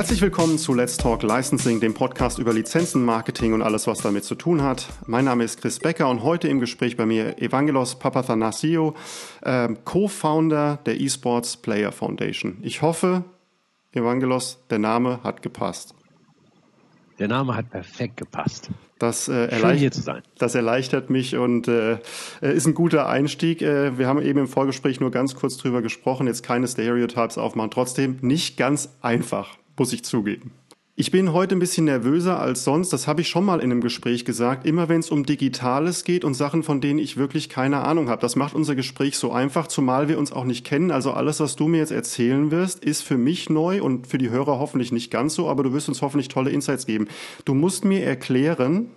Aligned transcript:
Herzlich 0.00 0.22
willkommen 0.22 0.56
zu 0.56 0.72
Let's 0.72 0.96
Talk 0.96 1.22
Licensing, 1.22 1.78
dem 1.78 1.92
Podcast 1.92 2.38
über 2.38 2.54
Lizenzen, 2.54 3.04
Marketing 3.04 3.52
und 3.52 3.60
alles, 3.60 3.86
was 3.86 3.98
damit 3.98 4.24
zu 4.24 4.34
tun 4.34 4.62
hat. 4.62 4.88
Mein 5.06 5.26
Name 5.26 5.44
ist 5.44 5.60
Chris 5.60 5.78
Becker 5.78 6.08
und 6.08 6.22
heute 6.22 6.48
im 6.48 6.58
Gespräch 6.58 6.96
bei 6.96 7.04
mir 7.04 7.36
Evangelos 7.38 7.98
Papathanasiou, 7.98 8.94
äh, 9.42 9.68
Co-Founder 9.84 10.78
der 10.86 10.98
Esports 10.98 11.58
Player 11.58 11.92
Foundation. 11.92 12.56
Ich 12.62 12.80
hoffe, 12.80 13.24
Evangelos, 13.92 14.64
der 14.70 14.78
Name 14.78 15.20
hat 15.22 15.42
gepasst. 15.42 15.94
Der 17.18 17.28
Name 17.28 17.54
hat 17.54 17.68
perfekt 17.68 18.16
gepasst. 18.16 18.70
Das, 18.98 19.28
äh, 19.28 19.48
erleichtert, 19.48 20.22
das 20.38 20.54
erleichtert 20.54 21.10
mich 21.10 21.36
und 21.36 21.68
äh, 21.68 21.98
äh, 22.40 22.56
ist 22.56 22.66
ein 22.66 22.72
guter 22.72 23.06
Einstieg. 23.06 23.60
Äh, 23.60 23.98
wir 23.98 24.06
haben 24.06 24.22
eben 24.22 24.38
im 24.38 24.48
Vorgespräch 24.48 24.98
nur 24.98 25.10
ganz 25.10 25.34
kurz 25.34 25.58
drüber 25.58 25.82
gesprochen, 25.82 26.26
jetzt 26.26 26.42
keine 26.42 26.66
Stereotypes 26.66 27.36
aufmachen. 27.36 27.70
Trotzdem 27.70 28.16
nicht 28.22 28.56
ganz 28.56 28.96
einfach 29.02 29.59
muss 29.80 29.94
ich 29.94 30.04
zugeben. 30.04 30.52
Ich 30.94 31.10
bin 31.10 31.32
heute 31.32 31.56
ein 31.56 31.58
bisschen 31.58 31.86
nervöser 31.86 32.38
als 32.38 32.64
sonst, 32.64 32.92
das 32.92 33.06
habe 33.06 33.22
ich 33.22 33.28
schon 33.30 33.46
mal 33.46 33.60
in 33.60 33.72
einem 33.72 33.80
Gespräch 33.80 34.26
gesagt, 34.26 34.66
immer 34.66 34.90
wenn 34.90 35.00
es 35.00 35.10
um 35.10 35.24
Digitales 35.24 36.04
geht 36.04 36.22
und 36.22 36.34
Sachen, 36.34 36.62
von 36.62 36.82
denen 36.82 36.98
ich 36.98 37.16
wirklich 37.16 37.48
keine 37.48 37.78
Ahnung 37.78 38.10
habe. 38.10 38.20
Das 38.20 38.36
macht 38.36 38.54
unser 38.54 38.74
Gespräch 38.74 39.16
so 39.16 39.32
einfach, 39.32 39.68
zumal 39.68 40.08
wir 40.08 40.18
uns 40.18 40.32
auch 40.32 40.44
nicht 40.44 40.66
kennen. 40.66 40.90
Also 40.90 41.12
alles, 41.12 41.40
was 41.40 41.56
du 41.56 41.66
mir 41.66 41.78
jetzt 41.78 41.92
erzählen 41.92 42.50
wirst, 42.50 42.84
ist 42.84 43.00
für 43.00 43.16
mich 43.16 43.48
neu 43.48 43.82
und 43.82 44.06
für 44.06 44.18
die 44.18 44.28
Hörer 44.28 44.58
hoffentlich 44.58 44.92
nicht 44.92 45.10
ganz 45.10 45.34
so, 45.34 45.48
aber 45.48 45.62
du 45.62 45.72
wirst 45.72 45.88
uns 45.88 46.02
hoffentlich 46.02 46.28
tolle 46.28 46.50
Insights 46.50 46.84
geben. 46.84 47.08
Du 47.46 47.54
musst 47.54 47.86
mir 47.86 48.04
erklären, 48.04 48.90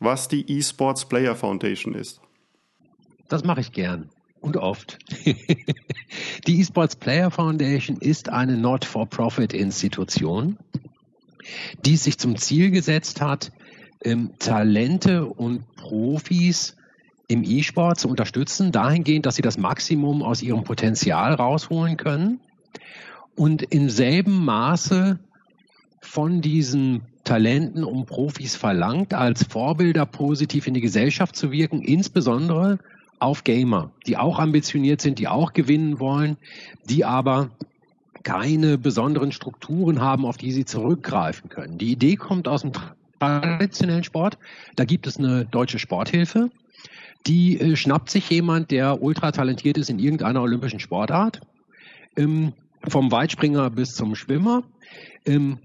was 0.00 0.28
die 0.28 0.58
eSports 0.58 1.04
Player 1.04 1.36
Foundation 1.36 1.94
ist. 1.94 2.22
Das 3.28 3.44
mache 3.44 3.60
ich 3.60 3.72
gern 3.72 4.08
und 4.44 4.58
oft. 4.58 4.98
Die 6.46 6.60
eSports 6.60 6.96
Player 6.96 7.30
Foundation 7.30 7.96
ist 7.96 8.28
eine 8.28 8.56
Not-for-Profit-Institution, 8.56 10.58
die 11.84 11.96
sich 11.96 12.18
zum 12.18 12.36
Ziel 12.36 12.70
gesetzt 12.70 13.20
hat, 13.20 13.50
ähm, 14.04 14.32
Talente 14.38 15.24
und 15.24 15.64
Profis 15.76 16.76
im 17.26 17.42
E-Sport 17.42 17.98
zu 17.98 18.08
unterstützen, 18.08 18.70
dahingehend, 18.70 19.24
dass 19.24 19.36
sie 19.36 19.42
das 19.42 19.56
Maximum 19.56 20.22
aus 20.22 20.42
ihrem 20.42 20.62
Potenzial 20.62 21.32
rausholen 21.32 21.96
können 21.96 22.40
und 23.34 23.62
im 23.62 23.88
selben 23.88 24.44
Maße 24.44 25.18
von 26.02 26.42
diesen 26.42 27.06
Talenten 27.24 27.82
und 27.82 28.04
Profis 28.04 28.56
verlangt, 28.56 29.14
als 29.14 29.44
Vorbilder 29.44 30.04
positiv 30.04 30.66
in 30.66 30.74
die 30.74 30.82
Gesellschaft 30.82 31.34
zu 31.34 31.50
wirken, 31.50 31.80
insbesondere 31.80 32.78
auf 33.24 33.42
Gamer, 33.42 33.90
die 34.06 34.16
auch 34.16 34.38
ambitioniert 34.38 35.00
sind, 35.00 35.18
die 35.18 35.28
auch 35.28 35.54
gewinnen 35.54 35.98
wollen, 35.98 36.36
die 36.88 37.04
aber 37.04 37.50
keine 38.22 38.78
besonderen 38.78 39.32
Strukturen 39.32 40.00
haben, 40.00 40.24
auf 40.26 40.36
die 40.36 40.52
sie 40.52 40.64
zurückgreifen 40.64 41.48
können. 41.48 41.78
Die 41.78 41.92
Idee 41.92 42.16
kommt 42.16 42.48
aus 42.48 42.62
dem 42.62 42.72
traditionellen 43.18 44.04
Sport. 44.04 44.38
Da 44.76 44.84
gibt 44.84 45.06
es 45.06 45.18
eine 45.18 45.44
deutsche 45.46 45.78
Sporthilfe. 45.78 46.50
Die 47.26 47.58
äh, 47.58 47.76
schnappt 47.76 48.10
sich 48.10 48.28
jemand, 48.28 48.70
der 48.70 49.02
ultra 49.02 49.32
talentiert 49.32 49.78
ist 49.78 49.88
in 49.88 49.98
irgendeiner 49.98 50.42
olympischen 50.42 50.80
Sportart, 50.80 51.40
ähm, 52.16 52.52
vom 52.86 53.10
Weitspringer 53.10 53.70
bis 53.70 53.94
zum 53.94 54.14
Schwimmer, 54.14 54.62
ähm, 55.24 55.58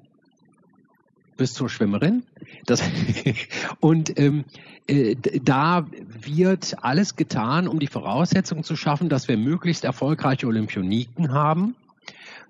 bis 1.39 1.53
zur 1.53 1.69
Schwimmerin. 1.69 2.23
Das, 2.65 2.83
und 3.79 4.19
ähm, 4.19 4.45
äh, 4.87 5.15
da 5.41 5.87
wird 6.21 6.75
alles 6.83 7.15
getan, 7.15 7.67
um 7.67 7.79
die 7.79 7.87
Voraussetzungen 7.87 8.63
zu 8.63 8.75
schaffen, 8.75 9.09
dass 9.09 9.27
wir 9.27 9.37
möglichst 9.37 9.85
erfolgreiche 9.85 10.45
Olympioniken 10.45 11.33
haben, 11.33 11.75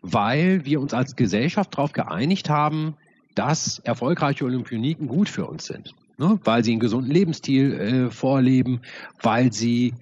weil 0.02 0.66
wir 0.66 0.82
uns 0.82 0.94
als 0.94 1.16
Gesellschaft 1.16 1.78
darauf 1.78 1.94
geeinigt 1.94 2.50
haben, 2.50 2.96
dass 3.36 3.80
erfolgreiche 3.80 4.44
Olympioniken 4.44 5.08
gut 5.08 5.30
für 5.30 5.46
uns 5.46 5.66
sind. 5.66 5.94
Ne? 6.18 6.40
Weil 6.44 6.64
sie 6.64 6.72
einen 6.72 6.82
gesunden 6.82 7.12
Lebensstil 7.12 7.74
äh, 7.74 8.12
vorleben, 8.12 8.82
weil 9.22 9.54
sie 9.54 9.94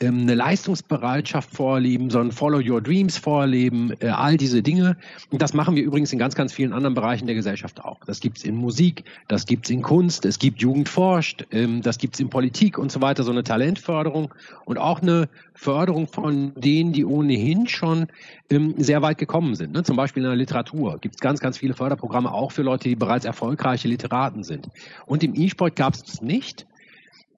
ähm, 0.00 0.22
eine 0.22 0.34
Leistungsbereitschaft 0.34 1.50
vorleben, 1.50 2.10
so 2.10 2.20
ein 2.20 2.32
Follow 2.32 2.58
Your 2.58 2.80
Dreams 2.80 3.18
vorleben, 3.18 3.92
äh, 4.00 4.08
all 4.08 4.36
diese 4.36 4.62
Dinge. 4.62 4.96
Und 5.30 5.42
das 5.42 5.52
machen 5.52 5.76
wir 5.76 5.82
übrigens 5.82 6.12
in 6.12 6.18
ganz, 6.18 6.34
ganz 6.34 6.52
vielen 6.52 6.72
anderen 6.72 6.94
Bereichen 6.94 7.26
der 7.26 7.34
Gesellschaft 7.34 7.84
auch. 7.84 7.98
Das 8.06 8.20
gibt's 8.20 8.42
in 8.42 8.56
Musik, 8.56 9.04
das 9.28 9.46
gibt's 9.46 9.68
in 9.68 9.82
Kunst, 9.82 10.24
es 10.24 10.38
gibt 10.38 10.60
Jugend 10.62 10.88
forscht, 10.88 11.46
ähm, 11.50 11.82
das 11.82 11.98
gibt's 11.98 12.18
in 12.18 12.30
Politik 12.30 12.78
und 12.78 12.90
so 12.90 13.00
weiter, 13.02 13.22
so 13.22 13.30
eine 13.30 13.44
Talentförderung 13.44 14.32
und 14.64 14.78
auch 14.78 15.02
eine 15.02 15.28
Förderung 15.54 16.06
von 16.06 16.52
denen, 16.54 16.92
die 16.92 17.04
ohnehin 17.04 17.68
schon 17.68 18.06
ähm, 18.48 18.74
sehr 18.78 19.02
weit 19.02 19.18
gekommen 19.18 19.54
sind. 19.54 19.72
Ne? 19.72 19.82
Zum 19.82 19.96
Beispiel 19.96 20.22
in 20.22 20.28
der 20.30 20.36
Literatur 20.36 20.98
gibt's 20.98 21.20
ganz, 21.20 21.40
ganz 21.40 21.58
viele 21.58 21.74
Förderprogramme 21.74 22.32
auch 22.32 22.52
für 22.52 22.62
Leute, 22.62 22.88
die 22.88 22.96
bereits 22.96 23.26
erfolgreiche 23.26 23.86
Literaten 23.86 24.44
sind. 24.44 24.68
Und 25.04 25.22
im 25.22 25.34
E-Sport 25.34 25.76
gab's 25.76 26.02
es 26.06 26.22
nicht. 26.22 26.66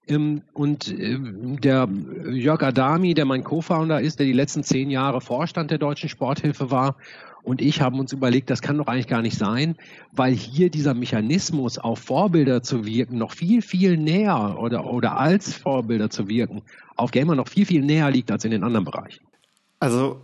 Ähm, 0.07 0.41
und 0.53 0.87
ähm, 0.91 1.59
der 1.61 1.87
Jörg 2.31 2.61
Adami, 2.61 3.13
der 3.13 3.25
mein 3.25 3.43
Co-Founder 3.43 4.01
ist, 4.01 4.19
der 4.19 4.25
die 4.25 4.33
letzten 4.33 4.63
zehn 4.63 4.89
Jahre 4.89 5.21
Vorstand 5.21 5.71
der 5.71 5.77
Deutschen 5.77 6.09
Sporthilfe 6.09 6.71
war, 6.71 6.95
und 7.43 7.61
ich 7.61 7.81
haben 7.81 7.99
uns 7.99 8.13
überlegt, 8.13 8.49
das 8.49 8.61
kann 8.61 8.77
doch 8.77 8.87
eigentlich 8.87 9.07
gar 9.07 9.21
nicht 9.21 9.37
sein, 9.37 9.75
weil 10.13 10.33
hier 10.33 10.69
dieser 10.69 10.93
Mechanismus, 10.93 11.77
auf 11.77 11.99
Vorbilder 11.99 12.63
zu 12.63 12.85
wirken, 12.85 13.17
noch 13.17 13.33
viel, 13.33 13.61
viel 13.61 13.97
näher 13.97 14.57
oder, 14.59 14.85
oder 14.85 15.17
als 15.17 15.53
Vorbilder 15.53 16.09
zu 16.09 16.29
wirken, 16.29 16.61
auf 16.95 17.11
Gamer 17.11 17.35
noch 17.35 17.49
viel, 17.49 17.65
viel 17.65 17.81
näher 17.81 18.09
liegt 18.11 18.31
als 18.31 18.45
in 18.45 18.51
den 18.51 18.63
anderen 18.63 18.85
Bereichen. 18.85 19.25
Also 19.79 20.21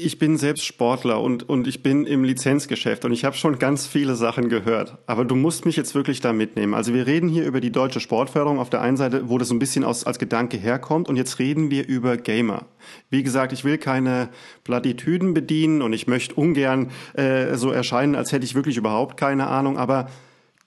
ich 0.00 0.18
bin 0.18 0.36
selbst 0.36 0.64
Sportler 0.64 1.20
und, 1.20 1.48
und 1.48 1.66
ich 1.66 1.82
bin 1.82 2.06
im 2.06 2.22
Lizenzgeschäft 2.22 3.04
und 3.04 3.12
ich 3.12 3.24
habe 3.24 3.36
schon 3.36 3.58
ganz 3.58 3.86
viele 3.86 4.14
Sachen 4.14 4.48
gehört. 4.48 4.96
Aber 5.06 5.24
du 5.24 5.34
musst 5.34 5.66
mich 5.66 5.76
jetzt 5.76 5.94
wirklich 5.94 6.20
da 6.20 6.32
mitnehmen. 6.32 6.74
Also 6.74 6.94
wir 6.94 7.06
reden 7.06 7.28
hier 7.28 7.44
über 7.44 7.60
die 7.60 7.72
deutsche 7.72 7.98
Sportförderung 7.98 8.60
auf 8.60 8.70
der 8.70 8.80
einen 8.80 8.96
Seite, 8.96 9.28
wo 9.28 9.38
das 9.38 9.48
so 9.48 9.54
ein 9.54 9.58
bisschen 9.58 9.82
aus, 9.82 10.04
als 10.04 10.20
Gedanke 10.20 10.56
herkommt 10.56 11.08
und 11.08 11.16
jetzt 11.16 11.40
reden 11.40 11.70
wir 11.70 11.86
über 11.88 12.16
Gamer. 12.16 12.66
Wie 13.10 13.24
gesagt, 13.24 13.52
ich 13.52 13.64
will 13.64 13.76
keine 13.76 14.28
Plattitüden 14.62 15.34
bedienen 15.34 15.82
und 15.82 15.92
ich 15.92 16.06
möchte 16.06 16.34
ungern 16.36 16.92
äh, 17.14 17.56
so 17.56 17.72
erscheinen, 17.72 18.14
als 18.14 18.30
hätte 18.30 18.44
ich 18.44 18.54
wirklich 18.54 18.76
überhaupt 18.76 19.16
keine 19.16 19.48
Ahnung, 19.48 19.78
aber 19.78 20.08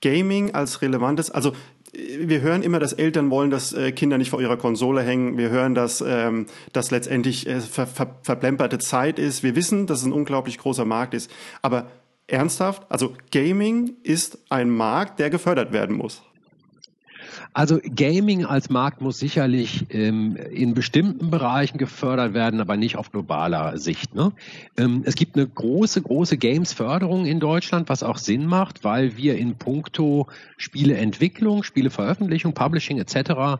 Gaming 0.02 0.54
als 0.54 0.82
relevantes, 0.82 1.32
also 1.32 1.54
wir 1.94 2.42
hören 2.42 2.64
immer, 2.64 2.80
dass 2.80 2.94
Eltern 2.94 3.30
wollen, 3.30 3.50
dass 3.50 3.74
äh, 3.74 3.92
Kinder 3.92 4.18
nicht 4.18 4.30
vor 4.30 4.42
ihrer 4.42 4.58
Konsole 4.58 5.02
hängen. 5.02 5.38
Wir 5.38 5.50
hören, 5.50 5.76
dass 5.76 6.02
ähm, 6.06 6.46
das 6.72 6.90
letztendlich 6.92 7.48
äh, 7.48 7.60
ver 7.60 7.86
ver 7.86 8.16
verplemperte 8.22 8.80
Zeit 8.80 9.20
ist. 9.20 9.44
Wir 9.44 9.56
wissen, 9.56 9.88
dass 9.88 10.00
es 10.00 10.06
ein 10.06 10.14
unglaublich 10.14 10.58
großer 10.58 10.86
Markt 10.86 11.14
ist. 11.14 11.30
Aber 11.62 11.88
ernsthaft, 12.28 12.84
also 12.90 13.14
Gaming 13.32 13.98
ist 14.04 14.40
ein 14.50 14.70
Markt, 14.70 15.20
der 15.20 15.30
gefördert 15.30 15.74
werden 15.74 15.98
muss. 15.98 16.24
Also 17.54 17.80
Gaming 17.84 18.46
als 18.46 18.70
Markt 18.70 19.02
muss 19.02 19.20
sicherlich 19.20 19.86
ähm, 19.90 20.38
in 20.38 20.74
bestimmten 20.74 21.30
Bereichen 21.30 21.78
gefördert 21.78 22.34
werden, 22.34 22.62
aber 22.62 22.78
nicht 22.78 22.96
auf 22.96 23.12
globaler 23.12 23.78
Sicht. 23.78 24.16
Ne? 24.16 24.32
Ähm, 24.78 25.04
es 25.06 25.16
gibt 25.16 25.36
eine 25.36 25.48
große, 25.48 26.02
große 26.02 26.38
Games-Förderung 26.38 27.26
in 27.26 27.42
Deutschland, 27.42 27.90
was 27.90 28.04
auch 28.04 28.18
Sinn 28.18 28.46
macht, 28.46 28.86
weil 28.86 29.18
wir 29.18 29.38
in 29.38 29.56
puncto 29.56 30.28
Spieleentwicklung, 30.56 31.64
Spieleveröffentlichung, 31.64 32.54
Publishing 32.54 33.00
etc. 33.00 33.60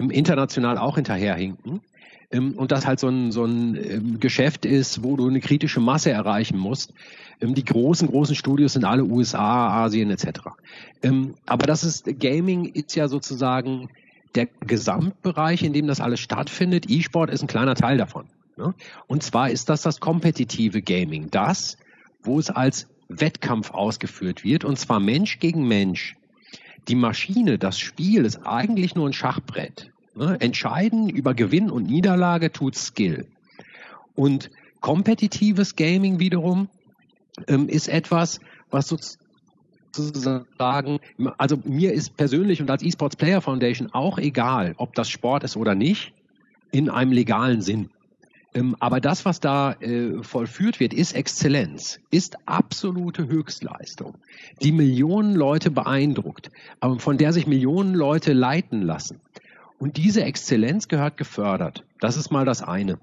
Ähm, 0.00 0.10
international 0.10 0.76
auch 0.76 0.96
hinterherhinken 0.96 1.82
und 2.38 2.72
das 2.72 2.86
halt 2.86 3.00
so 3.00 3.08
ein, 3.08 3.32
so 3.32 3.44
ein 3.44 3.76
ähm, 3.76 4.20
Geschäft 4.20 4.66
ist, 4.66 5.02
wo 5.02 5.16
du 5.16 5.28
eine 5.28 5.40
kritische 5.40 5.80
Masse 5.80 6.10
erreichen 6.10 6.58
musst. 6.58 6.92
Ähm, 7.40 7.54
die 7.54 7.64
großen, 7.64 8.08
großen 8.08 8.34
Studios 8.34 8.74
sind 8.74 8.84
alle 8.84 9.04
USA, 9.04 9.84
Asien 9.84 10.10
etc. 10.10 10.40
Ähm, 11.02 11.34
aber 11.46 11.66
das 11.66 11.84
ist, 11.84 12.06
Gaming 12.18 12.66
ist 12.66 12.94
ja 12.96 13.08
sozusagen 13.08 13.88
der 14.34 14.48
Gesamtbereich, 14.66 15.62
in 15.62 15.72
dem 15.72 15.86
das 15.86 16.00
alles 16.00 16.20
stattfindet. 16.20 16.90
E-Sport 16.90 17.30
ist 17.30 17.42
ein 17.42 17.48
kleiner 17.48 17.74
Teil 17.74 17.98
davon. 17.98 18.26
Ne? 18.56 18.74
Und 19.06 19.22
zwar 19.22 19.50
ist 19.50 19.68
das 19.68 19.82
das 19.82 20.00
kompetitive 20.00 20.82
Gaming. 20.82 21.30
Das, 21.30 21.76
wo 22.22 22.38
es 22.38 22.50
als 22.50 22.88
Wettkampf 23.08 23.70
ausgeführt 23.70 24.44
wird, 24.44 24.64
und 24.64 24.78
zwar 24.78 25.00
Mensch 25.00 25.38
gegen 25.38 25.66
Mensch. 25.68 26.16
Die 26.88 26.94
Maschine, 26.94 27.58
das 27.58 27.78
Spiel 27.78 28.24
ist 28.24 28.46
eigentlich 28.46 28.94
nur 28.94 29.08
ein 29.08 29.12
Schachbrett. 29.12 29.90
Ne? 30.14 30.36
Entscheiden 30.40 31.08
über 31.08 31.34
Gewinn 31.34 31.70
und 31.70 31.86
Niederlage 31.86 32.52
tut 32.52 32.76
Skill. 32.76 33.26
Und 34.14 34.50
kompetitives 34.80 35.76
Gaming 35.76 36.20
wiederum 36.20 36.68
ähm, 37.48 37.68
ist 37.68 37.88
etwas, 37.88 38.40
was 38.70 38.88
sozusagen, 39.92 41.00
also 41.38 41.58
mir 41.64 41.92
ist 41.92 42.16
persönlich 42.16 42.60
und 42.60 42.70
als 42.70 42.82
eSports 42.82 43.16
Player 43.16 43.40
Foundation 43.40 43.92
auch 43.92 44.18
egal, 44.18 44.74
ob 44.76 44.94
das 44.94 45.08
Sport 45.08 45.44
ist 45.44 45.56
oder 45.56 45.74
nicht, 45.74 46.12
in 46.70 46.90
einem 46.90 47.12
legalen 47.12 47.60
Sinn. 47.60 47.90
Ähm, 48.54 48.76
aber 48.78 49.00
das, 49.00 49.24
was 49.24 49.40
da 49.40 49.72
äh, 49.80 50.22
vollführt 50.22 50.78
wird, 50.78 50.94
ist 50.94 51.12
Exzellenz, 51.12 51.98
ist 52.10 52.36
absolute 52.46 53.26
Höchstleistung, 53.26 54.14
die 54.62 54.72
Millionen 54.72 55.34
Leute 55.34 55.72
beeindruckt, 55.72 56.50
aber 56.78 57.00
von 57.00 57.18
der 57.18 57.32
sich 57.32 57.48
Millionen 57.48 57.94
Leute 57.94 58.32
leiten 58.32 58.82
lassen. 58.82 59.20
Und 59.78 59.96
diese 59.96 60.22
Exzellenz 60.22 60.88
gehört 60.88 61.16
gefördert. 61.16 61.84
Das 62.00 62.16
ist 62.16 62.30
mal 62.30 62.44
das 62.44 62.62
eine. 62.62 62.98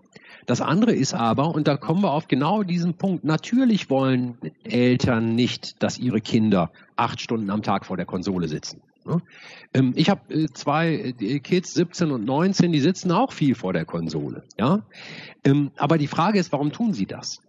Das 0.45 0.61
andere 0.61 0.93
ist 0.93 1.13
aber, 1.13 1.53
und 1.53 1.67
da 1.67 1.77
kommen 1.77 2.01
wir 2.01 2.11
auf 2.11 2.27
genau 2.27 2.63
diesen 2.63 2.95
Punkt, 2.95 3.23
natürlich 3.23 3.89
wollen 3.89 4.37
Eltern 4.63 5.35
nicht, 5.35 5.81
dass 5.83 5.99
ihre 5.99 6.21
Kinder 6.21 6.71
acht 6.95 7.21
Stunden 7.21 7.49
am 7.49 7.61
Tag 7.61 7.85
vor 7.85 7.97
der 7.97 8.05
Konsole 8.05 8.47
sitzen. 8.47 8.81
Ne? 9.05 9.21
Ähm, 9.73 9.93
ich 9.95 10.09
habe 10.09 10.33
äh, 10.33 10.47
zwei 10.53 11.15
äh, 11.19 11.39
Kids, 11.39 11.73
17 11.73 12.11
und 12.11 12.25
19, 12.25 12.71
die 12.71 12.79
sitzen 12.79 13.11
auch 13.11 13.31
viel 13.31 13.55
vor 13.55 13.73
der 13.73 13.85
Konsole. 13.85 14.43
Ähm, 15.43 15.71
aber 15.77 15.97
die 15.97 16.07
Frage 16.07 16.39
ist, 16.39 16.51
warum 16.51 16.71
tun 16.71 16.93
sie 16.93 17.05
das? 17.05 17.39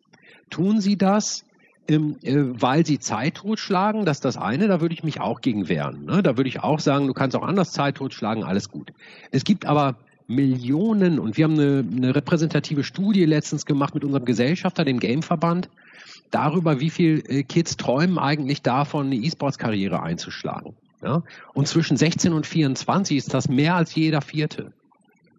Tun 0.51 0.81
sie 0.81 0.97
das, 0.97 1.45
ähm, 1.89 2.17
äh, 2.23 2.37
weil 2.37 2.87
sie 2.87 2.99
Zeit 2.99 3.37
totschlagen? 3.37 4.05
Das 4.05 4.19
ist 4.19 4.25
das 4.25 4.37
eine, 4.37 4.69
da 4.69 4.81
würde 4.81 4.95
ich 4.95 5.03
mich 5.03 5.21
auch 5.21 5.41
gegen 5.41 5.69
wehren. 5.69 6.05
Ne? 6.05 6.23
Da 6.23 6.37
würde 6.37 6.49
ich 6.49 6.61
auch 6.61 6.81
sagen, 6.81 7.07
du 7.07 7.15
kannst 7.15 7.37
auch 7.37 7.43
anders 7.43 7.73
Zeit 7.73 7.97
totschlagen, 7.97 8.45
alles 8.45 8.71
gut. 8.71 8.93
Es 9.31 9.45
gibt 9.45 9.67
aber 9.67 9.97
Millionen, 10.29 11.19
und 11.19 11.37
wir 11.37 11.45
haben 11.45 11.55
eine, 11.55 11.85
eine 11.91 12.15
repräsentative 12.15 12.85
Studie 12.85 13.25
letztens 13.25 13.67
gemacht 13.67 13.95
mit 13.95 14.05
unserem 14.05 14.25
Gesellschafter, 14.25 14.85
dem 14.85 15.01
Gameverband, 15.01 15.69
darüber, 16.31 16.81
wie 16.81 16.91
viele 16.91 17.45
Kids 17.45 17.77
träumen 17.77 18.19
eigentlich 18.19 18.63
davon, 18.63 19.07
eine 19.07 19.17
E-Sports-Karriere 19.17 20.03
einzuschlagen. 20.03 20.75
Ja? 21.03 21.23
Und 21.53 21.69
zwischen 21.69 21.97
16 21.97 22.33
und 22.33 22.47
24 22.47 23.17
ist 23.17 23.35
das 23.35 23.49
mehr 23.49 23.75
als 23.75 23.95
jeder 23.95 24.21
Vierte 24.21 24.73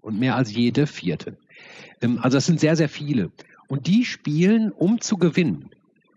und 0.02 0.20
mehr 0.20 0.36
als 0.36 0.54
jede 0.54 0.88
Vierte. 0.88 1.38
Ähm, 2.02 2.20
also 2.22 2.38
das 2.38 2.46
sind 2.46 2.60
sehr, 2.60 2.76
sehr 2.76 2.90
viele. 2.90 3.32
Und 3.68 3.88
die 3.88 4.06
spielen, 4.06 4.72
um 4.72 5.02
zu 5.02 5.18
gewinnen. 5.18 5.70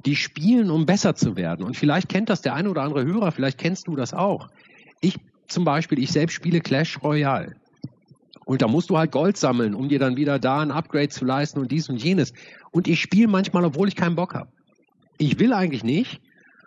Die 0.06 0.16
spielen, 0.16 0.70
um 0.70 0.86
besser 0.86 1.14
zu 1.14 1.36
werden. 1.36 1.64
Und 1.64 1.76
vielleicht 1.76 2.08
kennt 2.08 2.30
das 2.30 2.40
der 2.40 2.54
eine 2.54 2.70
oder 2.70 2.82
andere 2.82 3.04
Hörer, 3.04 3.32
vielleicht 3.32 3.58
kennst 3.58 3.88
du 3.88 3.96
das 3.96 4.14
auch. 4.14 4.48
Ich 5.00 5.18
zum 5.48 5.64
Beispiel, 5.64 5.98
ich 5.98 6.10
selbst 6.10 6.34
spiele 6.34 6.60
Clash 6.60 7.02
Royale. 7.02 7.56
Und 8.44 8.62
da 8.62 8.68
musst 8.68 8.90
du 8.90 8.96
halt 8.96 9.10
Gold 9.10 9.36
sammeln, 9.36 9.74
um 9.74 9.88
dir 9.88 9.98
dann 9.98 10.16
wieder 10.16 10.38
da 10.38 10.60
ein 10.60 10.70
Upgrade 10.70 11.08
zu 11.08 11.24
leisten 11.24 11.58
und 11.58 11.72
dies 11.72 11.88
und 11.88 12.02
jenes. 12.02 12.32
Und 12.70 12.86
ich 12.86 13.00
spiele 13.00 13.28
manchmal, 13.28 13.64
obwohl 13.64 13.88
ich 13.88 13.96
keinen 13.96 14.14
Bock 14.14 14.34
habe. 14.34 14.48
Ich 15.18 15.38
will 15.40 15.52
eigentlich 15.52 15.82
nicht, 15.82 16.20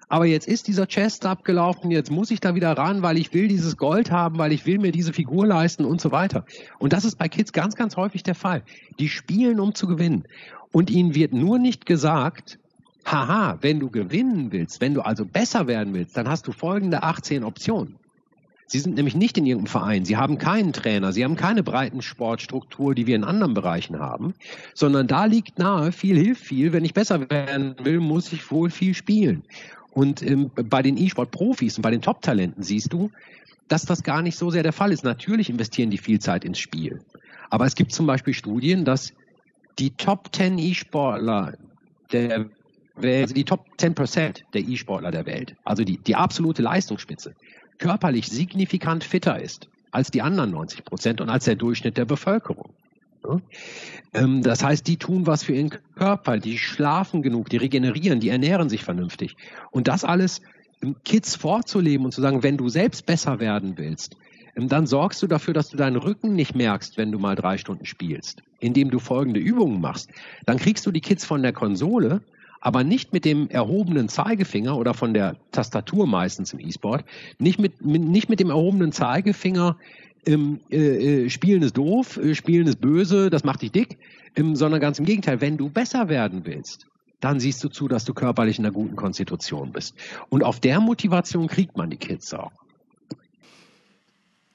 aber 0.10 0.26
jetzt 0.26 0.48
ist 0.48 0.68
dieser 0.68 0.88
Chest 0.88 1.26
abgelaufen, 1.26 1.92
jetzt 1.92 2.12
muss 2.12 2.32
ich 2.32 2.40
da 2.40 2.56
wieder 2.56 2.72
ran, 2.72 3.04
weil 3.04 3.18
ich 3.18 3.34
will 3.34 3.48
dieses 3.48 3.78
Gold 3.78 4.12
haben, 4.12 4.40
weil 4.40 4.52
ich 4.52 4.66
will 4.66 4.80
mir 4.80 4.92
diese 4.92 5.14
Figur 5.14 5.46
leisten 5.46 5.86
und 5.86 6.02
so 6.02 6.12
weiter. 6.12 6.46
Und 6.80 6.94
das 6.94 7.06
ist 7.06 7.18
bei 7.18 7.30
Kids 7.30 7.54
ganz, 7.54 7.76
ganz 7.76 7.96
häufig 7.96 8.24
der 8.24 8.36
Fall. 8.36 8.64
Die 8.98 9.08
spielen, 9.08 9.60
um 9.60 9.76
zu 9.76 9.88
gewinnen. 9.88 10.24
Und 10.72 10.90
ihnen 10.90 11.14
wird 11.14 11.32
nur 11.32 11.60
nicht 11.60 11.86
gesagt, 11.86 12.60
haha, 13.12 13.58
wenn 13.62 13.80
du 13.80 13.90
gewinnen 13.90 14.52
willst, 14.52 14.82
wenn 14.82 14.94
du 14.94 15.02
also 15.02 15.26
besser 15.26 15.68
werden 15.68 15.94
willst, 15.94 16.16
dann 16.18 16.28
hast 16.28 16.48
du 16.48 16.52
folgende 16.52 17.04
18 17.04 17.44
Optionen. 17.44 17.96
Sie 18.68 18.78
sind 18.78 18.96
nämlich 18.96 19.16
nicht 19.16 19.36
in 19.38 19.48
irgendeinem 19.48 19.72
Verein. 19.72 20.06
Sie 20.06 20.16
haben 20.16 20.38
keinen 20.38 20.74
Trainer. 20.74 21.12
Sie 21.12 21.24
haben 21.24 21.36
keine 21.36 21.64
breiten 21.64 22.04
Sportstruktur, 22.04 22.94
die 22.94 23.08
wir 23.08 23.16
in 23.16 23.24
anderen 23.24 23.56
Bereichen 23.56 23.98
haben, 23.98 24.36
sondern 24.76 25.08
da 25.08 25.26
liegt 25.26 25.58
nahe, 25.58 25.92
viel 25.92 26.18
hilft 26.18 26.44
viel. 26.44 26.72
Wenn 26.72 26.86
ich 26.86 26.94
besser 26.94 27.32
werden 27.32 27.76
will, 27.82 28.00
muss 28.00 28.32
ich 28.32 28.52
wohl 28.52 28.70
viel 28.70 28.94
spielen. 28.94 29.42
Und 29.92 30.22
ähm, 30.22 30.52
bei 30.54 30.84
den 30.84 30.98
E-Sport-Profis 30.98 31.78
und 31.78 31.82
bei 31.82 31.90
den 31.90 32.04
Top-Talenten 32.04 32.62
siehst 32.62 32.94
du, 32.94 33.10
dass 33.70 33.86
das 33.86 34.04
gar 34.04 34.22
nicht 34.22 34.38
so 34.38 34.52
sehr 34.52 34.62
der 34.62 34.74
Fall 34.74 34.92
ist. 34.92 35.04
Natürlich 35.04 35.50
investieren 35.50 35.90
die 35.90 35.98
viel 35.98 36.20
Zeit 36.20 36.46
ins 36.46 36.60
Spiel. 36.60 37.02
Aber 37.50 37.66
es 37.66 37.74
gibt 37.74 37.92
zum 37.92 38.06
Beispiel 38.06 38.36
Studien, 38.36 38.86
dass 38.86 39.14
die 39.80 39.90
Top 39.92 40.30
10 40.32 40.60
E-Sportler 40.60 41.54
der 42.12 42.46
also 43.02 43.34
die 43.34 43.44
Top 43.44 43.66
10 43.78 43.96
Prozent 43.96 44.44
der 44.54 44.62
E-Sportler 44.62 45.12
der 45.12 45.26
Welt, 45.26 45.56
also 45.64 45.84
die, 45.84 45.98
die 45.98 46.16
absolute 46.16 46.62
Leistungsspitze, 46.62 47.36
körperlich 47.78 48.28
signifikant 48.28 49.04
fitter 49.04 49.42
ist 49.42 49.68
als 49.92 50.12
die 50.12 50.22
anderen 50.22 50.52
90 50.52 50.86
Prozent 50.86 51.22
und 51.22 51.30
als 51.30 51.46
der 51.46 51.56
Durchschnitt 51.56 51.98
der 51.98 52.06
Bevölkerung. 52.06 52.72
Ähm, 54.14 54.44
das 54.44 54.64
heißt, 54.64 54.88
die 54.88 54.98
tun 54.98 55.28
was 55.28 55.44
für 55.44 55.54
ihren 55.54 55.72
Körper, 55.96 56.38
die 56.38 56.58
schlafen 56.58 57.22
genug, 57.22 57.50
die 57.50 57.58
regenerieren, 57.58 58.20
die 58.20 58.30
ernähren 58.30 58.70
sich 58.70 58.84
vernünftig. 58.84 59.36
Und 59.72 59.88
das 59.88 60.04
alles 60.04 60.42
Kids 61.04 61.36
vorzuleben 61.36 62.06
und 62.06 62.14
zu 62.14 62.22
sagen, 62.22 62.44
wenn 62.44 62.58
du 62.58 62.70
selbst 62.70 63.06
besser 63.06 63.40
werden 63.40 63.78
willst, 63.78 64.16
ähm, 64.56 64.70
dann 64.70 64.88
sorgst 64.88 65.22
du 65.22 65.28
dafür, 65.28 65.54
dass 65.54 65.70
du 65.70 65.78
deinen 65.78 65.98
Rücken 65.98 66.34
nicht 66.34 66.56
merkst, 66.56 66.98
wenn 66.98 67.12
du 67.12 67.20
mal 67.20 67.36
drei 67.36 67.58
Stunden 67.58 67.86
spielst, 67.86 68.42
indem 68.60 68.90
du 68.90 69.00
folgende 69.00 69.40
Übungen 69.40 69.82
machst. 69.82 70.10
Dann 70.46 70.58
kriegst 70.58 70.86
du 70.86 70.92
die 70.92 71.02
Kids 71.02 71.26
von 71.26 71.42
der 71.42 71.54
Konsole, 71.54 72.22
aber 72.62 72.84
nicht 72.84 73.14
mit 73.14 73.26
dem 73.26 73.50
erhobenen 73.50 74.10
Zeigefinger 74.10 74.78
oder 74.78 74.94
von 74.94 75.14
der 75.14 75.36
Tastatur 75.52 76.08
meistens 76.08 76.54
im 76.54 76.60
E-Sport, 76.60 77.06
nicht 77.38 77.60
mit, 77.60 77.84
nicht 77.84 78.30
mit 78.30 78.40
dem 78.40 78.50
erhobenen 78.50 78.92
Zeigefinger 78.92 79.78
ähm, 80.26 80.60
äh, 80.70 81.26
äh, 81.26 81.30
Spielen 81.30 81.62
ist 81.62 81.78
doof, 81.78 82.18
äh, 82.18 82.36
Spielen 82.36 82.68
ist 82.68 82.82
böse, 82.82 83.30
das 83.30 83.44
macht 83.44 83.62
dich 83.62 83.72
dick, 83.72 83.98
ähm, 84.36 84.56
sondern 84.56 84.82
ganz 84.82 85.00
im 85.00 85.06
Gegenteil, 85.06 85.42
wenn 85.42 85.58
du 85.58 85.70
besser 85.70 86.10
werden 86.10 86.46
willst, 86.46 86.88
dann 87.22 87.40
siehst 87.40 87.64
du 87.64 87.70
zu, 87.70 87.88
dass 87.88 88.06
du 88.06 88.14
körperlich 88.14 88.60
in 88.60 88.66
einer 88.66 88.74
guten 88.74 88.96
Konstitution 88.96 89.72
bist. 89.72 89.96
Und 90.30 90.44
auf 90.44 90.60
der 90.60 90.80
Motivation 90.80 91.48
kriegt 91.48 91.78
man 91.78 91.90
die 91.90 91.98
Kids 91.98 92.34
auch. 92.34 92.52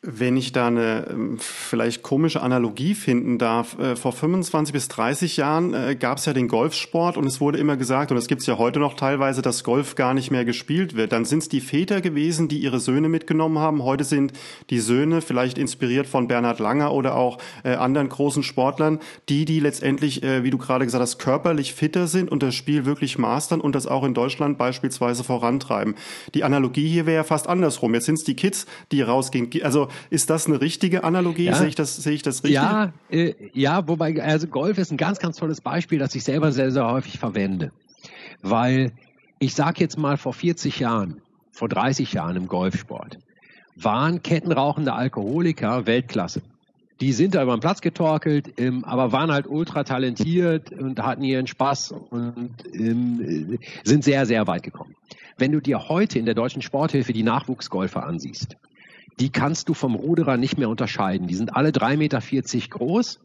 Wenn 0.06 0.36
ich 0.36 0.52
da 0.52 0.66
eine 0.66 1.06
ähm, 1.10 1.38
vielleicht 1.38 2.02
komische 2.02 2.42
Analogie 2.42 2.94
finden 2.94 3.38
darf, 3.38 3.78
äh, 3.78 3.96
vor 3.96 4.12
25 4.12 4.74
bis 4.74 4.88
30 4.88 5.38
Jahren 5.38 5.72
äh, 5.72 5.96
gab 5.98 6.18
es 6.18 6.26
ja 6.26 6.34
den 6.34 6.46
Golfsport 6.46 7.16
und 7.16 7.24
es 7.24 7.40
wurde 7.40 7.56
immer 7.56 7.78
gesagt, 7.78 8.10
und 8.10 8.18
es 8.18 8.28
gibt 8.28 8.42
es 8.42 8.46
ja 8.46 8.58
heute 8.58 8.80
noch 8.80 8.96
teilweise, 8.96 9.40
dass 9.40 9.64
Golf 9.64 9.94
gar 9.94 10.12
nicht 10.12 10.30
mehr 10.30 10.44
gespielt 10.44 10.94
wird. 10.94 11.12
Dann 11.12 11.24
sind 11.24 11.38
es 11.38 11.48
die 11.48 11.62
Väter 11.62 12.02
gewesen, 12.02 12.48
die 12.48 12.58
ihre 12.58 12.80
Söhne 12.80 13.08
mitgenommen 13.08 13.58
haben. 13.58 13.82
Heute 13.82 14.04
sind 14.04 14.34
die 14.68 14.78
Söhne, 14.78 15.22
vielleicht 15.22 15.56
inspiriert 15.56 16.06
von 16.06 16.28
Bernhard 16.28 16.58
Langer 16.58 16.92
oder 16.92 17.14
auch 17.14 17.38
äh, 17.62 17.74
anderen 17.74 18.10
großen 18.10 18.42
Sportlern, 18.42 18.98
die, 19.30 19.46
die 19.46 19.60
letztendlich, 19.60 20.22
wie 20.22 20.50
du 20.50 20.58
gerade 20.58 20.84
gesagt 20.84 21.02
hast, 21.02 21.18
körperlich 21.18 21.74
fitter 21.74 22.06
sind 22.06 22.30
und 22.30 22.42
das 22.42 22.54
Spiel 22.54 22.84
wirklich 22.84 23.18
mastern 23.18 23.60
und 23.60 23.74
das 23.74 23.86
auch 23.86 24.04
in 24.04 24.14
Deutschland 24.14 24.58
beispielsweise 24.58 25.24
vorantreiben. 25.24 25.94
Die 26.34 26.44
Analogie 26.44 26.88
hier 26.88 27.06
wäre 27.06 27.16
ja 27.16 27.24
fast 27.24 27.48
andersrum. 27.48 27.94
Jetzt 27.94 28.06
sind 28.06 28.16
es 28.16 28.24
die 28.24 28.34
Kids, 28.34 28.66
die 28.92 29.02
rausgehen. 29.02 29.50
Also 29.62 29.88
ist 30.10 30.30
das 30.30 30.46
eine 30.46 30.60
richtige 30.60 31.04
Analogie? 31.04 31.44
Ja. 31.44 31.54
Sehe 31.54 31.68
ich 31.68 31.74
das, 31.74 31.96
sehe 31.96 32.12
ich 32.12 32.22
das 32.22 32.42
richtig? 32.44 32.54
Ja, 32.54 32.92
äh, 33.10 33.34
ja, 33.52 33.86
wobei, 33.88 34.22
also 34.22 34.46
Golf 34.46 34.78
ist 34.78 34.90
ein 34.90 34.96
ganz, 34.96 35.18
ganz 35.18 35.36
tolles 35.36 35.60
Beispiel, 35.60 35.98
das 35.98 36.14
ich 36.14 36.24
selber 36.24 36.52
sehr, 36.52 36.70
sehr 36.70 36.86
häufig 36.86 37.18
verwende. 37.18 37.72
Weil 38.42 38.92
ich 39.38 39.54
sage 39.54 39.80
jetzt 39.80 39.98
mal 39.98 40.16
vor 40.16 40.32
40 40.32 40.80
Jahren, 40.80 41.20
vor 41.52 41.68
30 41.68 42.12
Jahren 42.12 42.36
im 42.36 42.48
Golfsport, 42.48 43.18
waren 43.76 44.22
kettenrauchende 44.22 44.92
Alkoholiker 44.92 45.86
Weltklasse. 45.86 46.42
Die 47.00 47.12
sind 47.12 47.34
da 47.34 47.42
über 47.42 47.56
den 47.56 47.60
Platz 47.60 47.80
getorkelt, 47.80 48.54
ähm, 48.56 48.84
aber 48.84 49.10
waren 49.10 49.32
halt 49.32 49.48
ultra 49.48 49.82
talentiert 49.82 50.70
und 50.72 51.02
hatten 51.02 51.24
ihren 51.24 51.46
Spaß 51.46 51.92
und 52.10 52.54
ähm, 52.72 53.58
sind 53.82 54.04
sehr, 54.04 54.26
sehr 54.26 54.46
weit 54.46 54.62
gekommen. 54.62 54.94
Wenn 55.36 55.50
du 55.50 55.60
dir 55.60 55.88
heute 55.88 56.20
in 56.20 56.24
der 56.24 56.34
deutschen 56.34 56.62
Sporthilfe 56.62 57.12
die 57.12 57.24
Nachwuchsgolfer 57.24 58.04
ansiehst, 58.06 58.56
die 59.20 59.30
kannst 59.30 59.68
du 59.68 59.74
vom 59.74 59.94
Ruderer 59.94 60.36
nicht 60.36 60.58
mehr 60.58 60.68
unterscheiden. 60.68 61.26
Die 61.28 61.34
sind 61.34 61.54
alle 61.56 61.70
3,40 61.70 61.96
Meter 61.96 62.20
groß 62.70 63.20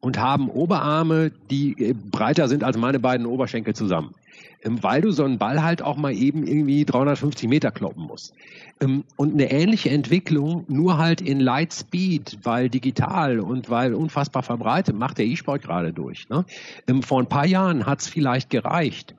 und 0.00 0.18
haben 0.18 0.48
Oberarme, 0.48 1.30
die 1.50 1.72
äh, 1.78 1.94
breiter 1.94 2.48
sind 2.48 2.64
als 2.64 2.76
meine 2.76 2.98
beiden 2.98 3.26
Oberschenkel 3.26 3.74
zusammen. 3.74 4.14
Ähm, 4.62 4.82
weil 4.82 5.00
du 5.00 5.10
so 5.10 5.24
einen 5.24 5.38
Ball 5.38 5.62
halt 5.62 5.82
auch 5.82 5.96
mal 5.96 6.12
eben 6.12 6.46
irgendwie 6.46 6.84
350 6.84 7.48
Meter 7.48 7.70
kloppen 7.70 8.04
musst. 8.04 8.34
Ähm, 8.80 9.04
und 9.16 9.34
eine 9.34 9.50
ähnliche 9.50 9.90
Entwicklung, 9.90 10.64
nur 10.68 10.98
halt 10.98 11.20
in 11.20 11.40
Light 11.40 11.72
Speed, 11.72 12.38
weil 12.42 12.68
digital 12.68 13.40
und 13.40 13.70
weil 13.70 13.94
unfassbar 13.94 14.42
verbreitet, 14.42 14.96
macht 14.96 15.18
der 15.18 15.26
E-Sport 15.26 15.62
gerade 15.62 15.92
durch. 15.92 16.28
Ne? 16.28 16.44
Ähm, 16.86 17.02
vor 17.02 17.20
ein 17.20 17.28
paar 17.28 17.46
Jahren 17.46 17.86
hat 17.86 18.00
es 18.00 18.08
vielleicht 18.08 18.50
gereicht, 18.50 19.14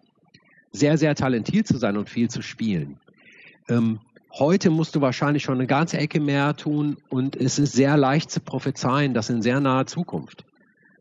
sehr, 0.71 0.97
sehr 0.97 1.15
talentiert 1.15 1.67
zu 1.67 1.77
sein 1.77 1.97
und 1.97 2.09
viel 2.09 2.29
zu 2.29 2.41
spielen. 2.41 2.97
Heute 4.33 4.69
musst 4.69 4.95
du 4.95 5.01
wahrscheinlich 5.01 5.43
schon 5.43 5.55
eine 5.55 5.67
ganze 5.67 5.97
Ecke 5.97 6.21
mehr 6.21 6.55
tun 6.55 6.97
und 7.09 7.35
es 7.35 7.59
ist 7.59 7.73
sehr 7.73 7.97
leicht 7.97 8.31
zu 8.31 8.39
prophezeien, 8.39 9.13
dass 9.13 9.29
in 9.29 9.41
sehr 9.41 9.59
naher 9.59 9.87
Zukunft 9.87 10.45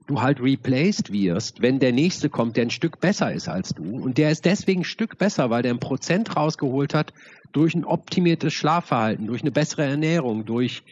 du 0.09 0.21
halt 0.21 0.41
replaced 0.41 1.13
wirst, 1.13 1.63
wenn 1.63 1.79
der 1.79 1.93
nächste 1.93 2.29
kommt, 2.29 2.57
der 2.57 2.65
ein 2.67 2.71
Stück 2.71 2.99
besser 2.99 3.33
ist 3.33 3.49
als 3.49 3.69
du. 3.69 3.85
Und 3.85 4.19
der 4.19 4.33
ist 4.33 4.45
deswegen 4.45 4.81
ein 4.81 4.85
Stück 4.85 5.17
besser, 5.19 5.49
weil 5.51 5.63
der 5.63 5.73
ein 5.73 5.79
Prozent 5.79 6.35
rausgeholt 6.35 6.93
hat 6.93 7.13
durch 7.53 7.77
ein 7.77 7.85
optimiertes 7.85 8.53
Schlafverhalten, 8.53 9.29
durch 9.29 9.43
eine 9.43 9.53
bessere 9.53 9.85
Ernährung, 9.85 10.45
durch 10.45 10.83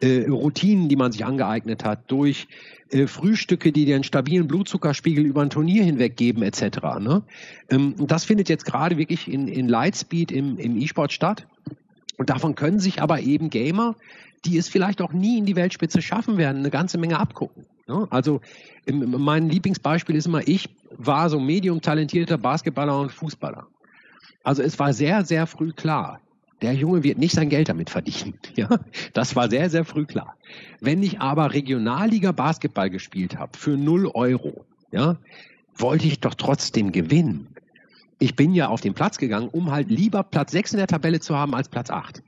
äh, 0.00 0.28
Routinen, 0.28 0.88
die 0.88 0.96
man 0.96 1.10
sich 1.10 1.24
angeeignet 1.24 1.84
hat, 1.84 2.08
durch 2.10 2.46
äh, 2.90 3.08
Frühstücke, 3.08 3.72
die 3.72 3.84
dir 3.84 3.96
einen 3.96 4.04
stabilen 4.04 4.46
Blutzuckerspiegel 4.46 5.24
über 5.26 5.42
ein 5.42 5.50
Turnier 5.50 5.82
hinweg 5.82 6.16
geben, 6.16 6.42
etc. 6.42 6.78
Ne? 7.00 7.22
Ähm, 7.70 7.94
das 7.98 8.24
findet 8.24 8.48
jetzt 8.48 8.64
gerade 8.64 8.96
wirklich 8.96 9.26
in, 9.26 9.48
in 9.48 9.68
Lightspeed 9.68 10.30
im, 10.30 10.58
im 10.58 10.76
E-Sport 10.76 11.12
statt. 11.12 11.46
Und 12.18 12.30
davon 12.30 12.54
können 12.54 12.80
sich 12.80 13.00
aber 13.00 13.20
eben 13.20 13.48
Gamer, 13.48 13.94
die 14.44 14.58
es 14.58 14.68
vielleicht 14.68 15.00
auch 15.00 15.12
nie 15.12 15.38
in 15.38 15.46
die 15.46 15.56
Weltspitze 15.56 16.02
schaffen 16.02 16.36
werden, 16.36 16.58
eine 16.58 16.70
ganze 16.70 16.98
Menge 16.98 17.18
abgucken. 17.18 17.64
Also 18.10 18.40
mein 18.86 19.48
Lieblingsbeispiel 19.48 20.14
ist 20.16 20.26
immer, 20.26 20.46
ich 20.46 20.68
war 20.90 21.30
so 21.30 21.40
medium 21.40 21.80
talentierter 21.80 22.36
Basketballer 22.36 23.00
und 23.00 23.12
Fußballer. 23.12 23.66
Also 24.44 24.62
es 24.62 24.78
war 24.78 24.92
sehr, 24.92 25.24
sehr 25.24 25.46
früh 25.46 25.72
klar, 25.72 26.20
Der 26.60 26.72
Junge 26.74 27.04
wird 27.04 27.18
nicht 27.18 27.34
sein 27.34 27.48
Geld 27.48 27.68
damit 27.68 27.90
verdienen. 27.90 28.34
Ja, 28.56 28.68
das 29.12 29.36
war 29.36 29.48
sehr, 29.48 29.70
sehr 29.70 29.84
früh 29.84 30.04
klar. 30.04 30.34
Wenn 30.80 31.02
ich 31.02 31.20
aber 31.20 31.52
Regionalliga 31.54 32.32
Basketball 32.32 32.90
gespielt 32.90 33.38
habe 33.38 33.56
für 33.56 33.76
0 33.76 34.10
Euro, 34.14 34.64
ja, 34.90 35.16
wollte 35.76 36.06
ich 36.08 36.20
doch 36.20 36.34
trotzdem 36.34 36.90
gewinnen. 36.90 37.47
Ich 38.18 38.34
bin 38.34 38.52
ja 38.52 38.68
auf 38.68 38.80
den 38.80 38.94
Platz 38.94 39.18
gegangen, 39.18 39.48
um 39.48 39.70
halt 39.70 39.90
lieber 39.90 40.22
Platz 40.22 40.52
6 40.52 40.72
in 40.72 40.78
der 40.78 40.86
Tabelle 40.86 41.20
zu 41.20 41.36
haben 41.36 41.54
als 41.54 41.68
Platz 41.68 41.90
8. 41.90 42.22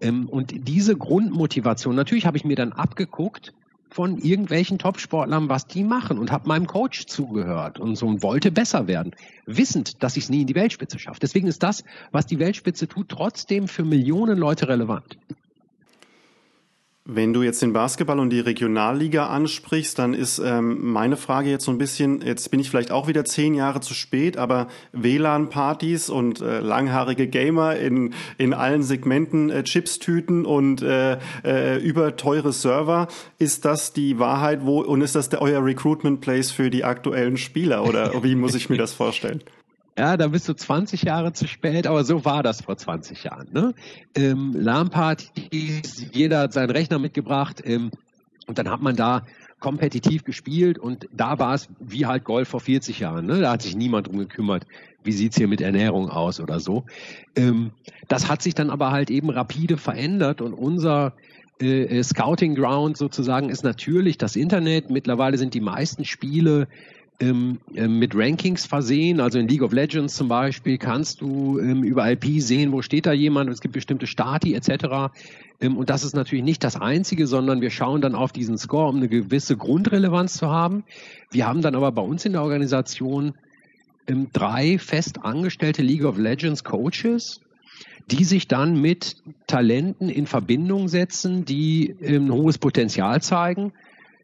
Ähm, 0.00 0.28
und 0.28 0.52
diese 0.68 0.96
Grundmotivation, 0.96 1.94
natürlich 1.94 2.26
habe 2.26 2.36
ich 2.36 2.44
mir 2.44 2.56
dann 2.56 2.72
abgeguckt, 2.72 3.52
von 3.90 4.18
irgendwelchen 4.18 4.78
Topsportlern, 4.78 5.48
was 5.48 5.66
die 5.66 5.82
machen 5.82 6.18
und 6.18 6.30
habe 6.30 6.48
meinem 6.48 6.66
Coach 6.66 7.06
zugehört 7.06 7.80
und 7.80 7.96
so 7.96 8.06
und 8.06 8.22
wollte 8.22 8.52
besser 8.52 8.86
werden, 8.86 9.14
wissend, 9.46 10.02
dass 10.02 10.16
ich 10.16 10.24
es 10.24 10.30
nie 10.30 10.42
in 10.42 10.46
die 10.46 10.54
Weltspitze 10.54 10.98
schaffe. 10.98 11.18
Deswegen 11.20 11.48
ist 11.48 11.62
das, 11.62 11.84
was 12.12 12.26
die 12.26 12.38
Weltspitze 12.38 12.86
tut, 12.86 13.08
trotzdem 13.08 13.66
für 13.66 13.84
Millionen 13.84 14.38
Leute 14.38 14.68
relevant. 14.68 15.18
Wenn 17.06 17.32
du 17.32 17.42
jetzt 17.42 17.62
den 17.62 17.72
Basketball 17.72 18.20
und 18.20 18.28
die 18.28 18.40
Regionalliga 18.40 19.28
ansprichst, 19.28 19.98
dann 19.98 20.12
ist 20.12 20.38
ähm, 20.38 20.92
meine 20.92 21.16
Frage 21.16 21.48
jetzt 21.48 21.64
so 21.64 21.70
ein 21.70 21.78
bisschen, 21.78 22.20
jetzt 22.20 22.50
bin 22.50 22.60
ich 22.60 22.68
vielleicht 22.68 22.90
auch 22.90 23.08
wieder 23.08 23.24
zehn 23.24 23.54
Jahre 23.54 23.80
zu 23.80 23.94
spät, 23.94 24.36
aber 24.36 24.68
WLAN-Partys 24.92 26.10
und 26.10 26.42
äh, 26.42 26.60
langhaarige 26.60 27.26
Gamer 27.26 27.76
in, 27.76 28.12
in 28.36 28.52
allen 28.52 28.82
Segmenten, 28.82 29.48
äh, 29.48 29.64
Chipstüten 29.64 30.44
und 30.44 30.82
äh, 30.82 31.18
äh, 31.42 31.78
überteure 31.78 32.52
Server, 32.52 33.08
ist 33.38 33.64
das 33.64 33.94
die 33.94 34.18
Wahrheit 34.18 34.66
wo 34.66 34.82
und 34.82 35.00
ist 35.00 35.14
das 35.14 35.30
der, 35.30 35.40
euer 35.40 35.64
Recruitment 35.64 36.20
Place 36.20 36.50
für 36.50 36.68
die 36.68 36.84
aktuellen 36.84 37.38
Spieler 37.38 37.88
oder 37.88 38.22
wie 38.22 38.34
muss 38.34 38.54
ich 38.54 38.68
mir 38.68 38.76
das 38.76 38.92
vorstellen? 38.92 39.42
Ja, 40.00 40.16
da 40.16 40.28
bist 40.28 40.48
du 40.48 40.54
20 40.54 41.02
Jahre 41.02 41.34
zu 41.34 41.46
spät, 41.46 41.86
aber 41.86 42.04
so 42.04 42.24
war 42.24 42.42
das 42.42 42.62
vor 42.62 42.74
20 42.74 43.22
Jahren. 43.22 43.48
Ne? 43.52 43.74
Ähm, 44.14 44.54
LAN-Partys, 44.54 46.06
jeder 46.14 46.38
hat 46.38 46.54
seinen 46.54 46.70
Rechner 46.70 46.98
mitgebracht 46.98 47.60
ähm, 47.62 47.90
und 48.46 48.56
dann 48.56 48.70
hat 48.70 48.80
man 48.80 48.96
da 48.96 49.26
kompetitiv 49.58 50.24
gespielt 50.24 50.78
und 50.78 51.06
da 51.12 51.38
war 51.38 51.52
es 51.52 51.68
wie 51.80 52.06
halt 52.06 52.24
Golf 52.24 52.48
vor 52.48 52.60
40 52.60 52.98
Jahren. 52.98 53.26
Ne? 53.26 53.42
Da 53.42 53.52
hat 53.52 53.60
sich 53.60 53.76
niemand 53.76 54.06
drum 54.06 54.16
gekümmert, 54.16 54.66
wie 55.04 55.12
sieht's 55.12 55.36
hier 55.36 55.48
mit 55.48 55.60
Ernährung 55.60 56.08
aus 56.08 56.40
oder 56.40 56.60
so. 56.60 56.86
Ähm, 57.36 57.72
das 58.08 58.30
hat 58.30 58.40
sich 58.40 58.54
dann 58.54 58.70
aber 58.70 58.92
halt 58.92 59.10
eben 59.10 59.28
rapide 59.28 59.76
verändert 59.76 60.40
und 60.40 60.54
unser 60.54 61.12
äh, 61.60 61.98
äh 61.98 62.02
Scouting 62.02 62.54
Ground 62.54 62.96
sozusagen 62.96 63.50
ist 63.50 63.64
natürlich 63.64 64.16
das 64.16 64.34
Internet. 64.34 64.88
Mittlerweile 64.88 65.36
sind 65.36 65.52
die 65.52 65.60
meisten 65.60 66.06
Spiele 66.06 66.68
ähm, 67.20 67.60
ähm, 67.74 67.98
mit 67.98 68.14
Rankings 68.14 68.66
versehen. 68.66 69.20
Also 69.20 69.38
in 69.38 69.46
League 69.46 69.62
of 69.62 69.72
Legends 69.72 70.14
zum 70.14 70.28
Beispiel 70.28 70.78
kannst 70.78 71.20
du 71.20 71.58
ähm, 71.58 71.84
über 71.84 72.10
IP 72.10 72.40
sehen, 72.40 72.72
wo 72.72 72.82
steht 72.82 73.06
da 73.06 73.12
jemand. 73.12 73.50
Es 73.50 73.60
gibt 73.60 73.74
bestimmte 73.74 74.06
Stati 74.06 74.54
etc. 74.54 75.12
Ähm, 75.60 75.76
und 75.76 75.90
das 75.90 76.02
ist 76.02 76.14
natürlich 76.14 76.44
nicht 76.44 76.64
das 76.64 76.76
Einzige, 76.76 77.26
sondern 77.26 77.60
wir 77.60 77.70
schauen 77.70 78.00
dann 78.00 78.14
auf 78.14 78.32
diesen 78.32 78.56
Score, 78.56 78.88
um 78.88 78.96
eine 78.96 79.08
gewisse 79.08 79.56
Grundrelevanz 79.56 80.34
zu 80.34 80.48
haben. 80.48 80.84
Wir 81.30 81.46
haben 81.46 81.60
dann 81.60 81.74
aber 81.74 81.92
bei 81.92 82.02
uns 82.02 82.24
in 82.24 82.32
der 82.32 82.42
Organisation 82.42 83.34
ähm, 84.06 84.28
drei 84.32 84.78
fest 84.78 85.22
angestellte 85.22 85.82
League 85.82 86.04
of 86.04 86.16
Legends 86.16 86.64
Coaches, 86.64 87.42
die 88.10 88.24
sich 88.24 88.48
dann 88.48 88.80
mit 88.80 89.16
Talenten 89.46 90.08
in 90.08 90.26
Verbindung 90.26 90.88
setzen, 90.88 91.44
die 91.44 91.94
ein 92.02 92.32
hohes 92.32 92.56
Potenzial 92.56 93.20
zeigen 93.20 93.72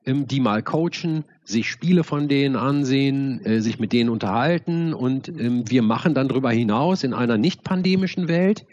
ähm, 0.06 0.26
die 0.26 0.40
mal 0.40 0.62
coachen, 0.62 1.24
sich 1.46 1.70
Spiele 1.70 2.02
von 2.04 2.28
denen 2.28 2.56
ansehen, 2.56 3.44
äh, 3.44 3.60
sich 3.60 3.78
mit 3.78 3.92
denen 3.92 4.10
unterhalten 4.10 4.92
und 4.92 5.28
ähm, 5.28 5.70
wir 5.70 5.82
machen 5.82 6.12
dann 6.12 6.28
darüber 6.28 6.50
hinaus 6.50 7.04
in 7.04 7.14
einer 7.14 7.38
nicht 7.38 7.62
pandemischen 7.62 8.28
Welt 8.28 8.66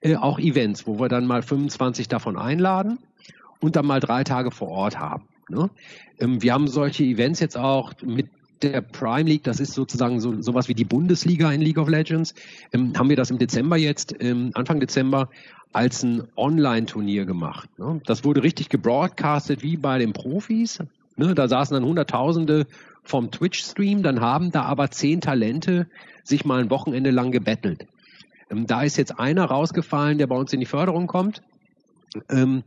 äh, 0.00 0.16
auch 0.16 0.38
Events, 0.38 0.86
wo 0.86 1.00
wir 1.00 1.08
dann 1.08 1.26
mal 1.26 1.42
25 1.42 2.08
davon 2.08 2.38
einladen 2.38 2.98
und 3.60 3.74
dann 3.74 3.86
mal 3.86 4.00
drei 4.00 4.22
Tage 4.22 4.52
vor 4.52 4.68
Ort 4.68 4.98
haben. 4.98 5.24
Ne? 5.48 5.68
Ähm, 6.20 6.40
wir 6.42 6.54
haben 6.54 6.68
solche 6.68 7.02
Events 7.02 7.40
jetzt 7.40 7.58
auch 7.58 7.92
mit 8.04 8.28
der 8.62 8.80
Prime 8.80 9.28
League, 9.28 9.42
das 9.42 9.58
ist 9.58 9.72
sozusagen 9.72 10.20
so 10.20 10.40
sowas 10.40 10.68
wie 10.68 10.74
die 10.74 10.84
Bundesliga 10.84 11.50
in 11.50 11.60
League 11.60 11.78
of 11.78 11.88
Legends, 11.88 12.34
ähm, 12.72 12.92
haben 12.96 13.08
wir 13.08 13.16
das 13.16 13.32
im 13.32 13.38
Dezember 13.38 13.76
jetzt, 13.76 14.14
ähm, 14.20 14.52
Anfang 14.54 14.78
Dezember, 14.78 15.28
als 15.72 16.04
ein 16.04 16.22
Online-Turnier 16.36 17.24
gemacht. 17.24 17.68
Ne? 17.78 18.00
Das 18.06 18.24
wurde 18.24 18.44
richtig 18.44 18.68
gebroadcastet 18.68 19.64
wie 19.64 19.76
bei 19.76 19.98
den 19.98 20.12
Profis. 20.12 20.78
Ne? 21.16 21.34
Da 21.34 21.48
saßen 21.48 21.74
dann 21.74 21.84
Hunderttausende 21.84 22.66
vom 23.02 23.30
Twitch-Stream, 23.30 24.02
dann 24.02 24.20
haben 24.20 24.50
da 24.50 24.62
aber 24.62 24.90
zehn 24.90 25.20
Talente 25.20 25.86
sich 26.24 26.44
mal 26.44 26.60
ein 26.60 26.70
Wochenende 26.70 27.10
lang 27.10 27.32
gebettelt. 27.32 27.86
Ähm, 28.50 28.66
da 28.66 28.82
ist 28.82 28.96
jetzt 28.96 29.18
einer 29.18 29.44
rausgefallen, 29.44 30.18
der 30.18 30.26
bei 30.26 30.36
uns 30.36 30.52
in 30.52 30.60
die 30.60 30.66
Förderung 30.66 31.06
kommt. 31.06 31.42
Ähm, 32.28 32.62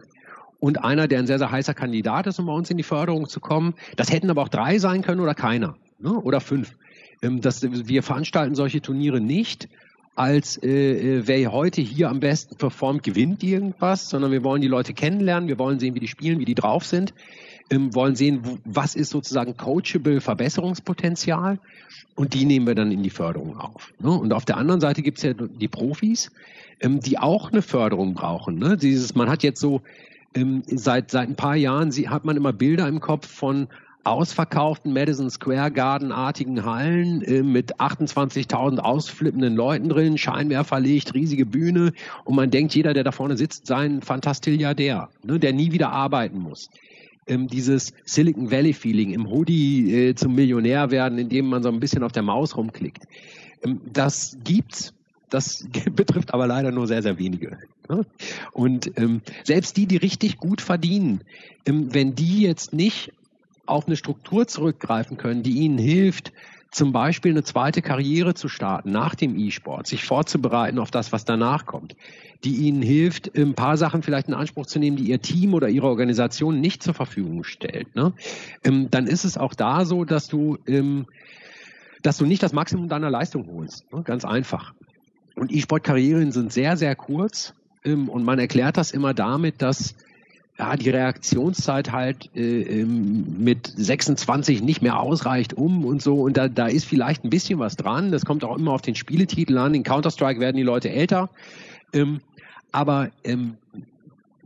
und 0.60 0.84
einer, 0.84 1.08
der 1.08 1.20
ein 1.20 1.28
sehr, 1.28 1.38
sehr 1.38 1.52
heißer 1.52 1.74
Kandidat 1.74 2.28
ist, 2.28 2.40
um 2.40 2.48
bei 2.48 2.54
uns 2.54 2.72
in 2.72 2.78
die 2.78 2.84
Förderung 2.84 3.28
zu 3.28 3.40
kommen. 3.40 3.76
Das 3.98 4.12
hätten 4.12 4.30
aber 4.30 4.42
auch 4.42 4.50
drei 4.50 4.80
sein 4.80 5.02
können 5.02 5.22
oder 5.22 5.36
keiner. 5.36 5.76
Ne? 6.00 6.12
Oder 6.12 6.42
fünf. 6.42 6.76
Ähm, 7.22 7.42
das, 7.42 7.62
wir 7.62 8.04
veranstalten 8.04 8.56
solche 8.56 8.82
Turniere 8.82 9.22
nicht, 9.22 9.70
als 10.16 10.58
äh, 10.64 10.70
äh, 11.18 11.28
wer 11.28 11.52
heute 11.52 11.82
hier 11.82 12.10
am 12.10 12.20
besten 12.20 12.56
performt, 12.56 13.04
gewinnt 13.04 13.44
irgendwas, 13.44 14.10
sondern 14.10 14.32
wir 14.32 14.44
wollen 14.44 14.62
die 14.62 14.68
Leute 14.68 14.94
kennenlernen, 14.94 15.50
wir 15.50 15.60
wollen 15.60 15.80
sehen, 15.80 15.94
wie 15.94 16.00
die 16.00 16.08
spielen, 16.08 16.40
wie 16.40 16.46
die 16.46 16.56
drauf 16.56 16.86
sind, 16.86 17.14
ähm, 17.70 17.94
wollen 17.96 18.16
sehen, 18.16 18.60
was 18.64 18.96
ist 18.96 19.10
sozusagen 19.10 19.58
coachable 19.58 20.22
Verbesserungspotenzial 20.22 21.60
und 22.16 22.34
die 22.34 22.46
nehmen 22.46 22.68
wir 22.68 22.76
dann 22.76 22.92
in 22.92 23.04
die 23.04 23.10
Förderung 23.10 23.58
auf. 23.58 23.94
Ne? 24.00 24.12
Und 24.12 24.34
auf 24.34 24.46
der 24.46 24.58
anderen 24.58 24.82
Seite 24.82 25.02
gibt's 25.02 25.24
ja 25.24 25.34
die 25.34 25.68
Profis, 25.68 26.32
ähm, 26.80 27.00
die 27.00 27.18
auch 27.18 27.52
eine 27.52 27.62
Förderung 27.62 28.14
brauchen. 28.14 28.58
Ne? 28.58 28.78
Dieses, 28.78 29.16
man 29.16 29.30
hat 29.30 29.44
jetzt 29.44 29.60
so 29.60 29.82
ähm, 30.36 30.64
seit 30.68 31.12
seit 31.12 31.30
ein 31.30 31.36
paar 31.36 31.56
Jahren 31.56 31.92
sie, 31.92 32.10
hat 32.10 32.26
man 32.26 32.38
immer 32.38 32.54
Bilder 32.54 32.88
im 32.88 33.00
Kopf 33.00 33.28
von 33.28 33.68
ausverkauften 34.06 34.94
Madison 34.94 35.32
Square 35.32 35.72
Garden-artigen 35.72 36.64
Hallen 36.64 37.24
äh, 37.24 37.42
mit 37.42 37.80
28.000 37.80 38.78
ausflippenden 38.78 39.56
Leuten 39.56 39.90
drin, 39.90 40.18
Scheinwerfer 40.18 40.80
liegt, 40.80 41.16
riesige 41.16 41.46
Bühne 41.46 41.92
und 42.24 42.36
man 42.36 42.52
denkt, 42.52 42.76
jeder, 42.76 42.94
der 42.94 43.04
da 43.04 43.12
vorne 43.12 43.36
sitzt, 43.36 43.66
sei 43.66 43.86
ein 43.86 44.02
Fantastilliardär, 44.02 45.10
ne, 45.24 45.40
der 45.40 45.54
nie 45.54 45.72
wieder 45.72 45.92
arbeiten 45.92 46.40
muss. 46.40 46.70
Ähm, 47.28 47.48
dieses 47.48 47.94
Silicon 48.06 48.52
Valley 48.52 48.74
Feeling 48.74 49.12
im 49.12 49.30
Hoodie 49.30 50.10
äh, 50.10 50.16
zum 50.16 50.36
Millionär 50.36 50.92
werden, 50.92 51.18
indem 51.18 51.48
man 51.48 51.64
so 51.64 51.70
ein 51.70 51.80
bisschen 51.80 52.04
auf 52.04 52.12
der 52.12 52.24
Maus 52.24 52.56
rumklickt. 52.56 53.08
Ähm, 53.64 53.82
das 53.92 54.38
gibt's. 54.44 54.94
Das 55.30 55.68
betrifft 55.96 56.34
aber 56.34 56.48
leider 56.48 56.72
nur 56.72 56.88
sehr, 56.88 57.02
sehr 57.02 57.18
wenige. 57.18 57.58
Ne? 57.90 58.06
Und 58.52 58.92
ähm, 58.98 59.22
selbst 59.44 59.76
die, 59.78 59.88
die 59.88 59.98
richtig 59.98 60.38
gut 60.38 60.62
verdienen, 60.62 61.22
ähm, 61.66 61.94
wenn 61.94 62.16
die 62.16 62.42
jetzt 62.42 62.74
nicht 62.74 63.12
auf 63.66 63.88
eine 63.88 63.96
Struktur 63.96 64.48
zurückgreifen 64.48 65.18
können, 65.18 65.42
die 65.42 65.54
ihnen 65.54 65.78
hilft, 65.78 66.32
zum 66.76 66.92
Beispiel 66.92 67.32
eine 67.32 67.44
zweite 67.44 67.82
Karriere 67.82 68.34
zu 68.34 68.50
starten 68.50 68.92
nach 68.92 69.16
dem 69.16 69.40
E-Sport, 69.40 69.88
sich 69.88 70.04
vorzubereiten 70.04 70.78
auf 70.78 70.92
das, 70.92 71.14
was 71.14 71.24
danach 71.24 71.66
kommt, 71.66 71.96
die 72.44 72.56
ihnen 72.68 72.82
hilft, 72.82 73.34
ein 73.38 73.54
paar 73.54 73.78
Sachen 73.78 74.04
vielleicht 74.04 74.28
in 74.28 74.34
Anspruch 74.34 74.66
zu 74.66 74.78
nehmen, 74.80 74.98
die 74.98 75.06
ihr 75.06 75.22
Team 75.22 75.54
oder 75.54 75.70
ihre 75.70 75.88
Organisation 75.88 76.60
nicht 76.60 76.84
zur 76.84 76.94
Verfügung 76.94 77.46
stellt. 77.46 77.96
Ne? 77.96 78.12
Ähm, 78.66 78.90
dann 78.92 79.08
ist 79.08 79.24
es 79.24 79.38
auch 79.38 79.54
da 79.54 79.86
so, 79.86 80.04
dass 80.04 80.28
du, 80.28 80.58
ähm, 80.68 81.06
dass 82.02 82.18
du 82.18 82.26
nicht 82.26 82.44
das 82.44 82.52
Maximum 82.52 82.90
deiner 82.90 83.10
Leistung 83.10 83.48
holst. 83.48 83.90
Ne? 83.94 84.04
Ganz 84.04 84.26
einfach. 84.26 84.74
Und 85.36 85.54
E-Sport-Karrieren 85.54 86.34
sind 86.34 86.52
sehr, 86.52 86.76
sehr 86.76 86.98
kurz. 86.98 87.54
Ähm, 87.86 88.10
und 88.10 88.26
man 88.26 88.38
erklärt 88.38 88.76
das 88.76 88.92
immer 88.92 89.14
damit, 89.14 89.62
dass 89.62 89.96
ja, 90.58 90.76
die 90.78 90.90
Reaktionszeit 90.90 91.92
halt 91.92 92.30
äh, 92.34 92.62
ähm, 92.62 93.44
mit 93.44 93.74
26 93.76 94.62
nicht 94.62 94.82
mehr 94.82 95.00
ausreicht 95.00 95.54
um 95.54 95.84
und 95.84 96.02
so. 96.02 96.22
Und 96.22 96.38
da, 96.38 96.48
da 96.48 96.68
ist 96.68 96.86
vielleicht 96.86 97.26
ein 97.26 97.30
bisschen 97.30 97.60
was 97.60 97.76
dran. 97.76 98.12
Das 98.12 98.24
kommt 98.24 98.44
auch 98.46 98.58
immer 98.58 98.72
auf 98.72 98.82
den 98.82 98.96
Spieletitel 98.96 99.58
an. 99.58 99.74
In 99.74 99.84
Counter-Strike 99.84 100.40
werden 100.40 100.56
die 100.56 100.64
Leute 100.64 100.90
älter. 100.90 101.30
Ähm, 101.92 102.22
aber 102.72 103.12
ähm, 103.26 103.58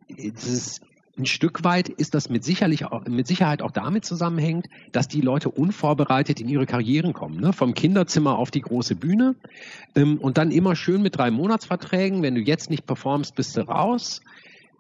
ist, 0.08 0.82
ein 1.16 1.26
Stück 1.28 1.64
weit 1.64 1.90
ist 1.90 2.16
das 2.16 2.30
mit, 2.30 2.44
sicherlich 2.44 2.86
auch, 2.86 3.06
mit 3.06 3.28
Sicherheit 3.28 3.62
auch 3.62 3.72
damit 3.72 4.06
zusammenhängt, 4.06 4.68
dass 4.92 5.08
die 5.08 5.22
Leute 5.22 5.50
unvorbereitet 5.50 6.40
in 6.40 6.48
ihre 6.48 6.66
Karrieren 6.66 7.14
kommen. 7.14 7.40
Ne? 7.40 7.54
Vom 7.54 7.76
Kinderzimmer 7.76 8.38
auf 8.38 8.50
die 8.50 8.62
große 8.62 8.96
Bühne 8.96 9.36
ähm, 9.96 10.18
und 10.18 10.40
dann 10.40 10.50
immer 10.50 10.76
schön 10.76 11.04
mit 11.04 11.18
drei 11.18 11.30
Monatsverträgen. 11.30 12.24
Wenn 12.24 12.34
du 12.34 12.42
jetzt 12.42 12.72
nicht 12.72 12.88
performst, 12.88 13.36
bist 13.36 13.58
du 13.58 13.62
raus. 13.62 14.22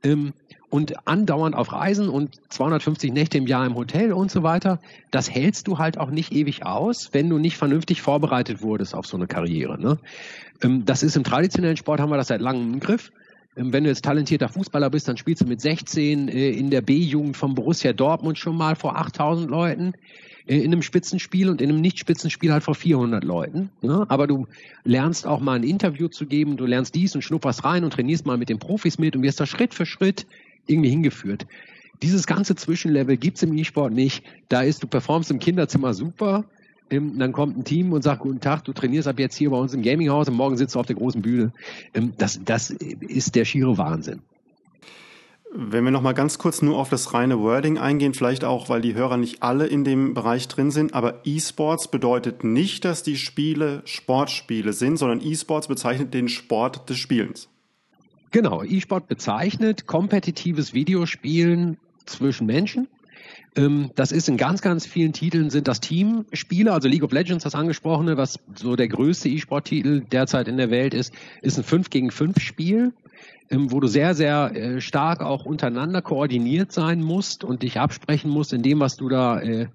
Ähm, 0.02 0.34
und 0.70 1.08
andauernd 1.08 1.56
auf 1.56 1.72
Reisen 1.72 2.10
und 2.10 2.36
250 2.50 3.12
Nächte 3.12 3.38
im 3.38 3.48
Jahr 3.48 3.66
im 3.66 3.76
Hotel 3.76 4.14
und 4.14 4.30
so 4.32 4.44
weiter, 4.44 4.80
das 5.12 5.30
hältst 5.30 5.68
du 5.68 5.78
halt 5.78 5.98
auch 5.98 6.12
nicht 6.12 6.32
ewig 6.32 6.66
aus, 6.66 7.10
wenn 7.12 7.30
du 7.30 7.38
nicht 7.38 7.58
vernünftig 7.58 8.02
vorbereitet 8.02 8.62
wurdest 8.62 8.94
auf 8.94 9.06
so 9.06 9.18
eine 9.18 9.28
Karriere. 9.28 9.80
Ne? 9.80 9.98
Ähm, 10.62 10.86
das 10.86 11.04
ist 11.04 11.16
im 11.16 11.24
traditionellen 11.24 11.78
Sport, 11.78 12.00
haben 12.00 12.12
wir 12.12 12.18
das 12.18 12.28
seit 12.28 12.42
langem 12.42 12.74
im 12.74 12.80
Griff. 12.80 13.12
Ähm, 13.58 13.74
wenn 13.74 13.84
du 13.84 13.90
jetzt 13.90 14.06
talentierter 14.06 14.50
Fußballer 14.50 14.90
bist, 14.90 15.08
dann 15.08 15.18
spielst 15.18 15.42
du 15.42 15.48
mit 15.48 15.62
16 15.62 16.28
äh, 16.28 16.50
in 16.52 16.70
der 16.70 16.82
B-Jugend 16.82 17.36
von 17.36 17.56
Borussia 17.56 17.94
Dortmund 17.94 18.38
schon 18.38 18.56
mal 18.56 18.76
vor 18.76 18.98
8000 18.98 19.50
Leuten. 19.50 19.94
äh, 20.50 20.58
in 20.58 20.72
einem 20.72 20.82
Spitzenspiel 20.82 21.50
und 21.50 21.62
in 21.62 21.70
einem 21.70 21.82
Nicht-Spitzenspiel 21.82 22.52
halt 22.52 22.64
vor 22.64 22.76
400 22.76 23.24
Leuten. 23.24 23.70
Ne? 23.82 24.06
Aber 24.10 24.28
du 24.28 24.48
lernst 24.84 25.28
auch 25.28 25.40
mal 25.40 25.54
ein 25.54 25.64
Interview 25.64 26.08
zu 26.08 26.26
geben, 26.26 26.58
du 26.58 26.66
lernst 26.66 26.96
dies 26.96 27.16
und 27.16 27.22
schnupperst 27.22 27.64
rein 27.64 27.84
und 27.84 27.94
trainierst 27.94 28.26
mal 28.26 28.38
mit 28.38 28.50
den 28.50 28.60
Profis 28.60 28.98
mit 28.98 29.16
und 29.16 29.22
wirst 29.22 29.40
da 29.40 29.46
Schritt 29.46 29.74
für 29.74 29.86
Schritt 29.86 30.26
irgendwie 30.70 30.90
hingeführt. 30.90 31.46
Dieses 32.02 32.28
ganze 32.28 32.56
Zwischenlevel 32.56 33.18
gibt's 33.18 33.44
im 33.44 33.58
E-Sport 33.58 33.94
nicht. 33.94 34.24
Da 34.48 34.62
ist, 34.62 34.84
du 34.84 34.88
performst 34.88 35.32
im 35.32 35.40
Kinderzimmer 35.40 35.94
super, 35.94 36.46
dann 36.90 37.32
kommt 37.34 37.58
ein 37.58 37.64
Team 37.64 37.94
und 37.94 38.02
sagt, 38.02 38.22
guten 38.22 38.40
Tag, 38.40 38.64
du 38.64 38.74
trainierst 38.74 39.08
ab 39.08 39.20
jetzt 39.20 39.36
hier 39.36 39.52
bei 39.52 39.58
uns 39.58 39.74
im 39.74 39.84
Gaminghaus 39.84 40.28
und 40.28 40.36
morgen 40.36 40.58
sitzt 40.58 40.76
du 40.76 40.80
auf 40.80 40.88
der 40.88 40.96
großen 40.96 41.22
Bühne. 41.22 41.54
Ähm, 41.94 42.14
das, 42.18 42.40
das 42.44 42.72
ist 42.72 43.36
der 43.36 43.46
schiere 43.46 43.78
Wahnsinn. 43.78 44.22
Wenn 45.52 45.84
wir 45.84 45.92
noch 45.92 46.04
mal 46.04 46.14
ganz 46.14 46.38
kurz 46.38 46.62
nur 46.62 46.78
auf 46.78 46.90
das 46.90 47.14
reine 47.14 47.40
Wording 47.40 47.80
eingehen, 47.80 48.14
vielleicht 48.14 48.44
auch, 48.44 48.70
weil 48.70 48.82
die 48.82 48.94
Hörer 48.94 49.18
nicht 49.18 49.42
alle 49.42 49.66
in 49.66 49.84
dem 49.84 50.14
Bereich 50.14 50.48
drin 50.48 50.70
sind, 50.70 50.94
aber 50.94 51.22
E-Sports 51.26 51.90
bedeutet 51.90 52.44
nicht, 52.44 52.86
dass 52.86 53.02
die 53.02 53.18
Spiele 53.18 53.82
Sportspiele 53.86 54.74
sind, 54.74 54.98
sondern 54.98 55.22
E-Sports 55.22 55.68
bezeichnet 55.68 56.14
den 56.14 56.30
Sport 56.30 56.88
des 56.90 56.98
Spielens. 56.98 57.49
Genau, 58.32 58.64
E-Sport 58.64 59.08
bezeichnet 59.08 59.88
kompetitives 59.88 60.74
Videospielen 60.74 61.78
zwischen 62.06 62.46
Menschen. 62.46 62.88
Ähm, 63.56 63.92
das 63.96 64.12
ist 64.12 64.30
in 64.30 64.38
ganz, 64.38 64.62
ganz 64.62 64.86
vielen 64.86 65.14
Titeln 65.14 65.50
sind 65.50 65.68
das 65.68 65.80
Teamspiele, 65.80 66.72
also 66.72 66.88
League 66.88 67.04
of 67.04 67.12
Legends, 67.12 67.44
das 67.44 67.56
angesprochene, 67.56 68.18
was 68.18 68.40
so 68.56 68.76
der 68.76 68.88
größte 68.88 69.30
E-Sport-Titel 69.30 70.02
derzeit 70.02 70.48
in 70.48 70.58
der 70.58 70.70
Welt 70.70 70.94
ist, 70.94 71.14
ist 71.42 71.58
ein 71.58 71.64
5 71.64 71.90
gegen 71.90 72.12
5 72.12 72.40
Spiel 72.40 72.94
ähm, 73.50 73.72
wo 73.72 73.80
du 73.80 73.88
sehr, 73.88 74.14
sehr 74.14 74.56
äh, 74.56 74.82
stark 74.82 75.22
auch 75.22 75.46
untereinander 75.46 76.02
koordiniert 76.02 76.72
sein 76.72 77.02
musst 77.02 77.44
und 77.44 77.64
dich 77.64 77.80
absprechen 77.80 78.30
musst 78.30 78.54
in 78.54 78.62
dem, 78.62 78.80
was 78.80 78.96
du 78.96 79.10
da 79.10 79.40
äh, 79.42 79.68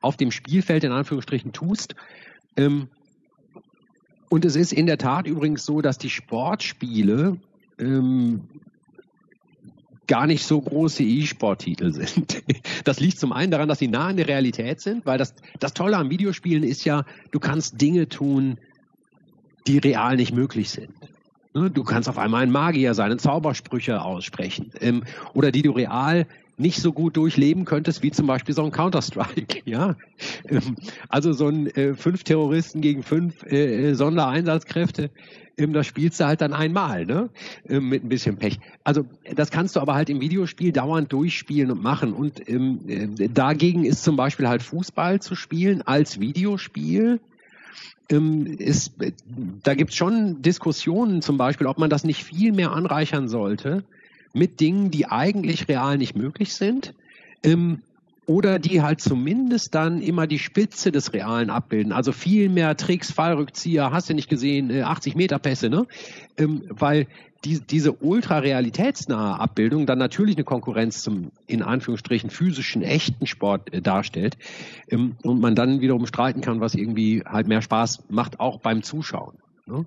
auf 0.00 0.16
dem 0.16 0.30
Spielfeld 0.30 0.84
in 0.84 0.92
Anführungsstrichen 0.92 1.52
tust. 1.52 1.94
Ähm, 2.56 2.88
und 4.28 4.44
es 4.44 4.56
ist 4.56 4.72
in 4.72 4.86
der 4.86 4.98
Tat 4.98 5.26
übrigens 5.26 5.64
so, 5.64 5.80
dass 5.80 5.98
die 5.98 6.10
Sportspiele 6.10 7.38
ähm, 7.82 8.42
gar 10.06 10.26
nicht 10.26 10.44
so 10.44 10.60
große 10.60 11.02
E-Sport-Titel 11.02 11.92
sind. 11.92 12.42
Das 12.84 12.98
liegt 12.98 13.18
zum 13.18 13.32
einen 13.32 13.52
daran, 13.52 13.68
dass 13.68 13.78
sie 13.78 13.86
nah 13.86 14.08
an 14.08 14.16
der 14.16 14.26
Realität 14.26 14.80
sind, 14.80 15.06
weil 15.06 15.16
das, 15.16 15.34
das 15.60 15.72
Tolle 15.72 15.96
am 15.96 16.10
Videospielen 16.10 16.64
ist 16.64 16.84
ja, 16.84 17.04
du 17.30 17.38
kannst 17.38 17.80
Dinge 17.80 18.08
tun, 18.08 18.58
die 19.68 19.78
real 19.78 20.16
nicht 20.16 20.34
möglich 20.34 20.70
sind. 20.70 20.90
Ne, 21.54 21.70
du 21.70 21.84
kannst 21.84 22.08
auf 22.08 22.18
einmal 22.18 22.42
ein 22.42 22.50
Magier 22.50 22.94
sein, 22.94 23.18
Zaubersprüche 23.18 24.02
aussprechen 24.02 24.72
ähm, 24.80 25.04
oder 25.34 25.52
die 25.52 25.62
du 25.62 25.70
real 25.70 26.26
nicht 26.56 26.80
so 26.80 26.92
gut 26.92 27.16
durchleben 27.16 27.64
könntest, 27.64 28.02
wie 28.02 28.10
zum 28.10 28.26
Beispiel 28.26 28.54
so 28.54 28.64
ein 28.64 28.72
Counter-Strike. 28.72 29.62
Ja? 29.64 29.96
Ähm, 30.48 30.76
also 31.08 31.32
so 31.32 31.48
ein 31.48 31.66
äh, 31.68 31.94
fünf 31.94 32.24
Terroristen 32.24 32.80
gegen 32.80 33.02
fünf 33.02 33.42
äh, 33.44 33.90
äh, 33.90 33.94
Sondereinsatzkräfte, 33.94 35.10
ähm, 35.58 35.72
das 35.72 35.86
spielst 35.86 36.20
du 36.20 36.26
halt 36.26 36.40
dann 36.40 36.52
einmal, 36.52 37.06
ne? 37.06 37.28
Ähm, 37.68 37.88
mit 37.88 38.04
ein 38.04 38.08
bisschen 38.08 38.36
Pech. 38.36 38.58
Also 38.84 39.04
das 39.34 39.50
kannst 39.50 39.76
du 39.76 39.80
aber 39.80 39.94
halt 39.94 40.10
im 40.10 40.20
Videospiel 40.20 40.72
dauernd 40.72 41.12
durchspielen 41.12 41.70
und 41.70 41.82
machen. 41.82 42.12
Und 42.12 42.48
ähm, 42.48 42.80
äh, 42.88 43.28
dagegen 43.28 43.84
ist 43.84 44.04
zum 44.04 44.16
Beispiel 44.16 44.48
halt 44.48 44.62
Fußball 44.62 45.20
zu 45.20 45.34
spielen 45.34 45.82
als 45.82 46.20
Videospiel 46.20 47.20
ähm, 48.12 48.46
ist, 48.58 48.92
da 49.62 49.74
gibt 49.74 49.90
es 49.90 49.96
schon 49.96 50.42
Diskussionen 50.42 51.22
zum 51.22 51.38
Beispiel, 51.38 51.66
ob 51.66 51.78
man 51.78 51.90
das 51.90 52.04
nicht 52.04 52.24
viel 52.24 52.52
mehr 52.52 52.72
anreichern 52.72 53.28
sollte 53.28 53.84
mit 54.32 54.60
Dingen, 54.60 54.90
die 54.90 55.06
eigentlich 55.06 55.68
real 55.68 55.98
nicht 55.98 56.16
möglich 56.16 56.54
sind. 56.54 56.94
Ähm, 57.42 57.80
oder 58.26 58.58
die 58.58 58.82
halt 58.82 59.00
zumindest 59.00 59.74
dann 59.74 60.00
immer 60.00 60.26
die 60.26 60.38
Spitze 60.38 60.92
des 60.92 61.12
Realen 61.12 61.50
abbilden. 61.50 61.92
Also 61.92 62.12
viel 62.12 62.48
mehr 62.48 62.76
Tricks, 62.76 63.10
Fallrückzieher, 63.10 63.90
hast 63.90 64.08
du 64.08 64.14
nicht 64.14 64.28
gesehen, 64.28 64.70
80 64.82 65.14
äh, 65.14 65.16
Meter 65.16 65.38
Pässe, 65.38 65.68
ne? 65.68 65.86
Ähm, 66.36 66.62
weil 66.68 67.08
die, 67.44 67.60
diese 67.60 67.92
ultra-realitätsnahe 67.92 69.40
Abbildung 69.40 69.86
dann 69.86 69.98
natürlich 69.98 70.36
eine 70.36 70.44
Konkurrenz 70.44 71.02
zum, 71.02 71.32
in 71.48 71.62
Anführungsstrichen, 71.62 72.30
physischen, 72.30 72.82
echten 72.82 73.26
Sport 73.26 73.72
äh, 73.72 73.82
darstellt. 73.82 74.36
Ähm, 74.88 75.16
und 75.24 75.40
man 75.40 75.56
dann 75.56 75.80
wiederum 75.80 76.06
streiten 76.06 76.40
kann, 76.40 76.60
was 76.60 76.74
irgendwie 76.74 77.24
halt 77.26 77.48
mehr 77.48 77.62
Spaß 77.62 78.04
macht, 78.08 78.38
auch 78.38 78.60
beim 78.60 78.84
Zuschauen. 78.84 79.38
Ne? 79.66 79.84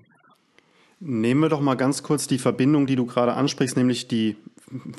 Nehmen 1.00 1.40
wir 1.40 1.48
doch 1.48 1.60
mal 1.60 1.76
ganz 1.76 2.02
kurz 2.02 2.26
die 2.26 2.38
Verbindung, 2.38 2.86
die 2.86 2.96
du 2.96 3.06
gerade 3.06 3.34
ansprichst, 3.34 3.76
nämlich 3.76 4.08
die 4.08 4.36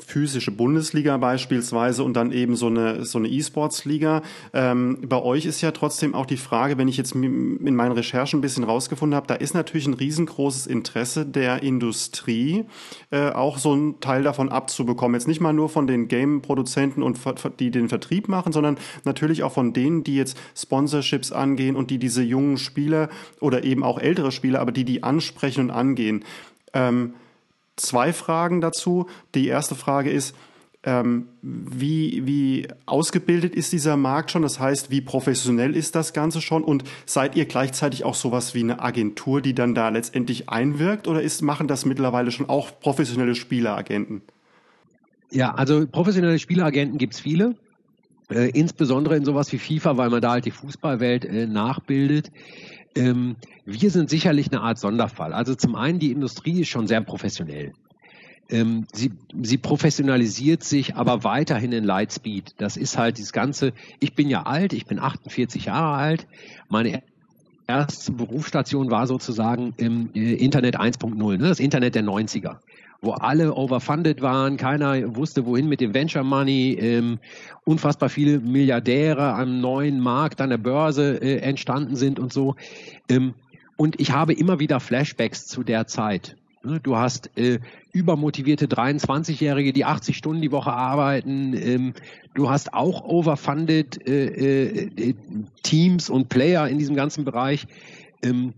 physische 0.06 0.50
Bundesliga 0.50 1.18
beispielsweise 1.18 2.02
und 2.02 2.14
dann 2.14 2.32
eben 2.32 2.56
so 2.56 2.68
eine 2.68 3.04
so 3.04 3.18
eine 3.18 3.28
E-Sports-Liga. 3.28 4.22
Ähm, 4.54 4.98
bei 5.06 5.20
euch 5.20 5.44
ist 5.44 5.60
ja 5.60 5.72
trotzdem 5.72 6.14
auch 6.14 6.24
die 6.24 6.38
Frage, 6.38 6.78
wenn 6.78 6.88
ich 6.88 6.96
jetzt 6.96 7.14
in 7.14 7.76
meinen 7.76 7.92
Recherchen 7.92 8.38
ein 8.38 8.40
bisschen 8.40 8.64
rausgefunden 8.64 9.14
habe, 9.14 9.26
da 9.26 9.34
ist 9.34 9.52
natürlich 9.52 9.86
ein 9.86 9.94
riesengroßes 9.94 10.66
Interesse 10.66 11.26
der 11.26 11.62
Industrie, 11.62 12.64
äh, 13.10 13.30
auch 13.30 13.58
so 13.58 13.72
einen 13.72 14.00
Teil 14.00 14.22
davon 14.22 14.48
abzubekommen. 14.48 15.14
Jetzt 15.14 15.28
nicht 15.28 15.40
mal 15.40 15.52
nur 15.52 15.68
von 15.68 15.86
den 15.86 16.08
Game-Produzenten 16.08 17.02
und 17.02 17.18
die 17.60 17.70
den 17.70 17.90
Vertrieb 17.90 18.28
machen, 18.28 18.52
sondern 18.52 18.78
natürlich 19.04 19.42
auch 19.42 19.52
von 19.52 19.74
denen, 19.74 20.02
die 20.02 20.16
jetzt 20.16 20.38
Sponsorships 20.56 21.30
angehen 21.30 21.76
und 21.76 21.90
die 21.90 21.98
diese 21.98 22.22
jungen 22.22 22.56
Spieler 22.56 23.10
oder 23.40 23.64
eben 23.64 23.82
auch 23.84 23.98
ältere 23.98 24.32
Spieler, 24.32 24.60
aber 24.60 24.72
die 24.72 24.84
die 24.84 25.02
ansprechen 25.02 25.64
und 25.64 25.70
angehen. 25.70 26.24
Ähm, 26.72 27.12
zwei 27.78 28.12
Fragen 28.12 28.60
dazu. 28.60 29.06
Die 29.34 29.46
erste 29.46 29.74
Frage 29.74 30.10
ist, 30.10 30.34
ähm, 30.84 31.26
wie, 31.42 32.24
wie 32.24 32.68
ausgebildet 32.86 33.54
ist 33.54 33.72
dieser 33.72 33.96
Markt 33.96 34.30
schon? 34.30 34.42
Das 34.42 34.60
heißt, 34.60 34.90
wie 34.90 35.00
professionell 35.00 35.74
ist 35.74 35.94
das 35.94 36.12
Ganze 36.12 36.40
schon? 36.40 36.62
Und 36.62 36.84
seid 37.04 37.34
ihr 37.36 37.46
gleichzeitig 37.46 38.04
auch 38.04 38.14
sowas 38.14 38.54
wie 38.54 38.62
eine 38.62 38.80
Agentur, 38.80 39.40
die 39.40 39.54
dann 39.54 39.74
da 39.74 39.88
letztendlich 39.88 40.48
einwirkt? 40.48 41.08
Oder 41.08 41.20
ist, 41.20 41.42
machen 41.42 41.66
das 41.66 41.84
mittlerweile 41.84 42.30
schon 42.30 42.48
auch 42.48 42.78
professionelle 42.80 43.34
Spieleragenten? 43.34 44.22
Ja, 45.30 45.54
also 45.54 45.86
professionelle 45.86 46.38
Spieleragenten 46.38 46.96
gibt 46.96 47.14
es 47.14 47.20
viele. 47.20 47.56
Äh, 48.30 48.50
insbesondere 48.50 49.16
in 49.16 49.24
sowas 49.24 49.50
wie 49.52 49.58
FIFA, 49.58 49.96
weil 49.96 50.10
man 50.10 50.20
da 50.20 50.32
halt 50.32 50.44
die 50.44 50.50
Fußballwelt 50.50 51.24
äh, 51.24 51.46
nachbildet. 51.46 52.30
Ähm, 52.94 53.36
wir 53.64 53.90
sind 53.90 54.10
sicherlich 54.10 54.50
eine 54.50 54.60
Art 54.60 54.78
Sonderfall. 54.78 55.32
Also 55.32 55.54
zum 55.54 55.74
einen, 55.74 55.98
die 55.98 56.12
Industrie 56.12 56.60
ist 56.60 56.68
schon 56.68 56.86
sehr 56.86 57.00
professionell. 57.00 57.72
Ähm, 58.50 58.86
sie, 58.92 59.12
sie 59.42 59.58
professionalisiert 59.58 60.64
sich 60.64 60.96
aber 60.96 61.22
weiterhin 61.22 61.72
in 61.72 61.84
Lightspeed. 61.84 62.54
Das 62.58 62.76
ist 62.76 62.96
halt 62.96 63.18
das 63.18 63.32
Ganze, 63.32 63.72
ich 64.00 64.14
bin 64.14 64.30
ja 64.30 64.44
alt, 64.44 64.72
ich 64.72 64.86
bin 64.86 64.98
48 64.98 65.66
Jahre 65.66 65.96
alt. 65.96 66.26
Meine 66.68 67.02
erste 67.66 68.12
Berufsstation 68.12 68.90
war 68.90 69.06
sozusagen 69.06 69.74
im 69.76 70.10
äh, 70.14 70.34
Internet 70.34 70.80
1.0, 70.80 71.14
ne, 71.14 71.48
das 71.48 71.60
Internet 71.60 71.94
der 71.94 72.04
90er 72.04 72.56
wo 73.00 73.12
alle 73.12 73.54
overfunded 73.54 74.22
waren, 74.22 74.56
keiner 74.56 75.14
wusste, 75.14 75.46
wohin 75.46 75.68
mit 75.68 75.80
dem 75.80 75.94
Venture 75.94 76.24
Money, 76.24 76.76
ähm, 76.80 77.18
unfassbar 77.64 78.08
viele 78.08 78.40
Milliardäre 78.40 79.34
am 79.34 79.60
neuen 79.60 80.00
Markt, 80.00 80.40
an 80.40 80.50
der 80.50 80.58
Börse 80.58 81.20
äh, 81.22 81.38
entstanden 81.38 81.94
sind 81.94 82.18
und 82.18 82.32
so. 82.32 82.56
Ähm, 83.08 83.34
und 83.76 84.00
ich 84.00 84.10
habe 84.10 84.32
immer 84.32 84.58
wieder 84.58 84.80
Flashbacks 84.80 85.46
zu 85.46 85.62
der 85.62 85.86
Zeit. 85.86 86.36
Ne, 86.64 86.80
du 86.80 86.96
hast 86.96 87.30
äh, 87.38 87.60
übermotivierte 87.92 88.66
23-Jährige, 88.66 89.72
die 89.72 89.84
80 89.84 90.16
Stunden 90.16 90.42
die 90.42 90.50
Woche 90.50 90.72
arbeiten. 90.72 91.54
Ähm, 91.54 91.94
du 92.34 92.50
hast 92.50 92.74
auch 92.74 93.04
overfunded 93.04 94.06
äh, 94.08 94.74
äh, 94.76 95.14
Teams 95.62 96.10
und 96.10 96.28
Player 96.28 96.66
in 96.66 96.78
diesem 96.78 96.96
ganzen 96.96 97.24
Bereich. 97.24 97.68
Ähm, 98.22 98.54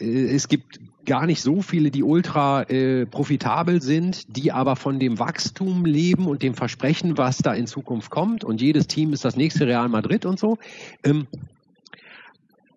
äh, 0.00 0.34
es 0.34 0.48
gibt 0.48 0.80
gar 1.04 1.26
nicht 1.26 1.42
so 1.42 1.62
viele, 1.62 1.90
die 1.90 2.02
ultra 2.02 2.62
äh, 2.62 3.06
profitabel 3.06 3.82
sind, 3.82 4.36
die 4.36 4.52
aber 4.52 4.76
von 4.76 4.98
dem 4.98 5.18
Wachstum 5.18 5.84
leben 5.84 6.26
und 6.26 6.42
dem 6.42 6.54
Versprechen, 6.54 7.18
was 7.18 7.38
da 7.38 7.54
in 7.54 7.66
Zukunft 7.66 8.10
kommt. 8.10 8.44
Und 8.44 8.60
jedes 8.60 8.86
Team 8.86 9.12
ist 9.12 9.24
das 9.24 9.36
nächste 9.36 9.66
Real 9.66 9.88
Madrid 9.88 10.26
und 10.26 10.38
so. 10.38 10.58
Ähm, 11.04 11.26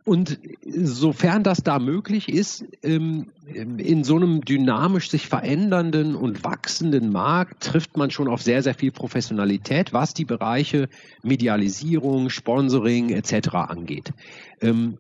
und 0.08 0.40
sofern 0.66 1.44
das 1.44 1.64
da 1.64 1.80
möglich 1.80 2.30
ist, 2.30 2.64
ähm, 2.82 3.28
in 3.54 4.06
so 4.06 4.16
einem 4.16 4.40
dynamisch 4.40 5.10
sich 5.10 5.28
verändernden 5.28 6.16
und 6.16 6.46
wachsenden 6.46 7.12
Markt 7.12 7.62
trifft 7.62 7.98
man 7.98 8.10
schon 8.10 8.30
auf 8.30 8.42
sehr, 8.42 8.64
sehr 8.64 8.74
viel 8.74 8.94
Professionalität, 8.94 9.92
was 9.92 10.14
die 10.14 10.24
Bereiche 10.24 10.88
Medialisierung, 11.24 12.30
Sponsoring 12.30 13.10
etc. 13.10 13.50
angeht. 13.56 14.14
Ähm, 14.62 14.98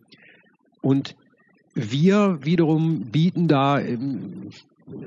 und 0.82 1.16
wir 1.78 2.40
wiederum 2.42 3.02
bieten 3.12 3.48
da 3.48 3.80
ähm, 3.80 4.50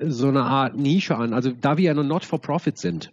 so 0.03 0.29
eine 0.29 0.43
Art 0.43 0.77
Nische 0.77 1.17
an. 1.17 1.33
Also 1.33 1.51
da 1.51 1.77
wir 1.77 1.85
ja 1.85 1.95
nur 1.95 2.05
Not-for-Profit 2.05 2.79
sind, 2.79 3.11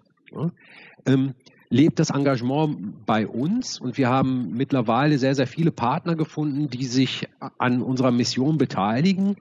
ähm, 1.05 1.33
lebt 1.69 1.99
das 1.99 2.11
Engagement 2.11 3.05
bei 3.05 3.27
uns 3.27 3.79
und 3.79 3.97
wir 3.97 4.09
haben 4.09 4.53
mittlerweile 4.55 5.17
sehr, 5.17 5.35
sehr 5.35 5.47
viele 5.47 5.71
Partner 5.71 6.15
gefunden, 6.15 6.69
die 6.69 6.85
sich 6.85 7.27
an 7.57 7.81
unserer 7.81 8.11
Mission 8.11 8.57
beteiligen. 8.57 9.35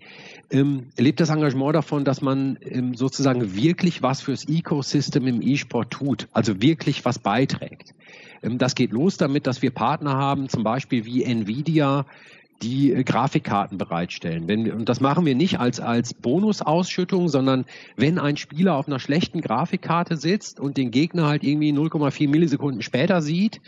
Ähm, 0.50 0.88
lebt 0.96 1.20
das 1.20 1.30
Engagement 1.30 1.74
davon, 1.74 2.04
dass 2.04 2.22
man 2.22 2.58
ähm, 2.62 2.94
sozusagen 2.94 3.54
wirklich 3.54 4.02
was 4.02 4.22
fürs 4.22 4.48
Ecosystem 4.48 5.26
im 5.26 5.42
E-Sport 5.42 5.90
tut, 5.90 6.28
also 6.32 6.60
wirklich 6.60 7.04
was 7.04 7.18
beiträgt. 7.18 7.94
Ähm, 8.42 8.58
das 8.58 8.74
geht 8.74 8.92
los 8.92 9.16
damit, 9.16 9.46
dass 9.46 9.62
wir 9.62 9.70
Partner 9.70 10.14
haben, 10.14 10.48
zum 10.48 10.64
Beispiel 10.64 11.04
wie 11.04 11.22
Nvidia, 11.22 12.06
die 12.62 12.92
äh, 12.92 13.04
Grafikkarten 13.04 13.78
bereitstellen. 13.78 14.48
Wenn, 14.48 14.70
und 14.72 14.88
das 14.88 15.00
machen 15.00 15.26
wir 15.26 15.34
nicht 15.34 15.60
als, 15.60 15.80
als 15.80 16.14
Bonusausschüttung, 16.14 17.28
sondern 17.28 17.64
wenn 17.96 18.18
ein 18.18 18.36
Spieler 18.36 18.76
auf 18.76 18.86
einer 18.86 18.98
schlechten 18.98 19.40
Grafikkarte 19.40 20.16
sitzt 20.16 20.60
und 20.60 20.76
den 20.76 20.90
Gegner 20.90 21.26
halt 21.26 21.44
irgendwie 21.44 21.72
0,4 21.72 22.28
Millisekunden 22.28 22.82
später 22.82 23.22
sieht, 23.22 23.60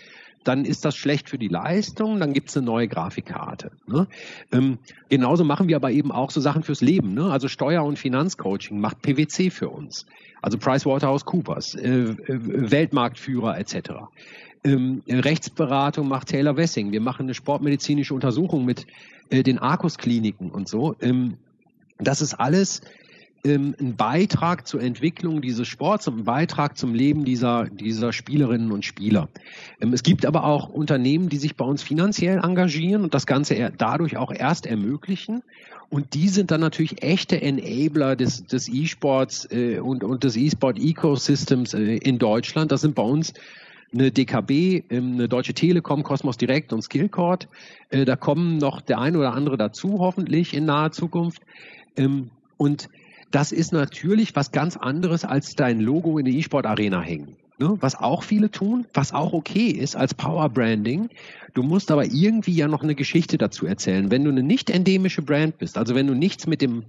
dann 0.44 0.64
ist 0.64 0.84
das 0.84 0.96
schlecht 0.96 1.28
für 1.28 1.38
die 1.38 1.48
Leistung, 1.48 2.20
dann 2.20 2.32
gibt 2.32 2.48
es 2.48 2.56
eine 2.56 2.64
neue 2.64 2.88
Grafikkarte. 2.88 3.70
Ne? 3.86 4.06
Ähm, 4.52 4.78
genauso 5.08 5.44
machen 5.44 5.68
wir 5.68 5.76
aber 5.76 5.90
eben 5.90 6.10
auch 6.10 6.30
so 6.30 6.40
Sachen 6.40 6.62
fürs 6.62 6.80
Leben. 6.80 7.12
Ne? 7.14 7.30
Also 7.30 7.48
Steuer- 7.48 7.84
und 7.84 7.98
Finanzcoaching 7.98 8.80
macht 8.80 9.02
PwC 9.02 9.50
für 9.50 9.68
uns. 9.68 10.06
Also 10.40 10.56
PricewaterhouseCoopers, 10.56 11.74
äh, 11.74 11.88
äh, 11.88 12.16
Weltmarktführer 12.70 13.58
etc. 13.58 13.90
Ähm, 14.64 15.02
Rechtsberatung 15.08 16.08
macht 16.08 16.28
Taylor 16.28 16.56
Wessing. 16.56 16.92
Wir 16.92 17.00
machen 17.00 17.24
eine 17.24 17.34
sportmedizinische 17.34 18.14
Untersuchung 18.14 18.64
mit 18.64 18.86
äh, 19.30 19.42
den 19.42 19.58
Arkus-Kliniken 19.58 20.50
und 20.50 20.68
so. 20.68 20.96
Ähm, 21.00 21.34
das 21.98 22.20
ist 22.20 22.34
alles 22.34 22.80
ähm, 23.44 23.74
ein 23.80 23.96
Beitrag 23.96 24.66
zur 24.66 24.82
Entwicklung 24.82 25.40
dieses 25.40 25.68
Sports 25.68 26.08
und 26.08 26.18
ein 26.18 26.24
Beitrag 26.24 26.76
zum 26.76 26.94
Leben 26.94 27.24
dieser, 27.24 27.66
dieser 27.66 28.12
Spielerinnen 28.12 28.72
und 28.72 28.84
Spieler. 28.84 29.28
Ähm, 29.80 29.92
es 29.92 30.02
gibt 30.02 30.26
aber 30.26 30.44
auch 30.44 30.68
Unternehmen, 30.68 31.28
die 31.28 31.36
sich 31.36 31.56
bei 31.56 31.64
uns 31.64 31.82
finanziell 31.82 32.38
engagieren 32.42 33.04
und 33.04 33.14
das 33.14 33.26
Ganze 33.26 33.72
dadurch 33.76 34.16
auch 34.16 34.32
erst 34.32 34.66
ermöglichen. 34.66 35.42
Und 35.90 36.14
die 36.14 36.28
sind 36.28 36.50
dann 36.50 36.60
natürlich 36.60 37.02
echte 37.02 37.40
Enabler 37.40 38.16
des, 38.16 38.44
des 38.44 38.68
E-Sports 38.68 39.48
äh, 39.50 39.78
und, 39.78 40.04
und 40.04 40.24
des 40.24 40.36
E-Sport-Ecosystems 40.36 41.74
äh, 41.74 41.96
in 41.96 42.18
Deutschland. 42.18 42.72
Das 42.72 42.82
sind 42.82 42.94
bei 42.94 43.02
uns 43.02 43.32
eine 43.92 44.10
DKB, 44.10 44.84
ähm, 44.90 45.14
eine 45.14 45.28
Deutsche 45.28 45.54
Telekom, 45.54 46.02
Cosmos 46.02 46.36
Direct 46.36 46.72
und 46.72 46.82
Skillcord. 46.82 47.48
Äh, 47.90 48.04
da 48.04 48.16
kommen 48.16 48.58
noch 48.58 48.80
der 48.80 48.98
eine 48.98 49.18
oder 49.18 49.32
andere 49.32 49.56
dazu, 49.56 49.98
hoffentlich 49.98 50.54
in 50.54 50.66
naher 50.66 50.92
Zukunft. 50.92 51.42
Ähm, 51.96 52.30
und 52.56 52.88
das 53.30 53.52
ist 53.52 53.72
natürlich 53.72 54.34
was 54.36 54.52
ganz 54.52 54.76
anderes 54.76 55.24
als 55.24 55.54
dein 55.54 55.80
Logo 55.80 56.18
in 56.18 56.24
der 56.24 56.34
E-Sport 56.34 56.66
Arena 56.66 57.00
hängen. 57.00 57.36
Ne? 57.58 57.76
Was 57.80 57.96
auch 57.96 58.22
viele 58.22 58.50
tun, 58.50 58.86
was 58.94 59.12
auch 59.12 59.32
okay 59.32 59.68
ist 59.68 59.96
als 59.96 60.14
Power 60.14 60.48
Branding. 60.48 61.08
Du 61.54 61.62
musst 61.62 61.90
aber 61.90 62.04
irgendwie 62.04 62.52
ja 62.52 62.68
noch 62.68 62.82
eine 62.82 62.94
Geschichte 62.94 63.36
dazu 63.36 63.66
erzählen. 63.66 64.10
Wenn 64.10 64.24
du 64.24 64.30
eine 64.30 64.42
nicht 64.42 64.70
endemische 64.70 65.22
Brand 65.22 65.58
bist, 65.58 65.76
also 65.76 65.94
wenn 65.94 66.06
du 66.06 66.14
nichts 66.14 66.46
mit 66.46 66.62
dem 66.62 66.84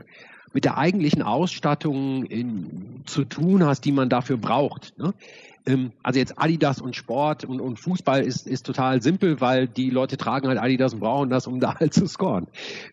mit 0.52 0.66
der 0.66 0.78
eigentlichen 0.78 1.22
Ausstattung 1.22 2.26
in, 2.26 3.04
zu 3.06 3.24
tun 3.24 3.64
hast, 3.64 3.86
die 3.86 3.92
man 3.92 4.10
dafür 4.10 4.38
braucht, 4.38 4.98
ne? 4.98 5.14
Ähm, 5.66 5.92
also 6.04 6.20
jetzt 6.20 6.40
Adidas 6.40 6.82
und 6.82 6.96
Sport 6.96 7.46
und, 7.46 7.60
und 7.60 7.80
Fußball 7.80 8.24
ist, 8.24 8.48
ist 8.48 8.66
total 8.66 9.02
simpel, 9.02 9.42
weil 9.42 9.68
die 9.68 9.90
Leute 9.90 10.18
tragen 10.18 10.48
halt 10.48 10.60
Adidas 10.60 10.94
und 10.94 11.00
brauchen 11.00 11.30
das, 11.30 11.48
um 11.48 11.60
da 11.60 11.76
halt 11.80 11.94
zu 11.94 12.08
scoren. 12.08 12.48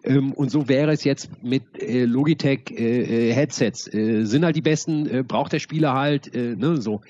Ähm, 0.05 0.33
und 0.33 0.51
so 0.51 0.69
wäre 0.69 0.93
es 0.93 1.05
jetzt 1.05 1.31
mit 1.43 1.63
äh, 1.81 2.05
Logitech 2.05 2.71
äh, 2.71 3.31
äh, 3.31 3.33
Headsets. 3.33 3.93
Äh, 3.93 4.25
sind 4.25 4.45
halt 4.45 4.57
die 4.57 4.63
besten, 4.63 5.07
äh, 5.07 5.23
braucht 5.23 5.53
der 5.53 5.61
Spieler 5.61 5.95
halt, 5.95 6.35
ne, 6.35 6.81
so. 6.81 7.01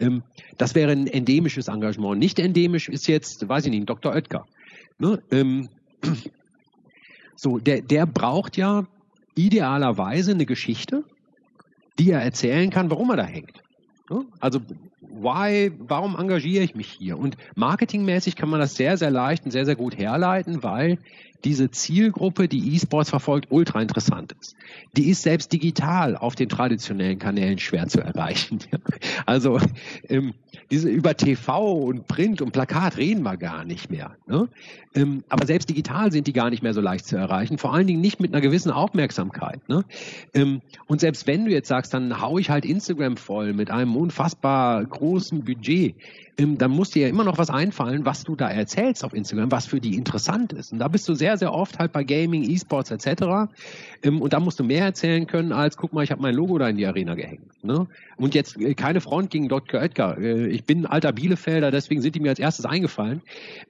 Ähm, 0.00 0.22
das 0.58 0.74
wäre 0.74 0.92
ein 0.92 1.06
endemisches 1.06 1.68
Engagement. 1.68 2.18
Nicht 2.18 2.38
endemisch 2.38 2.88
ist 2.88 3.06
jetzt, 3.06 3.48
weiß 3.48 3.66
ich 3.66 3.70
nicht, 3.70 3.88
Dr. 3.88 4.12
Oetker. 4.12 4.46
Ne? 4.98 5.22
Ähm, 5.30 5.68
so, 7.36 7.58
der, 7.58 7.82
der 7.82 8.06
braucht 8.06 8.56
ja 8.56 8.86
idealerweise 9.34 10.32
eine 10.32 10.46
Geschichte, 10.46 11.04
die 11.98 12.10
er 12.10 12.22
erzählen 12.22 12.70
kann, 12.70 12.90
warum 12.90 13.10
er 13.10 13.16
da 13.16 13.24
hängt. 13.24 13.62
Also 14.40 14.60
why, 15.02 15.72
warum 15.78 16.16
engagiere 16.18 16.64
ich 16.64 16.74
mich 16.74 16.88
hier? 16.88 17.18
Und 17.18 17.36
marketingmäßig 17.54 18.36
kann 18.36 18.48
man 18.48 18.60
das 18.60 18.76
sehr, 18.76 18.96
sehr 18.96 19.10
leicht 19.10 19.44
und 19.44 19.50
sehr, 19.50 19.66
sehr 19.66 19.76
gut 19.76 19.96
herleiten, 19.98 20.62
weil 20.62 20.98
diese 21.44 21.70
Zielgruppe, 21.70 22.48
die 22.48 22.74
E-Sports 22.74 23.10
verfolgt, 23.10 23.48
ultra 23.50 23.80
interessant 23.80 24.34
ist. 24.40 24.54
Die 24.96 25.08
ist 25.08 25.22
selbst 25.22 25.52
digital 25.52 26.16
auf 26.16 26.34
den 26.34 26.48
traditionellen 26.48 27.18
Kanälen 27.18 27.58
schwer 27.58 27.88
zu 27.88 28.00
erreichen. 28.00 28.60
Also 29.26 29.58
ähm, 30.08 30.34
diese 30.70 30.88
über 30.88 31.16
TV 31.16 31.72
und 31.72 32.06
Print 32.08 32.42
und 32.42 32.52
Plakat 32.52 32.96
reden 32.96 33.22
wir 33.22 33.36
gar 33.36 33.64
nicht 33.64 33.90
mehr. 33.90 34.16
Ne? 34.26 34.48
Ähm, 34.94 35.22
aber 35.28 35.46
selbst 35.46 35.68
digital 35.70 36.10
sind 36.12 36.26
die 36.26 36.32
gar 36.32 36.50
nicht 36.50 36.62
mehr 36.62 36.74
so 36.74 36.80
leicht 36.80 37.06
zu 37.06 37.16
erreichen. 37.16 37.58
Vor 37.58 37.72
allen 37.72 37.86
Dingen 37.86 38.00
nicht 38.00 38.20
mit 38.20 38.32
einer 38.32 38.40
gewissen 38.40 38.70
Aufmerksamkeit. 38.70 39.66
Ne? 39.68 39.84
Ähm, 40.34 40.60
und 40.86 41.00
selbst 41.00 41.26
wenn 41.26 41.44
du 41.44 41.50
jetzt 41.50 41.68
sagst, 41.68 41.94
dann 41.94 42.20
hau 42.20 42.38
ich 42.38 42.50
halt 42.50 42.64
Instagram 42.64 43.16
voll 43.16 43.52
mit 43.52 43.70
einem 43.70 43.96
unfassbar 43.96 44.84
großen 44.84 45.44
Budget, 45.44 45.94
ähm, 46.38 46.56
dann 46.58 46.70
muss 46.70 46.90
dir 46.90 47.02
ja 47.02 47.08
immer 47.08 47.24
noch 47.24 47.38
was 47.38 47.50
einfallen, 47.50 48.04
was 48.04 48.24
du 48.24 48.36
da 48.36 48.48
erzählst 48.48 49.04
auf 49.04 49.12
Instagram, 49.12 49.50
was 49.50 49.66
für 49.66 49.80
die 49.80 49.96
interessant 49.96 50.52
ist. 50.52 50.72
Und 50.72 50.78
da 50.78 50.88
bist 50.88 51.08
du 51.08 51.14
sehr, 51.14 51.36
sehr 51.36 51.52
oft 51.52 51.78
halt 51.78 51.92
bei 51.92 52.04
Gaming, 52.04 52.48
E-Sports 52.48 52.90
etc. 52.90 53.52
Ähm, 54.02 54.20
und 54.22 54.32
da 54.32 54.40
musst 54.40 54.58
du 54.58 54.64
mehr 54.64 54.84
erzählen 54.84 55.26
können, 55.26 55.52
als 55.52 55.76
guck 55.76 55.92
mal, 55.92 56.02
ich 56.02 56.10
habe 56.10 56.22
mein 56.22 56.34
Logo 56.34 56.58
da 56.58 56.68
in 56.68 56.76
die 56.76 56.86
Arena 56.86 57.14
gehängt. 57.14 57.42
Ne? 57.62 57.86
Und 58.16 58.34
jetzt 58.34 58.56
äh, 58.58 58.74
keine 58.74 59.00
Front 59.00 59.30
gegen 59.30 59.48
Dr. 59.48 59.80
Oetker. 59.80 60.18
Äh, 60.18 60.48
ich 60.48 60.64
bin 60.64 60.86
alter 60.86 61.12
Bielefelder, 61.12 61.70
deswegen 61.70 62.00
sind 62.00 62.14
die 62.14 62.20
mir 62.20 62.30
als 62.30 62.38
erstes 62.38 62.64
eingefallen. 62.64 63.20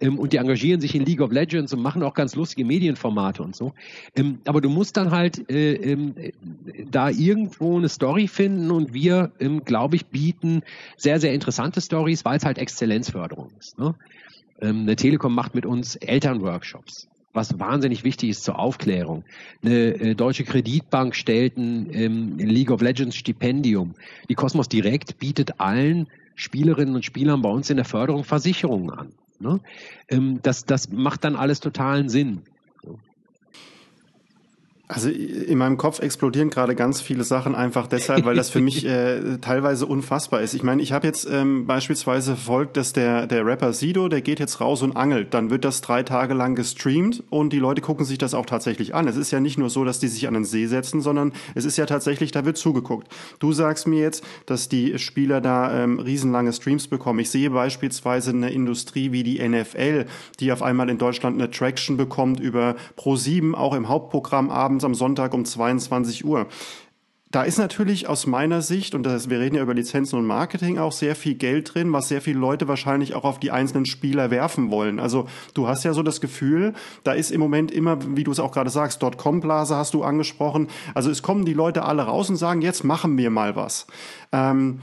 Ähm, 0.00 0.18
und 0.18 0.32
die 0.32 0.38
engagieren 0.38 0.80
sich 0.80 0.94
in 0.94 1.04
League 1.04 1.20
of 1.20 1.32
Legends 1.32 1.72
und 1.72 1.82
machen 1.82 2.02
auch 2.02 2.14
ganz 2.14 2.36
lustige 2.36 2.64
Medienformate 2.64 3.42
und 3.42 3.56
so. 3.56 3.74
Ähm, 4.16 4.38
aber 4.46 4.60
du 4.60 4.70
musst 4.70 4.96
dann 4.96 5.10
halt 5.10 5.50
äh, 5.50 5.74
ähm, 5.74 6.14
da 6.90 7.10
irgendwo 7.10 7.76
eine 7.76 7.88
Story 7.88 8.28
finden 8.28 8.70
und 8.70 8.94
wir, 8.94 9.32
ähm, 9.40 9.64
glaube 9.64 9.96
ich, 9.96 10.06
bieten 10.06 10.62
sehr, 10.96 11.20
sehr 11.20 11.34
interessante 11.34 11.80
Stories, 11.80 12.24
weil 12.24 12.38
es 12.38 12.44
halt 12.44 12.51
halt 12.52 12.58
Exzellenzförderung 12.58 13.50
ist. 13.58 13.78
Ne? 13.78 13.94
Ähm, 14.60 14.82
eine 14.82 14.96
Telekom 14.96 15.34
macht 15.34 15.54
mit 15.54 15.66
uns 15.66 15.96
Elternworkshops, 15.96 17.08
was 17.32 17.58
wahnsinnig 17.58 18.04
wichtig 18.04 18.30
ist 18.30 18.44
zur 18.44 18.58
Aufklärung. 18.58 19.24
Eine 19.62 19.94
äh, 19.94 20.14
deutsche 20.14 20.44
Kreditbank 20.44 21.14
stellt 21.14 21.56
ein 21.56 21.88
ähm, 21.92 22.38
League 22.38 22.70
of 22.70 22.82
Legends 22.82 23.16
Stipendium. 23.16 23.94
Die 24.28 24.34
Cosmos 24.34 24.68
Direct 24.68 25.18
bietet 25.18 25.60
allen 25.60 26.08
Spielerinnen 26.34 26.94
und 26.94 27.04
Spielern 27.04 27.42
bei 27.42 27.50
uns 27.50 27.70
in 27.70 27.76
der 27.76 27.84
Förderung 27.84 28.24
Versicherungen 28.24 28.90
an. 28.90 29.12
Ne? 29.38 29.60
Ähm, 30.08 30.40
das, 30.42 30.64
das 30.64 30.90
macht 30.90 31.24
dann 31.24 31.36
alles 31.36 31.60
totalen 31.60 32.08
Sinn. 32.08 32.42
Also 34.94 35.08
in 35.08 35.56
meinem 35.56 35.78
Kopf 35.78 36.00
explodieren 36.00 36.50
gerade 36.50 36.74
ganz 36.74 37.00
viele 37.00 37.24
Sachen 37.24 37.54
einfach 37.54 37.86
deshalb, 37.86 38.26
weil 38.26 38.36
das 38.36 38.50
für 38.50 38.60
mich 38.60 38.84
äh, 38.86 39.38
teilweise 39.40 39.86
unfassbar 39.86 40.42
ist. 40.42 40.52
Ich 40.52 40.62
meine, 40.62 40.82
ich 40.82 40.92
habe 40.92 41.06
jetzt 41.06 41.26
ähm, 41.30 41.66
beispielsweise 41.66 42.36
verfolgt, 42.36 42.76
dass 42.76 42.92
der 42.92 43.26
der 43.26 43.46
Rapper 43.46 43.72
Sido, 43.72 44.08
der 44.08 44.20
geht 44.20 44.38
jetzt 44.38 44.60
raus 44.60 44.82
und 44.82 44.94
angelt. 44.94 45.32
Dann 45.32 45.48
wird 45.48 45.64
das 45.64 45.80
drei 45.80 46.02
Tage 46.02 46.34
lang 46.34 46.56
gestreamt 46.56 47.24
und 47.30 47.54
die 47.54 47.58
Leute 47.58 47.80
gucken 47.80 48.04
sich 48.04 48.18
das 48.18 48.34
auch 48.34 48.44
tatsächlich 48.44 48.94
an. 48.94 49.08
Es 49.08 49.16
ist 49.16 49.30
ja 49.30 49.40
nicht 49.40 49.56
nur 49.56 49.70
so, 49.70 49.82
dass 49.84 49.98
die 49.98 50.08
sich 50.08 50.28
an 50.28 50.34
den 50.34 50.44
See 50.44 50.66
setzen, 50.66 51.00
sondern 51.00 51.32
es 51.54 51.64
ist 51.64 51.78
ja 51.78 51.86
tatsächlich, 51.86 52.30
da 52.30 52.44
wird 52.44 52.58
zugeguckt. 52.58 53.08
Du 53.38 53.52
sagst 53.52 53.86
mir 53.86 54.00
jetzt, 54.00 54.22
dass 54.44 54.68
die 54.68 54.98
Spieler 54.98 55.40
da 55.40 55.84
ähm, 55.84 56.00
riesenlange 56.00 56.52
Streams 56.52 56.86
bekommen. 56.86 57.20
Ich 57.20 57.30
sehe 57.30 57.48
beispielsweise 57.48 58.32
eine 58.32 58.50
Industrie 58.50 59.10
wie 59.12 59.22
die 59.22 59.46
NFL, 59.48 60.04
die 60.38 60.52
auf 60.52 60.60
einmal 60.60 60.90
in 60.90 60.98
Deutschland 60.98 61.40
eine 61.40 61.50
Traction 61.50 61.96
bekommt 61.96 62.40
über 62.40 62.76
Pro7, 62.98 63.54
auch 63.54 63.72
im 63.72 63.88
Hauptprogramm 63.88 64.50
abends 64.50 64.81
abends 64.82 64.84
am 64.84 64.94
Sonntag 64.94 65.34
um 65.34 65.44
22 65.44 66.24
Uhr. 66.24 66.46
Da 67.30 67.44
ist 67.44 67.56
natürlich 67.56 68.08
aus 68.08 68.26
meiner 68.26 68.60
Sicht, 68.60 68.94
und 68.94 69.04
das, 69.04 69.30
wir 69.30 69.40
reden 69.40 69.56
ja 69.56 69.62
über 69.62 69.72
Lizenzen 69.72 70.18
und 70.18 70.26
Marketing, 70.26 70.78
auch 70.78 70.92
sehr 70.92 71.16
viel 71.16 71.34
Geld 71.34 71.74
drin, 71.74 71.90
was 71.90 72.08
sehr 72.08 72.20
viele 72.20 72.38
Leute 72.38 72.68
wahrscheinlich 72.68 73.14
auch 73.14 73.24
auf 73.24 73.40
die 73.40 73.50
einzelnen 73.50 73.86
Spieler 73.86 74.30
werfen 74.30 74.70
wollen. 74.70 75.00
Also 75.00 75.26
du 75.54 75.66
hast 75.66 75.82
ja 75.84 75.94
so 75.94 76.02
das 76.02 76.20
Gefühl, 76.20 76.74
da 77.04 77.12
ist 77.12 77.30
im 77.30 77.40
Moment 77.40 77.70
immer, 77.70 77.96
wie 78.16 78.24
du 78.24 78.32
es 78.32 78.38
auch 78.38 78.52
gerade 78.52 78.68
sagst, 78.68 79.02
Dotcom-Blase 79.02 79.74
hast 79.74 79.94
du 79.94 80.02
angesprochen. 80.02 80.68
Also 80.92 81.10
es 81.10 81.22
kommen 81.22 81.46
die 81.46 81.54
Leute 81.54 81.84
alle 81.84 82.02
raus 82.02 82.28
und 82.28 82.36
sagen, 82.36 82.60
jetzt 82.60 82.84
machen 82.84 83.16
wir 83.16 83.30
mal 83.30 83.56
was. 83.56 83.86
Ähm, 84.30 84.80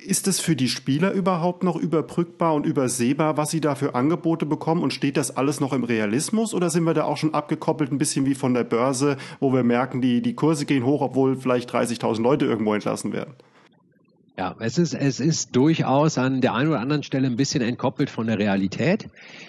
ist 0.00 0.28
es 0.28 0.40
für 0.40 0.56
die 0.56 0.68
Spieler 0.68 1.12
überhaupt 1.12 1.62
noch 1.62 1.76
überbrückbar 1.76 2.54
und 2.54 2.66
übersehbar, 2.66 3.36
was 3.36 3.50
sie 3.50 3.60
da 3.60 3.74
für 3.74 3.94
Angebote 3.94 4.46
bekommen? 4.46 4.82
Und 4.82 4.92
steht 4.92 5.16
das 5.16 5.36
alles 5.36 5.60
noch 5.60 5.72
im 5.72 5.84
Realismus? 5.84 6.52
Oder 6.52 6.70
sind 6.70 6.84
wir 6.84 6.94
da 6.94 7.04
auch 7.04 7.16
schon 7.16 7.34
abgekoppelt, 7.34 7.92
ein 7.92 7.98
bisschen 7.98 8.26
wie 8.26 8.34
von 8.34 8.54
der 8.54 8.64
Börse, 8.64 9.16
wo 9.40 9.52
wir 9.52 9.62
merken, 9.62 10.00
die, 10.00 10.20
die 10.20 10.34
Kurse 10.34 10.66
gehen 10.66 10.84
hoch, 10.84 11.00
obwohl 11.00 11.36
vielleicht 11.36 11.72
30.000 11.72 12.22
Leute 12.22 12.44
irgendwo 12.44 12.74
entlassen 12.74 13.12
werden? 13.12 13.34
Ja, 14.36 14.56
es 14.58 14.78
ist, 14.78 14.94
es 14.94 15.20
ist 15.20 15.54
durchaus 15.54 16.18
an 16.18 16.40
der 16.40 16.54
einen 16.54 16.70
oder 16.70 16.80
anderen 16.80 17.04
Stelle 17.04 17.28
ein 17.28 17.36
bisschen 17.36 17.62
entkoppelt 17.62 18.10
von 18.10 18.26
der 18.26 18.36
Realität. 18.36 19.08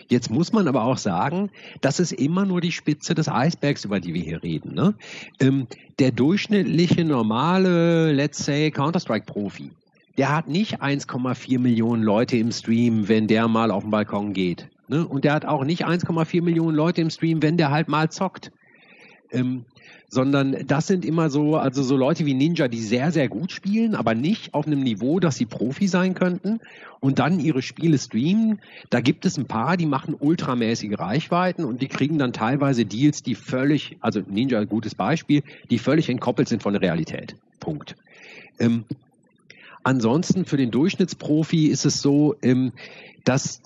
Jetzt 0.10 0.30
muss 0.30 0.54
man 0.54 0.68
aber 0.68 0.84
auch 0.84 1.00
sagen, 1.00 1.50
das 1.82 2.00
ist 2.00 2.12
immer 2.12 2.46
nur 2.46 2.62
die 2.62 2.72
Spitze 2.72 3.16
des 3.16 3.28
Eisbergs, 3.28 3.84
über 3.84 4.00
die 4.00 4.14
wir 4.14 4.22
hier 4.22 4.44
reden. 4.44 4.76
Ne? 4.76 4.94
Ähm, 5.40 5.66
der 5.98 6.12
durchschnittliche, 6.12 7.04
normale, 7.04 8.14
let's 8.14 8.46
say, 8.46 8.70
Counter-Strike-Profi, 8.70 9.72
der 10.18 10.36
hat 10.36 10.48
nicht 10.48 10.82
1,4 10.82 11.60
Millionen 11.60 12.04
Leute 12.04 12.38
im 12.38 12.52
Stream, 12.52 13.08
wenn 13.08 13.28
der 13.28 13.48
mal 13.48 13.72
auf 13.72 13.84
den 13.84 13.92
Balkon 13.92 14.34
geht. 14.34 14.70
Ne? 14.88 15.06
Und 15.06 15.26
der 15.26 15.34
hat 15.34 15.46
auch 15.46 15.64
nicht 15.64 15.86
1,4 15.86 16.42
Millionen 16.42 16.76
Leute 16.76 17.02
im 17.02 17.10
Stream, 17.10 17.42
wenn 17.42 17.58
der 17.58 17.72
halt 17.72 17.88
mal 17.88 18.10
zockt. 18.10 18.52
Ähm, 19.32 19.66
sondern 20.08 20.56
das 20.68 20.88
sind 20.88 21.04
immer 21.04 21.30
so, 21.30 21.58
also 21.58 21.84
so 21.84 21.98
Leute 21.98 22.26
wie 22.26 22.34
Ninja, 22.34 22.68
die 22.68 22.80
sehr, 22.80 23.12
sehr 23.12 23.28
gut 23.28 23.52
spielen, 23.52 23.96
aber 23.96 24.14
nicht 24.14 24.54
auf 24.54 24.68
einem 24.68 24.82
Niveau, 24.82 25.20
dass 25.20 25.36
sie 25.36 25.46
Profi 25.46 25.88
sein 25.88 26.14
könnten 26.14 26.60
und 27.00 27.20
dann 27.20 27.40
ihre 27.40 27.62
Spiele 27.62 27.98
streamen. 27.98 28.60
Da 28.90 29.02
gibt 29.02 29.26
es 29.26 29.38
ein 29.38 29.46
paar, 29.46 29.78
die 29.78 29.88
machen 29.88 30.16
ultramäßige 30.18 30.98
Reichweiten 30.98 31.66
und 31.66 31.82
die 31.82 31.88
kriegen 31.88 32.18
dann 32.18 32.34
teilweise 32.34 32.86
Deals, 32.86 33.24
die 33.24 33.36
völlig, 33.36 33.98
also 34.00 34.22
Ninja, 34.26 34.60
ein 34.60 34.70
gutes 34.70 34.96
Beispiel, 34.96 35.44
die 35.70 35.80
völlig 35.80 36.08
entkoppelt 36.08 36.48
sind 36.48 36.64
von 36.64 36.74
der 36.74 36.82
Realität. 36.82 37.36
Punkt. 37.60 37.96
Ähm, 38.60 38.86
ansonsten 39.86 40.46
für 40.46 40.58
den 40.58 40.72
Durchschnittsprofi 40.72 41.68
ist 41.68 41.86
es 41.86 42.02
so, 42.02 42.36
ähm, 42.42 42.74
dass 43.24 43.62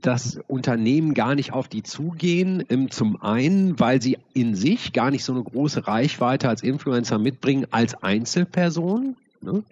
dass 0.00 0.40
Unternehmen 0.48 1.14
gar 1.14 1.36
nicht 1.36 1.52
auf 1.52 1.68
die 1.68 1.84
zugehen. 1.84 2.64
Ähm, 2.68 2.90
zum 2.90 3.22
einen, 3.22 3.78
weil 3.78 4.02
sie 4.02 4.18
in 4.34 4.56
sich 4.56 4.92
gar 4.92 5.12
nicht 5.12 5.24
so 5.24 5.32
eine 5.32 5.44
große 5.44 5.86
Reichweite 5.86 6.48
als 6.48 6.62
Influencer 6.62 7.18
mitbringen 7.18 7.68
als 7.70 7.94
Einzelperson. 8.02 9.14
Ne? 9.40 9.62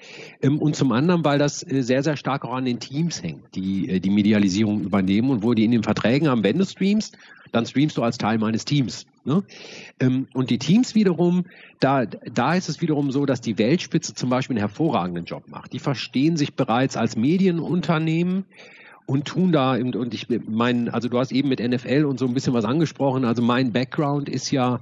Ähm, 0.41 0.59
und 0.59 0.77
zum 0.77 0.93
anderen, 0.93 1.25
weil 1.25 1.39
das 1.39 1.65
äh, 1.65 1.83
sehr, 1.83 2.03
sehr 2.03 2.17
stark 2.17 2.45
auch 2.45 2.55
an 2.55 2.65
den 2.65 2.81
Teams 2.81 3.23
hängt, 3.23 3.55
die 3.55 3.89
äh, 3.89 4.01
die 4.01 4.11
Medialisierung 4.11 4.83
übernehmen 4.83 5.31
und 5.31 5.43
wo 5.43 5.55
die 5.55 5.65
in 5.65 5.73
den 5.73 5.83
Verträgen 5.83 6.29
haben, 6.29 6.45
wenn 6.45 6.59
du 6.59 6.65
streamst, 6.65 7.19
dann 7.53 7.67
streamst 7.67 7.97
du 7.97 8.03
als 8.03 8.19
Teil 8.19 8.39
meines 8.39 8.65
Teams. 8.65 9.07
Ne? 9.25 9.43
Ähm, 9.99 10.29
und 10.33 10.51
die 10.51 10.59
Teams 10.59 10.95
wiederum, 10.95 11.45
da, 11.79 12.07
da 12.07 12.55
ist 12.55 12.69
es 12.69 12.81
wiederum 12.81 13.11
so, 13.11 13.27
dass 13.27 13.41
die 13.41 13.59
Weltspitze 13.59 14.15
zum 14.15 14.31
Beispiel 14.31 14.57
einen 14.57 14.67
hervorragenden 14.67 15.25
Job 15.25 15.45
macht. 15.49 15.73
Die 15.73 15.79
verstehen 15.79 16.37
sich 16.37 16.55
bereits 16.55 16.97
als 16.97 17.17
Medienunternehmen 17.17 18.45
und 19.07 19.27
tun 19.27 19.51
da 19.53 19.73
und 19.73 20.15
ich 20.15 20.29
meine, 20.47 20.95
also 20.95 21.09
du 21.09 21.19
hast 21.19 21.33
eben 21.33 21.49
mit 21.49 21.61
NFL 21.61 22.05
und 22.05 22.19
so 22.19 22.27
ein 22.27 22.35
bisschen 22.35 22.55
was 22.55 22.65
angesprochen. 22.65 23.25
Also 23.25 23.43
mein 23.43 23.73
Background 23.73 24.29
ist 24.29 24.51
ja 24.53 24.81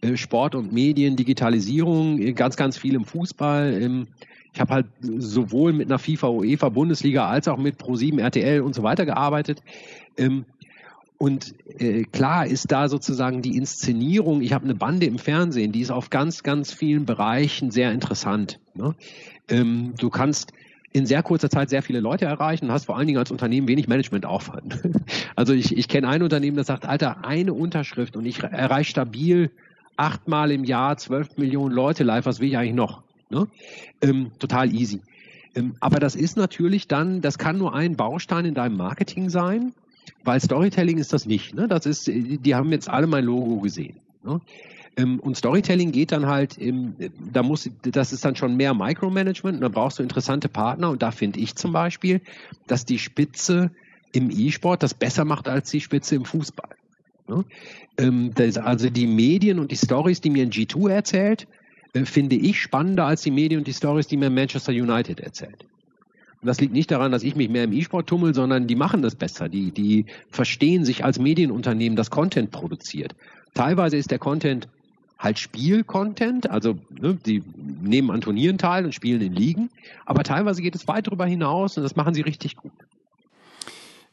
äh, 0.00 0.16
Sport 0.16 0.54
und 0.54 0.72
Medien, 0.72 1.16
Digitalisierung, 1.16 2.18
äh, 2.18 2.32
ganz, 2.32 2.56
ganz 2.56 2.76
viel 2.76 2.94
im 2.94 3.04
Fußball. 3.04 3.80
Ähm, 3.80 4.06
ich 4.52 4.60
habe 4.60 4.74
halt 4.74 4.86
sowohl 5.00 5.72
mit 5.72 5.88
einer 5.88 5.98
FIFA, 5.98 6.28
UEFA, 6.28 6.68
Bundesliga 6.70 7.28
als 7.28 7.46
auch 7.48 7.58
mit 7.58 7.80
Pro7, 7.80 8.20
RTL 8.20 8.60
und 8.62 8.74
so 8.74 8.82
weiter 8.82 9.06
gearbeitet. 9.06 9.62
Und 11.18 11.54
äh, 11.78 12.04
klar 12.04 12.46
ist 12.46 12.70
da 12.70 12.88
sozusagen 12.88 13.42
die 13.42 13.56
Inszenierung, 13.56 14.40
ich 14.40 14.52
habe 14.52 14.64
eine 14.64 14.76
Bande 14.76 15.06
im 15.06 15.18
Fernsehen, 15.18 15.72
die 15.72 15.80
ist 15.80 15.90
auf 15.90 16.10
ganz, 16.10 16.44
ganz 16.44 16.72
vielen 16.72 17.06
Bereichen 17.06 17.72
sehr 17.72 17.92
interessant. 17.92 18.60
Ne? 18.74 18.94
Ähm, 19.48 19.94
du 19.98 20.10
kannst 20.10 20.52
in 20.92 21.06
sehr 21.06 21.24
kurzer 21.24 21.50
Zeit 21.50 21.70
sehr 21.70 21.82
viele 21.82 22.00
Leute 22.00 22.24
erreichen 22.24 22.66
und 22.66 22.72
hast 22.72 22.86
vor 22.86 22.96
allen 22.96 23.08
Dingen 23.08 23.18
als 23.18 23.32
Unternehmen 23.32 23.68
wenig 23.68 23.88
Managementaufwand. 23.88 24.80
Also 25.36 25.52
ich, 25.52 25.76
ich 25.76 25.86
kenne 25.86 26.08
ein 26.08 26.24
Unternehmen, 26.24 26.56
das 26.56 26.66
sagt, 26.66 26.84
Alter, 26.84 27.24
eine 27.24 27.52
Unterschrift 27.52 28.16
und 28.16 28.26
ich 28.26 28.42
erreiche 28.42 28.90
stabil 28.90 29.52
achtmal 29.96 30.50
im 30.50 30.64
Jahr 30.64 30.96
zwölf 30.96 31.36
Millionen 31.36 31.72
Leute 31.72 32.02
live, 32.02 32.26
was 32.26 32.40
will 32.40 32.48
ich 32.48 32.56
eigentlich 32.56 32.74
noch? 32.74 33.02
Ne? 33.30 33.46
Ähm, 34.00 34.32
total 34.40 34.74
easy. 34.74 35.00
Ähm, 35.54 35.76
aber 35.78 36.00
das 36.00 36.16
ist 36.16 36.36
natürlich 36.36 36.88
dann, 36.88 37.20
das 37.20 37.38
kann 37.38 37.56
nur 37.56 37.72
ein 37.72 37.96
Baustein 37.96 38.46
in 38.46 38.54
deinem 38.54 38.76
Marketing 38.76 39.30
sein, 39.30 39.72
weil 40.24 40.40
Storytelling 40.40 40.98
ist 40.98 41.12
das 41.12 41.26
nicht. 41.26 41.54
Ne? 41.54 41.68
Das 41.68 41.86
ist, 41.86 42.06
die 42.06 42.54
haben 42.54 42.70
jetzt 42.72 42.88
alle 42.88 43.06
mein 43.06 43.24
Logo 43.24 43.60
gesehen. 43.60 43.96
Ne? 44.22 44.40
Ähm, 44.96 45.20
und 45.20 45.36
Storytelling 45.36 45.92
geht 45.92 46.12
dann 46.12 46.26
halt, 46.26 46.58
im, 46.58 46.94
da 47.32 47.42
muss, 47.42 47.70
das 47.82 48.12
ist 48.12 48.24
dann 48.24 48.36
schon 48.36 48.56
mehr 48.56 48.74
Micromanagement 48.74 49.56
und 49.56 49.60
da 49.60 49.68
brauchst 49.68 49.98
du 49.98 50.02
interessante 50.02 50.48
Partner 50.48 50.90
und 50.90 51.02
da 51.02 51.10
finde 51.10 51.38
ich 51.40 51.54
zum 51.54 51.72
Beispiel, 51.72 52.20
dass 52.66 52.84
die 52.84 52.98
Spitze 52.98 53.70
im 54.12 54.30
E-Sport 54.30 54.82
das 54.82 54.94
besser 54.94 55.24
macht 55.24 55.48
als 55.48 55.70
die 55.70 55.80
Spitze 55.80 56.16
im 56.16 56.24
Fußball. 56.24 56.74
Ne? 57.28 57.44
Ähm, 57.98 58.32
also 58.62 58.90
die 58.90 59.06
Medien 59.06 59.58
und 59.58 59.70
die 59.70 59.76
Stories, 59.76 60.20
die 60.20 60.30
mir 60.30 60.42
ein 60.42 60.50
G2 60.50 60.90
erzählt, 60.90 61.46
äh, 61.92 62.04
finde 62.04 62.36
ich 62.36 62.60
spannender 62.60 63.06
als 63.06 63.22
die 63.22 63.30
Medien 63.30 63.60
und 63.60 63.66
die 63.66 63.74
Stories, 63.74 64.06
die 64.08 64.16
mir 64.16 64.30
Manchester 64.30 64.72
United 64.72 65.20
erzählt. 65.20 65.64
Das 66.42 66.60
liegt 66.60 66.72
nicht 66.72 66.90
daran, 66.90 67.10
dass 67.10 67.24
ich 67.24 67.34
mich 67.34 67.48
mehr 67.48 67.64
im 67.64 67.72
E-Sport 67.72 68.06
tummel, 68.06 68.34
sondern 68.34 68.66
die 68.66 68.76
machen 68.76 69.02
das 69.02 69.16
besser. 69.16 69.48
Die, 69.48 69.72
die 69.72 70.06
verstehen 70.30 70.84
sich 70.84 71.04
als 71.04 71.18
Medienunternehmen, 71.18 71.96
das 71.96 72.10
Content 72.10 72.50
produziert. 72.50 73.14
Teilweise 73.54 73.96
ist 73.96 74.10
der 74.10 74.18
Content 74.18 74.68
halt 75.18 75.38
Spiel-Content, 75.38 76.48
also 76.48 76.78
ne, 77.00 77.18
die 77.26 77.42
nehmen 77.82 78.10
an 78.10 78.20
Turnieren 78.20 78.56
teil 78.56 78.84
und 78.84 78.94
spielen 78.94 79.20
in 79.20 79.32
Ligen, 79.32 79.68
aber 80.06 80.22
teilweise 80.22 80.62
geht 80.62 80.76
es 80.76 80.86
weit 80.86 81.08
darüber 81.08 81.26
hinaus 81.26 81.76
und 81.76 81.82
das 81.82 81.96
machen 81.96 82.14
sie 82.14 82.20
richtig 82.20 82.56
gut. 82.56 82.72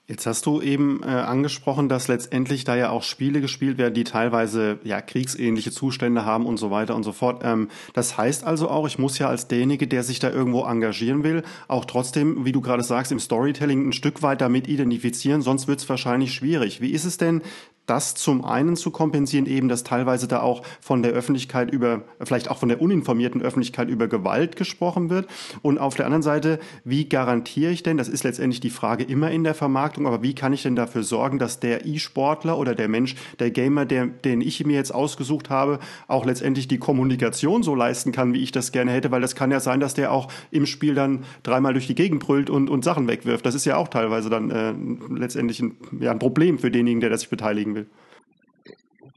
Jetzt 0.08 0.28
hast 0.28 0.46
du 0.46 0.62
eben 0.62 1.02
äh, 1.02 1.08
angesprochen, 1.08 1.90
dass 1.90 2.08
letztendlich 2.08 2.64
da 2.64 2.76
ja 2.76 2.92
auch 2.92 3.02
Spiele 3.02 3.42
gespielt 3.42 3.80
werden, 3.80 3.96
die 3.96 4.04
teilweise 4.04 4.78
ja 4.84 5.02
kriegsähnliche 5.02 5.72
Zustände 5.72 6.26
haben 6.26 6.46
und 6.46 6.58
so 6.58 6.70
weiter 6.70 6.96
und 6.96 7.02
so 7.02 7.12
fort. 7.12 7.42
Ähm, 7.44 7.70
das 7.94 8.16
heißt 8.16 8.44
also 8.44 8.70
auch, 8.70 8.86
ich 8.86 9.00
muss 9.00 9.18
ja 9.18 9.30
als 9.30 9.48
derjenige, 9.48 9.88
der 9.88 10.04
sich 10.04 10.20
da 10.20 10.30
irgendwo 10.30 10.64
engagieren 10.64 11.24
will, 11.24 11.42
auch 11.68 11.86
trotzdem, 11.86 12.46
wie 12.46 12.52
du 12.52 12.62
gerade 12.62 12.84
sagst, 12.84 13.12
im 13.12 13.20
Storytelling 13.20 13.88
ein 13.90 13.94
Stück 13.94 14.22
weit 14.22 14.42
damit 14.42 14.68
identifizieren, 14.68 15.42
sonst 15.42 15.68
wird 15.68 15.80
es 15.80 15.90
wahrscheinlich 15.90 16.36
schwierig. 16.36 16.82
Wie 16.82 16.92
ist 16.92 17.06
es 17.06 17.18
denn 17.18 17.42
das 17.86 18.16
zum 18.16 18.44
einen 18.44 18.76
zu 18.76 18.92
kompensieren, 18.92 19.46
eben, 19.46 19.70
dass 19.70 19.84
teilweise 19.84 20.28
da 20.28 20.42
auch 20.42 20.64
von 20.82 21.04
der 21.04 21.12
Öffentlichkeit 21.12 21.72
über, 21.72 22.04
vielleicht 22.22 22.50
auch 22.50 22.58
von 22.58 22.70
der 22.70 22.82
uninformierten 22.82 23.42
Öffentlichkeit 23.42 23.90
über 23.90 24.08
Gewalt 24.08 24.56
gesprochen 24.56 25.10
wird. 25.10 25.28
Und 25.62 25.78
auf 25.78 25.96
der 25.96 26.06
anderen 26.06 26.24
Seite, 26.24 26.60
wie 26.84 27.08
garantiere 27.08 27.72
ich 27.72 27.84
denn, 27.84 27.98
das 27.98 28.08
ist 28.08 28.24
letztendlich 28.24 28.60
die 28.60 28.70
Frage 28.70 29.04
immer 29.04 29.32
in 29.32 29.44
der 29.44 29.54
Vermarktung, 29.54 30.08
aber 30.08 30.24
wie 30.24 30.34
kann 30.34 30.54
ich 30.54 30.64
denn 30.64 30.76
dafür 30.76 31.04
sorgen, 31.04 31.40
dass 31.40 31.60
der 31.60 31.86
E-Sportler 31.86 32.58
oder 32.58 32.76
der 32.76 32.88
Mensch, 32.88 33.16
der 33.40 33.52
Gamer, 33.52 33.86
der, 33.86 34.08
den 34.08 34.42
ich 34.42 34.66
mir 34.66 34.76
jetzt 34.76 34.94
ausgesucht 34.94 35.50
habe, 35.50 35.80
auch 36.08 36.26
letztendlich 36.26 36.68
die 36.68 36.80
Kommunikation 36.80 37.62
so 37.62 37.76
leisten 37.76 38.12
kann, 38.12 38.34
wie 38.34 38.42
ich 38.42 38.52
das 38.52 38.72
gerne 38.72 38.92
hätte, 38.92 39.12
weil 39.12 39.22
das 39.22 39.36
kann 39.36 39.52
ja 39.52 39.60
sein, 39.60 39.80
dass 39.80 39.94
der 39.94 40.12
auch 40.12 40.32
im 40.52 40.66
Spiel 40.66 40.96
dann 40.96 41.24
dreimal 41.44 41.74
durch 41.74 41.88
die 41.88 41.96
Gegend 41.96 42.22
brüllt 42.22 42.50
und, 42.50 42.70
und 42.70 42.84
Sachen 42.84 43.08
wegwirft. 43.08 43.46
Das 43.46 43.56
ist 43.56 43.66
ja 43.66 43.78
auch 43.78 43.88
teilweise 43.88 44.30
dann 44.30 44.50
äh, 44.50 44.74
letztendlich 45.14 45.60
ein, 45.60 45.78
ja, 46.00 46.12
ein 46.12 46.20
Problem 46.20 46.58
für 46.58 46.72
denjenigen, 46.72 47.02
der 47.02 47.10
das 47.10 47.22
sich 47.22 47.30
beteiligen 47.30 47.75
will. 47.76 47.88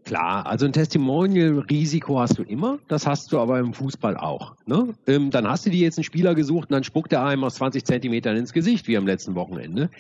Klar, 0.05 0.47
also 0.47 0.67
ein 0.67 0.73
Testimonial-Risiko 0.73 2.19
hast 2.19 2.39
du 2.39 2.43
immer, 2.43 2.79
das 2.89 3.07
hast 3.07 3.33
du 3.33 3.39
aber 3.39 3.59
im 3.59 3.75
Fußball 3.75 4.17
auch. 4.17 4.55
Ne? 4.67 4.95
Ähm, 5.07 5.31
dann 5.31 5.47
hast 5.49 5.67
du 5.67 5.71
dir 5.71 5.81
jetzt 5.81 5.99
einen 5.99 6.05
Spieler 6.05 6.35
gesucht 6.35 6.71
und 6.71 6.73
dann 6.73 6.85
spuckt 6.85 7.13
er 7.13 7.25
einem 7.25 7.45
aus 7.45 7.57
20 7.57 7.85
Zentimetern 7.85 8.37
ins 8.37 8.53
Gesicht, 8.53 8.89
wie 8.89 8.97
am 8.97 9.07
letzten 9.07 9.35
Wochenende. 9.35 9.91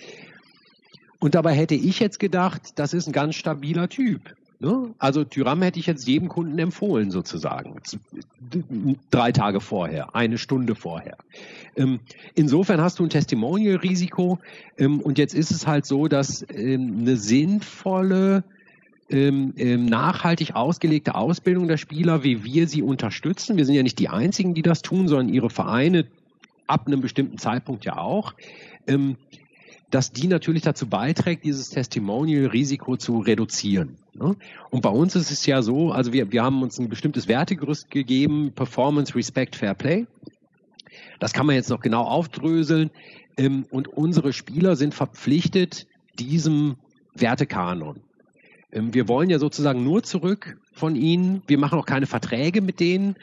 Und 1.21 1.35
dabei 1.35 1.53
hätte 1.53 1.75
ich 1.75 2.01
jetzt 2.01 2.21
gedacht, 2.21 2.79
das 2.79 2.95
ist 2.95 3.07
ein 3.07 3.13
ganz 3.13 3.35
stabiler 3.35 3.89
Typ. 3.89 4.35
Ne? 4.61 4.93
Also 4.99 5.23
Tyram 5.23 5.63
hätte 5.63 5.79
ich 5.79 5.87
jetzt 5.87 6.09
jedem 6.09 6.29
Kunden 6.29 6.59
empfohlen, 6.59 7.13
sozusagen. 7.13 7.81
Drei 9.11 9.31
Tage 9.31 9.61
vorher, 9.61 10.17
eine 10.17 10.37
Stunde 10.37 10.75
vorher. 10.75 11.17
Ähm, 11.77 12.01
insofern 12.35 12.81
hast 12.81 12.99
du 12.99 13.05
ein 13.05 13.11
Testimonial-Risiko. 13.11 14.41
Ähm, 14.77 15.01
und 15.01 15.19
jetzt 15.19 15.35
ist 15.35 15.53
es 15.53 15.69
halt 15.69 15.87
so, 15.87 16.09
dass 16.09 16.45
ähm, 16.51 16.99
eine 17.01 17.17
sinnvolle 17.17 18.43
ähm, 19.11 19.55
ähm, 19.57 19.87
nachhaltig 19.87 20.57
ausgelegte 20.57 21.15
Ausbildung 21.15 21.69
der 21.69 21.77
Spieler, 21.77 22.25
wie 22.25 22.43
wir 22.43 22.67
sie 22.67 22.83
unterstützen. 22.83 23.57
Wir 23.57 23.65
sind 23.65 23.77
ja 23.77 23.85
nicht 23.85 24.01
die 24.01 24.09
Einzigen, 24.09 24.55
die 24.55 24.63
das 24.63 24.83
tun, 24.83 25.07
sondern 25.07 25.29
ihre 25.29 25.51
Vereine 25.51 26.07
ab 26.67 26.89
einem 26.89 27.01
bestimmten 27.01 27.39
Zeitpunkt 27.39 27.85
ja 27.85 27.97
auch. 27.97 28.35
Ähm, 28.89 29.17
dass 29.91 30.13
die 30.13 30.27
natürlich 30.27 30.63
dazu 30.63 30.87
beiträgt, 30.87 31.45
dieses 31.45 31.71
Testimonial-Risiko 31.71 32.97
zu 32.97 33.21
reduzieren. 33.21 33.97
Ne? 34.19 34.37
Und 34.71 34.83
bei 34.83 34.91
uns 34.91 35.17
ist 35.17 35.31
es 35.31 35.47
ja 35.47 35.63
so, 35.63 35.93
also 35.93 36.13
wir, 36.13 36.33
wir 36.33 36.43
haben 36.43 36.63
uns 36.63 36.79
ein 36.79 36.89
bestimmtes 36.89 37.29
Wertegerüst 37.29 37.91
gegeben, 37.91 38.53
Performance, 38.55 39.15
Respect, 39.15 39.57
Fair 39.57 39.75
Play. 39.75 40.07
Das 41.21 41.33
kann 41.33 41.47
man 41.47 41.57
jetzt 41.57 41.71
noch 41.71 41.81
genau 41.81 42.03
aufdröseln. 42.03 42.91
Ähm, 43.37 43.67
und 43.71 43.89
unsere 43.89 44.33
Spieler 44.33 44.77
sind 44.77 44.95
verpflichtet, 44.95 45.87
diesem 46.19 46.77
Wertekanon 47.15 48.01
ähm, 48.73 48.93
wir 48.93 49.09
wollen 49.09 49.31
ja 49.31 49.39
sozusagen 49.39 49.83
nur 49.85 50.03
zurück 50.03 50.59
von 50.73 50.97
ihnen. 50.97 51.43
Wir 51.47 51.59
machen 51.59 51.79
auch 51.79 51.87
keine 51.87 52.07
Verträge 52.07 52.61
mit 52.61 52.81
denen. 52.81 53.17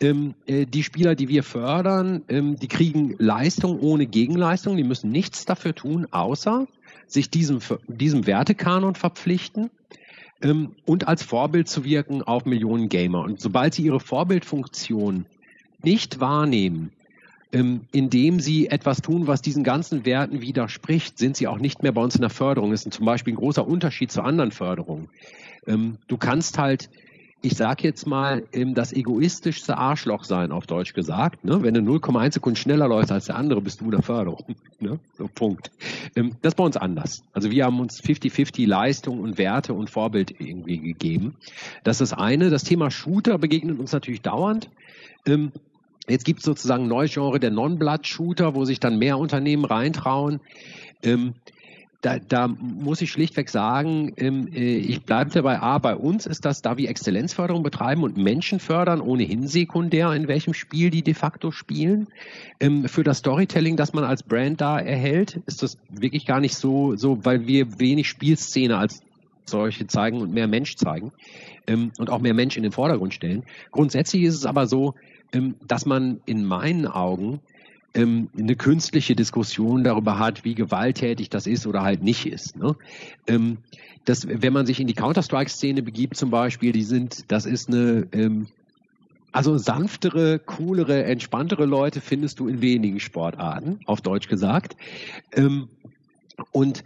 Ähm, 0.00 0.34
äh, 0.46 0.66
die 0.66 0.82
Spieler, 0.82 1.14
die 1.14 1.28
wir 1.28 1.42
fördern, 1.42 2.22
ähm, 2.28 2.56
die 2.56 2.68
kriegen 2.68 3.14
Leistung 3.18 3.80
ohne 3.80 4.06
Gegenleistung. 4.06 4.76
Die 4.76 4.84
müssen 4.84 5.10
nichts 5.10 5.44
dafür 5.44 5.74
tun, 5.74 6.06
außer 6.10 6.66
sich 7.06 7.30
diesem, 7.30 7.60
diesem 7.88 8.26
Wertekanon 8.26 8.94
verpflichten 8.94 9.70
und 10.42 11.08
als 11.08 11.22
Vorbild 11.22 11.68
zu 11.68 11.84
wirken 11.84 12.22
auf 12.22 12.46
Millionen 12.46 12.88
Gamer. 12.88 13.22
Und 13.24 13.40
sobald 13.40 13.74
sie 13.74 13.82
ihre 13.82 14.00
Vorbildfunktion 14.00 15.26
nicht 15.82 16.20
wahrnehmen, 16.20 16.90
ähm, 17.52 17.82
indem 17.92 18.40
sie 18.40 18.68
etwas 18.68 19.02
tun, 19.02 19.26
was 19.26 19.42
diesen 19.42 19.62
ganzen 19.62 20.04
Werten 20.04 20.40
widerspricht, 20.40 21.18
sind 21.18 21.36
sie 21.36 21.46
auch 21.46 21.58
nicht 21.58 21.82
mehr 21.82 21.92
bei 21.92 22.00
uns 22.02 22.14
in 22.14 22.22
der 22.22 22.30
Förderung. 22.30 22.70
Das 22.70 22.84
ist 22.84 22.94
zum 22.94 23.04
Beispiel 23.04 23.34
ein 23.34 23.36
großer 23.36 23.66
Unterschied 23.66 24.10
zu 24.10 24.22
anderen 24.22 24.52
Förderungen. 24.52 25.08
Ähm, 25.66 25.98
du 26.08 26.16
kannst 26.16 26.58
halt 26.58 26.88
ich 27.42 27.56
sage 27.56 27.82
jetzt 27.82 28.06
mal, 28.06 28.44
das 28.52 28.92
egoistischste 28.92 29.76
Arschloch 29.76 30.22
sein, 30.22 30.52
auf 30.52 30.66
Deutsch 30.66 30.94
gesagt. 30.94 31.44
Ne? 31.44 31.60
Wenn 31.62 31.74
du 31.74 31.80
0,1 31.80 32.34
Sekunden 32.34 32.56
schneller 32.56 32.86
läufst 32.86 33.10
als 33.10 33.26
der 33.26 33.36
andere, 33.36 33.60
bist 33.60 33.80
du 33.80 33.90
der 33.90 34.02
Förderung. 34.02 34.44
Ne? 34.82 34.98
So, 35.16 35.28
Punkt. 35.32 35.70
Ähm, 36.16 36.32
das 36.42 36.54
ist 36.54 36.56
bei 36.56 36.64
uns 36.64 36.76
anders. 36.76 37.22
Also 37.32 37.52
wir 37.52 37.66
haben 37.66 37.78
uns 37.78 38.02
50-50 38.02 38.66
Leistung 38.66 39.20
und 39.20 39.38
Werte 39.38 39.74
und 39.74 39.90
Vorbild 39.90 40.40
irgendwie 40.40 40.78
gegeben. 40.78 41.36
Das 41.84 42.00
ist 42.00 42.10
das 42.10 42.18
eine. 42.18 42.50
Das 42.50 42.64
Thema 42.64 42.90
Shooter 42.90 43.38
begegnet 43.38 43.78
uns 43.78 43.92
natürlich 43.92 44.22
dauernd. 44.22 44.70
Ähm, 45.24 45.52
jetzt 46.08 46.24
gibt 46.24 46.40
es 46.40 46.44
sozusagen 46.44 46.82
ein 46.82 46.88
neues 46.88 47.12
Genre 47.12 47.38
der 47.38 47.52
Non-Blood-Shooter, 47.52 48.56
wo 48.56 48.64
sich 48.64 48.80
dann 48.80 48.98
mehr 48.98 49.18
Unternehmen 49.18 49.64
reintrauen. 49.64 50.40
Da, 52.02 52.18
da 52.18 52.48
muss 52.48 53.00
ich 53.00 53.12
schlichtweg 53.12 53.48
sagen, 53.48 54.12
ähm, 54.16 54.48
äh, 54.52 54.76
ich 54.76 55.02
bleibe 55.02 55.30
dabei, 55.30 55.60
A, 55.60 55.78
bei 55.78 55.94
uns 55.94 56.26
ist 56.26 56.44
das, 56.44 56.60
da 56.60 56.76
wir 56.76 56.90
Exzellenzförderung 56.90 57.62
betreiben 57.62 58.02
und 58.02 58.16
Menschen 58.16 58.58
fördern, 58.58 59.00
ohnehin 59.00 59.46
sekundär, 59.46 60.12
in 60.12 60.26
welchem 60.26 60.52
Spiel 60.52 60.90
die 60.90 61.02
de 61.02 61.14
facto 61.14 61.52
spielen. 61.52 62.08
Ähm, 62.58 62.88
für 62.88 63.04
das 63.04 63.18
Storytelling, 63.18 63.76
das 63.76 63.92
man 63.92 64.02
als 64.02 64.24
Brand 64.24 64.60
da 64.60 64.80
erhält, 64.80 65.40
ist 65.46 65.62
das 65.62 65.78
wirklich 65.90 66.26
gar 66.26 66.40
nicht 66.40 66.56
so, 66.56 66.96
so 66.96 67.24
weil 67.24 67.46
wir 67.46 67.78
wenig 67.78 68.08
Spielszene 68.08 68.76
als 68.76 69.02
solche 69.44 69.86
zeigen 69.86 70.20
und 70.20 70.32
mehr 70.32 70.48
Mensch 70.48 70.74
zeigen 70.74 71.12
ähm, 71.68 71.92
und 71.98 72.10
auch 72.10 72.20
mehr 72.20 72.34
Mensch 72.34 72.56
in 72.56 72.64
den 72.64 72.72
Vordergrund 72.72 73.14
stellen. 73.14 73.44
Grundsätzlich 73.70 74.24
ist 74.24 74.34
es 74.34 74.46
aber 74.46 74.66
so, 74.66 74.94
ähm, 75.32 75.54
dass 75.66 75.86
man 75.86 76.20
in 76.26 76.44
meinen 76.44 76.88
Augen 76.88 77.40
ähm, 77.94 78.30
eine 78.36 78.56
künstliche 78.56 79.14
Diskussion 79.14 79.84
darüber 79.84 80.18
hat, 80.18 80.44
wie 80.44 80.54
gewalttätig 80.54 81.30
das 81.30 81.46
ist 81.46 81.66
oder 81.66 81.82
halt 81.82 82.02
nicht 82.02 82.26
ist. 82.26 82.56
Ne? 82.56 82.76
Ähm, 83.26 83.58
das, 84.04 84.26
wenn 84.26 84.52
man 84.52 84.66
sich 84.66 84.80
in 84.80 84.86
die 84.86 84.94
Counter-Strike-Szene 84.94 85.82
begibt 85.82 86.16
zum 86.16 86.30
Beispiel, 86.30 86.72
die 86.72 86.82
sind, 86.82 87.30
das 87.30 87.46
ist 87.46 87.68
eine, 87.68 88.08
ähm, 88.12 88.48
also 89.30 89.56
sanftere, 89.56 90.38
coolere, 90.38 91.04
entspanntere 91.04 91.64
Leute 91.64 92.00
findest 92.00 92.40
du 92.40 92.48
in 92.48 92.60
wenigen 92.60 93.00
Sportarten, 93.00 93.80
auf 93.86 94.00
Deutsch 94.00 94.28
gesagt. 94.28 94.76
Ähm, 95.32 95.68
und 96.50 96.84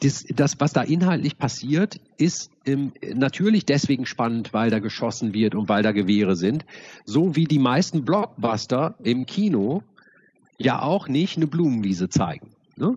das, 0.00 0.24
das, 0.28 0.60
was 0.60 0.72
da 0.72 0.82
inhaltlich 0.82 1.38
passiert, 1.38 2.00
ist 2.18 2.50
ähm, 2.66 2.92
natürlich 3.14 3.64
deswegen 3.64 4.06
spannend, 4.06 4.52
weil 4.52 4.70
da 4.70 4.78
geschossen 4.78 5.34
wird 5.34 5.54
und 5.54 5.68
weil 5.68 5.82
da 5.82 5.92
Gewehre 5.92 6.36
sind. 6.36 6.64
So 7.04 7.34
wie 7.34 7.46
die 7.46 7.58
meisten 7.58 8.04
Blockbuster 8.04 8.94
im 9.02 9.26
Kino 9.26 9.82
ja 10.58 10.82
auch 10.82 11.08
nicht 11.08 11.36
eine 11.36 11.46
Blumenwiese 11.46 12.08
zeigen. 12.08 12.48
Ne? 12.76 12.96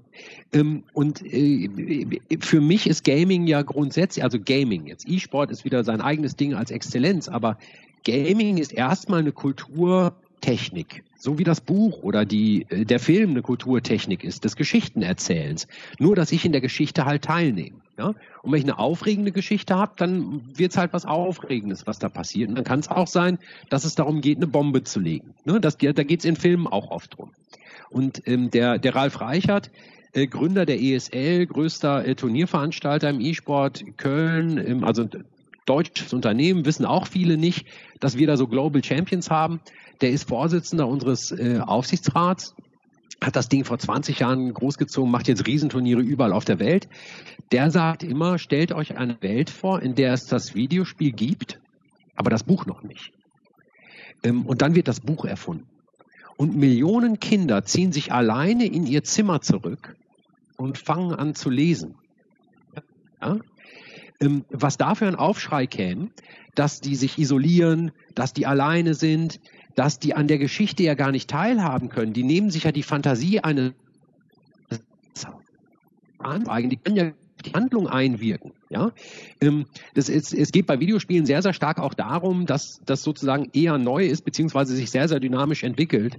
Ähm, 0.54 0.84
und 0.94 1.24
äh, 1.26 2.20
für 2.40 2.62
mich 2.62 2.88
ist 2.88 3.04
Gaming 3.04 3.48
ja 3.48 3.62
grundsätzlich, 3.62 4.24
also 4.24 4.40
Gaming 4.40 4.88
jetzt, 4.88 5.08
E-Sport 5.08 5.50
ist 5.52 5.66
wieder 5.66 5.84
sein 5.84 6.02
eigenes 6.02 6.36
Ding 6.36 6.54
als 6.54 6.72
Exzellenz, 6.72 7.28
aber 7.28 7.58
Gaming 8.04 8.58
ist 8.58 8.74
erstmal 8.74 9.20
eine 9.20 9.32
Kulturtechnik, 9.32 11.04
so 11.22 11.38
wie 11.38 11.44
das 11.44 11.62
Buch 11.62 12.02
oder 12.02 12.26
die, 12.26 12.66
äh, 12.70 12.84
der 12.84 13.00
Film 13.00 13.30
eine 13.30 13.44
Kulturtechnik 13.44 14.24
ist, 14.24 14.44
des 14.44 14.56
Geschichtenerzählens. 14.56 15.68
Nur, 16.00 16.16
dass 16.16 16.32
ich 16.32 16.46
in 16.46 16.52
der 16.52 16.62
Geschichte 16.62 17.06
halt 17.06 17.24
teilnehme. 17.24 17.78
Ja? 17.98 18.16
Und 18.42 18.52
wenn 18.52 18.58
ich 18.58 18.66
eine 18.66 18.80
aufregende 18.80 19.32
Geschichte 19.32 19.76
habe, 19.76 19.94
dann 19.98 20.42
wird 20.58 20.72
es 20.72 20.78
halt 20.78 20.94
was 20.94 21.06
Aufregendes, 21.06 21.86
was 21.86 22.00
da 22.00 22.10
passiert. 22.10 22.50
Und 22.50 22.56
dann 22.56 22.64
kann 22.64 22.80
es 22.80 22.90
auch 22.90 23.06
sein, 23.06 23.38
dass 23.70 23.86
es 23.86 23.94
darum 23.94 24.22
geht, 24.22 24.38
eine 24.38 24.48
Bombe 24.48 24.84
zu 24.84 25.00
legen. 25.00 25.36
Ne? 25.46 25.62
Das, 25.62 25.78
da 25.78 25.92
geht 25.92 26.22
es 26.22 26.26
in 26.26 26.36
Filmen 26.36 26.66
auch 26.66 26.90
oft 26.90 27.16
drum. 27.16 27.32
Und 27.92 28.24
ähm, 28.26 28.50
der, 28.50 28.80
der 28.80 28.96
Ralf 28.96 29.22
Reichert, 29.22 29.70
äh, 30.14 30.26
Gründer 30.26 30.66
der 30.66 30.82
ESL, 30.82 31.46
größter 31.46 32.04
äh, 32.04 32.16
Turnierveranstalter 32.16 33.12
im 33.12 33.22
E-Sport 33.22 33.84
Köln, 33.98 34.58
ähm, 34.58 34.84
also 34.84 35.08
deutsches 35.66 36.14
Unternehmen, 36.14 36.66
wissen 36.66 36.86
auch 36.86 37.08
viele 37.08 37.38
nicht, 37.38 37.66
dass 38.00 38.18
wir 38.18 38.28
da 38.28 38.38
so 38.38 38.48
Global 38.48 38.84
Champions 38.84 39.30
haben. 39.30 39.62
Der 40.02 40.12
ist 40.12 40.28
Vorsitzender 40.28 40.88
unseres 40.88 41.32
äh, 41.32 41.60
Aufsichtsrats, 41.60 42.56
hat 43.22 43.36
das 43.36 43.50
Ding 43.50 43.66
vor 43.66 43.78
20 43.78 44.20
Jahren 44.20 44.54
großgezogen, 44.54 45.12
macht 45.12 45.28
jetzt 45.28 45.46
Riesenturniere 45.46 46.02
überall 46.02 46.34
auf 46.34 46.46
der 46.46 46.60
Welt. 46.60 46.90
Der 47.52 47.70
sagt 47.70 48.04
immer, 48.04 48.40
stellt 48.40 48.72
euch 48.72 48.98
eine 48.98 49.22
Welt 49.22 49.50
vor, 49.50 49.82
in 49.82 49.94
der 49.94 50.14
es 50.14 50.26
das 50.26 50.56
Videospiel 50.56 51.12
gibt, 51.12 51.60
aber 52.16 52.32
das 52.32 52.44
Buch 52.44 52.66
noch 52.66 52.82
nicht. 52.82 53.12
Ähm, 54.24 54.46
und 54.46 54.62
dann 54.62 54.76
wird 54.76 54.88
das 54.88 55.00
Buch 55.00 55.26
erfunden. 55.26 55.68
Und 56.38 56.56
Millionen 56.56 57.20
Kinder 57.20 57.64
ziehen 57.66 57.92
sich 57.92 58.12
alleine 58.12 58.66
in 58.66 58.88
ihr 58.88 59.04
Zimmer 59.04 59.42
zurück 59.42 59.96
und 60.58 60.80
fangen 60.80 61.14
an 61.14 61.36
zu 61.36 61.52
lesen. 61.52 61.96
Ja? 63.22 63.38
Ähm, 64.22 64.46
was 64.50 64.78
dafür 64.78 65.08
ein 65.08 65.16
Aufschrei 65.16 65.68
käme, 65.68 66.10
dass 66.56 66.80
die 66.80 66.96
sich 66.96 67.18
isolieren, 67.18 67.92
dass 68.16 68.34
die 68.34 68.46
alleine 68.46 68.94
sind, 68.94 69.40
dass 69.76 70.00
die 70.00 70.14
an 70.14 70.28
der 70.28 70.38
Geschichte 70.38 70.84
ja 70.84 70.94
gar 70.94 71.12
nicht 71.12 71.30
teilhaben 71.30 71.90
können. 71.90 72.14
Die 72.14 72.24
nehmen 72.24 72.52
sich 72.52 72.66
ja 72.66 72.72
die 72.72 72.84
Fantasie 72.84 73.40
eines 73.40 73.74
an, 76.20 76.70
die 76.70 76.78
können 76.78 76.96
ja 76.96 77.12
die 77.42 77.54
Handlung 77.54 77.88
einwirken. 77.88 78.52
Ja? 78.70 78.92
Ähm, 79.42 79.66
das 79.94 80.10
ist, 80.10 80.34
es 80.34 80.52
geht 80.52 80.68
bei 80.68 80.80
Videospielen 80.80 81.26
sehr, 81.26 81.42
sehr 81.42 81.54
stark 81.54 81.80
auch 81.80 81.94
darum, 81.94 82.46
dass 82.46 82.82
das 82.86 83.04
sozusagen 83.04 83.50
eher 83.54 83.78
neu 83.78 84.06
ist, 84.06 84.24
beziehungsweise 84.26 84.76
sich 84.76 84.92
sehr, 84.92 85.08
sehr 85.08 85.20
dynamisch 85.20 85.64
entwickelt. 85.64 86.18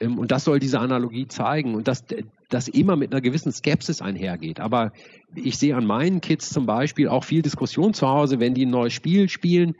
Ähm, 0.00 0.18
und 0.18 0.30
das 0.30 0.44
soll 0.44 0.58
diese 0.58 0.80
Analogie 0.80 1.28
zeigen 1.28 1.74
und 1.74 1.88
dass 1.88 2.04
das 2.48 2.68
immer 2.68 2.96
mit 2.96 3.12
einer 3.12 3.20
gewissen 3.20 3.52
Skepsis 3.52 4.00
einhergeht. 4.00 4.60
Aber 4.60 4.92
ich 5.34 5.58
sehe 5.58 5.76
an 5.76 5.86
meinen 5.86 6.20
Kids 6.20 6.50
zum 6.50 6.66
Beispiel 6.66 7.08
auch 7.08 7.24
viel 7.24 7.42
Diskussion 7.42 7.94
zu 7.94 8.08
Hause, 8.08 8.40
wenn 8.40 8.54
die 8.54 8.66
ein 8.66 8.70
neues 8.70 8.92
Spiel 8.92 9.28
spielen, 9.28 9.74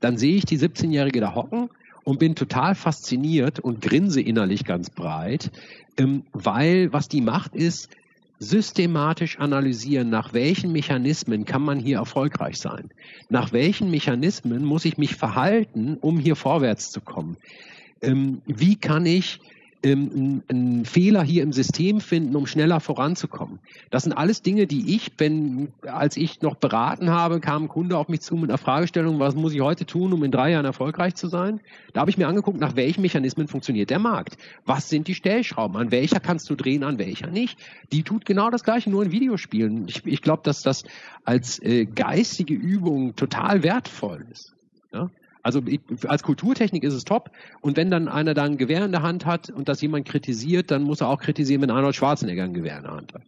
dann 0.00 0.16
sehe 0.16 0.36
ich 0.36 0.44
die 0.44 0.58
17-Jährige 0.58 1.20
da 1.20 1.34
hocken 1.34 1.70
und 2.04 2.18
bin 2.18 2.34
total 2.34 2.74
fasziniert 2.74 3.60
und 3.60 3.80
grinse 3.80 4.20
innerlich 4.20 4.64
ganz 4.64 4.90
breit, 4.90 5.50
ähm, 5.96 6.24
weil 6.32 6.92
was 6.92 7.08
die 7.08 7.20
macht 7.20 7.54
ist, 7.54 7.88
systematisch 8.40 9.38
analysieren, 9.38 10.08
nach 10.08 10.32
welchen 10.32 10.72
Mechanismen 10.72 11.44
kann 11.44 11.62
man 11.62 11.78
hier 11.78 11.98
erfolgreich 11.98 12.56
sein? 12.56 12.90
Nach 13.28 13.52
welchen 13.52 13.90
Mechanismen 13.90 14.64
muss 14.64 14.86
ich 14.86 14.96
mich 14.96 15.14
verhalten, 15.14 15.98
um 16.00 16.18
hier 16.18 16.36
vorwärts 16.36 16.90
zu 16.90 17.02
kommen? 17.02 17.36
Ähm, 18.00 18.40
wie 18.46 18.76
kann 18.76 19.04
ich 19.04 19.40
ähm, 19.82 20.42
einen 20.48 20.84
Fehler 20.84 21.22
hier 21.22 21.42
im 21.42 21.52
System 21.52 22.00
finden, 22.00 22.36
um 22.36 22.46
schneller 22.46 22.80
voranzukommen. 22.80 23.60
Das 23.90 24.02
sind 24.02 24.12
alles 24.12 24.42
Dinge, 24.42 24.66
die 24.66 24.94
ich, 24.94 25.12
wenn, 25.18 25.68
als 25.82 26.16
ich 26.16 26.42
noch 26.42 26.56
beraten 26.56 27.10
habe, 27.10 27.40
kam 27.40 27.64
ein 27.64 27.68
Kunde 27.68 27.96
auf 27.96 28.08
mich 28.08 28.20
zu 28.20 28.36
mit 28.36 28.50
einer 28.50 28.58
Fragestellung, 28.58 29.18
was 29.18 29.34
muss 29.34 29.54
ich 29.54 29.60
heute 29.60 29.86
tun, 29.86 30.12
um 30.12 30.22
in 30.24 30.30
drei 30.30 30.50
Jahren 30.50 30.64
erfolgreich 30.64 31.14
zu 31.14 31.28
sein? 31.28 31.60
Da 31.92 32.00
habe 32.00 32.10
ich 32.10 32.18
mir 32.18 32.28
angeguckt, 32.28 32.60
nach 32.60 32.76
welchen 32.76 33.02
Mechanismen 33.02 33.48
funktioniert 33.48 33.90
der 33.90 33.98
Markt. 33.98 34.36
Was 34.64 34.88
sind 34.88 35.08
die 35.08 35.14
Stellschrauben? 35.14 35.76
An 35.76 35.90
welcher 35.90 36.20
kannst 36.20 36.50
du 36.50 36.54
drehen, 36.54 36.84
an 36.84 36.98
welcher 36.98 37.28
nicht? 37.28 37.58
Die 37.92 38.02
tut 38.02 38.24
genau 38.24 38.50
das 38.50 38.64
Gleiche, 38.64 38.90
nur 38.90 39.02
in 39.02 39.12
Videospielen. 39.12 39.88
Ich, 39.88 40.04
ich 40.04 40.22
glaube, 40.22 40.42
dass 40.44 40.62
das 40.62 40.84
als 41.24 41.58
äh, 41.62 41.86
geistige 41.86 42.54
Übung 42.54 43.16
total 43.16 43.62
wertvoll 43.62 44.26
ist. 44.30 44.54
Ja? 44.92 45.10
Also 45.42 45.62
als 46.06 46.22
Kulturtechnik 46.22 46.84
ist 46.84 46.94
es 46.94 47.04
top. 47.04 47.30
Und 47.60 47.76
wenn 47.76 47.90
dann 47.90 48.08
einer 48.08 48.34
da 48.34 48.44
ein 48.44 48.58
Gewehr 48.58 48.84
in 48.84 48.92
der 48.92 49.02
Hand 49.02 49.26
hat 49.26 49.50
und 49.50 49.68
das 49.68 49.80
jemand 49.80 50.06
kritisiert, 50.06 50.70
dann 50.70 50.82
muss 50.82 51.00
er 51.00 51.08
auch 51.08 51.20
kritisieren, 51.20 51.62
wenn 51.62 51.70
Arnold 51.70 51.96
Schwarzenegger 51.96 52.44
ein 52.44 52.54
Gewehr 52.54 52.76
in 52.76 52.82
der 52.82 52.92
Hand 52.92 53.14
hat. 53.14 53.22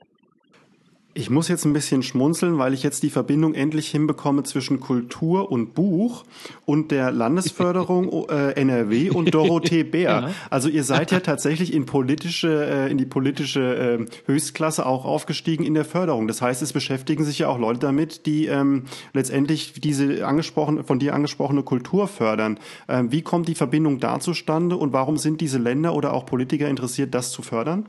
Ich 1.15 1.29
muss 1.29 1.49
jetzt 1.49 1.67
ein 1.67 1.75
bisschen 1.75 2.03
schmunzeln, 2.03 2.57
weil 2.57 2.73
ich 2.73 2.83
jetzt 2.83 3.03
die 3.03 3.11
Verbindung 3.11 3.53
endlich 3.53 3.89
hinbekomme 3.91 4.45
zwischen 4.45 4.81
Kultur 4.81 5.53
und 5.53 5.75
Buch 5.75 6.25
und 6.65 6.91
der 6.91 7.11
Landesförderung 7.11 8.29
äh, 8.31 8.53
NRW 8.53 9.11
und 9.11 9.35
Dorothee 9.35 9.85
Bär. 9.85 10.11
Ja. 10.11 10.31
Also 10.49 10.71
ihr 10.71 10.85
seid 10.85 11.11
ja 11.11 11.21
tatsächlich 11.21 11.75
in 11.75 11.85
politische, 11.85 12.65
äh, 12.65 12.91
in 12.91 12.97
die 12.97 13.05
politische 13.05 13.61
äh, 14.01 14.07
Höchstklasse 14.27 14.87
auch 14.87 15.05
aufgestiegen 15.05 15.65
in 15.65 15.75
der 15.75 15.85
Förderung. 15.85 16.29
Das 16.29 16.41
heißt, 16.41 16.63
es 16.63 16.73
beschäftigen 16.73 17.25
sich 17.25 17.41
ja 17.41 17.49
auch 17.49 17.59
Leute 17.59 17.81
damit, 17.81 18.25
die 18.25 18.47
ähm, 18.47 18.85
letztendlich 19.13 19.75
diese 19.75 20.27
angesprochene, 20.27 20.83
von 20.83 20.99
dir 20.99 21.15
angesprochene 21.15 21.63
Kultur 21.63 22.09
fördern. 22.09 22.59
Ähm, 22.89 23.13
wie 23.13 23.21
kommt 23.21 23.49
die 23.49 23.55
Verbindung 23.55 24.01
da 24.01 24.19
zustande 24.19 24.77
und 24.77 24.95
warum 24.95 25.19
sind 25.19 25.43
diese 25.43 25.59
Länder 25.59 25.95
oder 25.95 26.15
auch 26.15 26.25
Politiker 26.25 26.69
interessiert, 26.69 27.15
das 27.15 27.33
zu 27.33 27.43
fördern? 27.43 27.87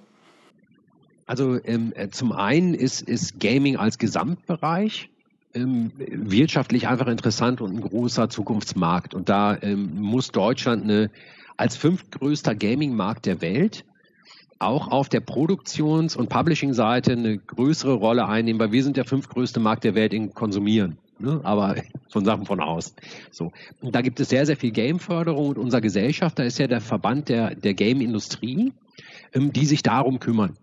Also 1.25 1.59
ähm, 1.63 1.93
äh, 1.95 2.09
zum 2.09 2.31
einen 2.31 2.73
ist, 2.73 3.01
ist 3.01 3.39
Gaming 3.39 3.77
als 3.77 3.97
Gesamtbereich 3.97 5.09
ähm, 5.53 5.91
wirtschaftlich 5.95 6.87
einfach 6.87 7.07
interessant 7.07 7.61
und 7.61 7.75
ein 7.75 7.81
großer 7.81 8.29
Zukunftsmarkt. 8.29 9.13
Und 9.13 9.29
da 9.29 9.57
ähm, 9.61 10.01
muss 10.01 10.29
Deutschland 10.29 10.83
eine, 10.83 11.11
als 11.57 11.77
fünftgrößter 11.77 12.55
Gaming-Markt 12.55 13.25
der 13.25 13.41
Welt 13.41 13.85
auch 14.59 14.87
auf 14.89 15.09
der 15.09 15.19
Produktions- 15.19 16.15
und 16.15 16.29
Publishing-Seite 16.29 17.13
eine 17.13 17.37
größere 17.37 17.93
Rolle 17.93 18.27
einnehmen, 18.27 18.59
weil 18.59 18.71
wir 18.71 18.83
sind 18.83 18.95
der 18.95 19.05
fünftgrößte 19.05 19.59
Markt 19.59 19.83
der 19.83 19.93
Welt 19.93 20.13
in 20.13 20.33
Konsumieren. 20.33 20.97
Ne? 21.19 21.41
Aber 21.43 21.75
von 22.09 22.25
Sachen 22.25 22.45
von 22.45 22.59
außen. 22.59 22.95
So. 23.31 23.51
Und 23.81 23.93
da 23.93 24.01
gibt 24.01 24.19
es 24.19 24.29
sehr, 24.29 24.45
sehr 24.45 24.57
viel 24.57 24.71
Game-Förderung 24.71 25.49
und 25.49 25.57
unser 25.57 25.81
Gesellschafter 25.81 26.45
ist 26.45 26.59
ja 26.59 26.67
der 26.67 26.81
Verband 26.81 27.29
der, 27.29 27.55
der 27.55 27.73
Game-Industrie, 27.73 28.73
ähm, 29.33 29.53
die 29.53 29.65
sich 29.65 29.83
darum 29.83 30.19
kümmern 30.19 30.57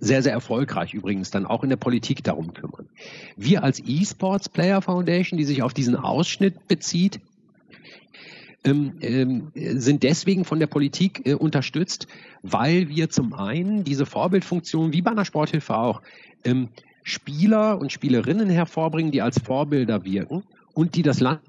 sehr, 0.00 0.22
sehr 0.22 0.32
erfolgreich 0.32 0.94
übrigens 0.94 1.30
dann 1.30 1.46
auch 1.46 1.62
in 1.62 1.70
der 1.70 1.76
Politik 1.76 2.24
darum 2.24 2.54
kümmern. 2.54 2.88
Wir 3.36 3.62
als 3.62 3.80
eSports 3.80 4.48
Player 4.48 4.82
Foundation, 4.82 5.38
die 5.38 5.44
sich 5.44 5.62
auf 5.62 5.74
diesen 5.74 5.96
Ausschnitt 5.96 6.68
bezieht, 6.68 7.20
ähm, 8.62 8.92
ähm, 9.00 9.52
sind 9.54 10.02
deswegen 10.02 10.44
von 10.44 10.60
der 10.60 10.66
Politik 10.66 11.26
äh, 11.26 11.34
unterstützt, 11.34 12.06
weil 12.42 12.88
wir 12.88 13.08
zum 13.08 13.32
einen 13.32 13.84
diese 13.84 14.04
Vorbildfunktion, 14.04 14.92
wie 14.92 15.00
bei 15.00 15.10
einer 15.10 15.24
Sporthilfe 15.24 15.76
auch, 15.76 16.02
ähm, 16.44 16.68
Spieler 17.02 17.78
und 17.80 17.90
Spielerinnen 17.90 18.50
hervorbringen, 18.50 19.12
die 19.12 19.22
als 19.22 19.38
Vorbilder 19.40 20.04
wirken 20.04 20.42
und 20.74 20.94
die 20.94 21.02
das 21.02 21.20
Land 21.20 21.40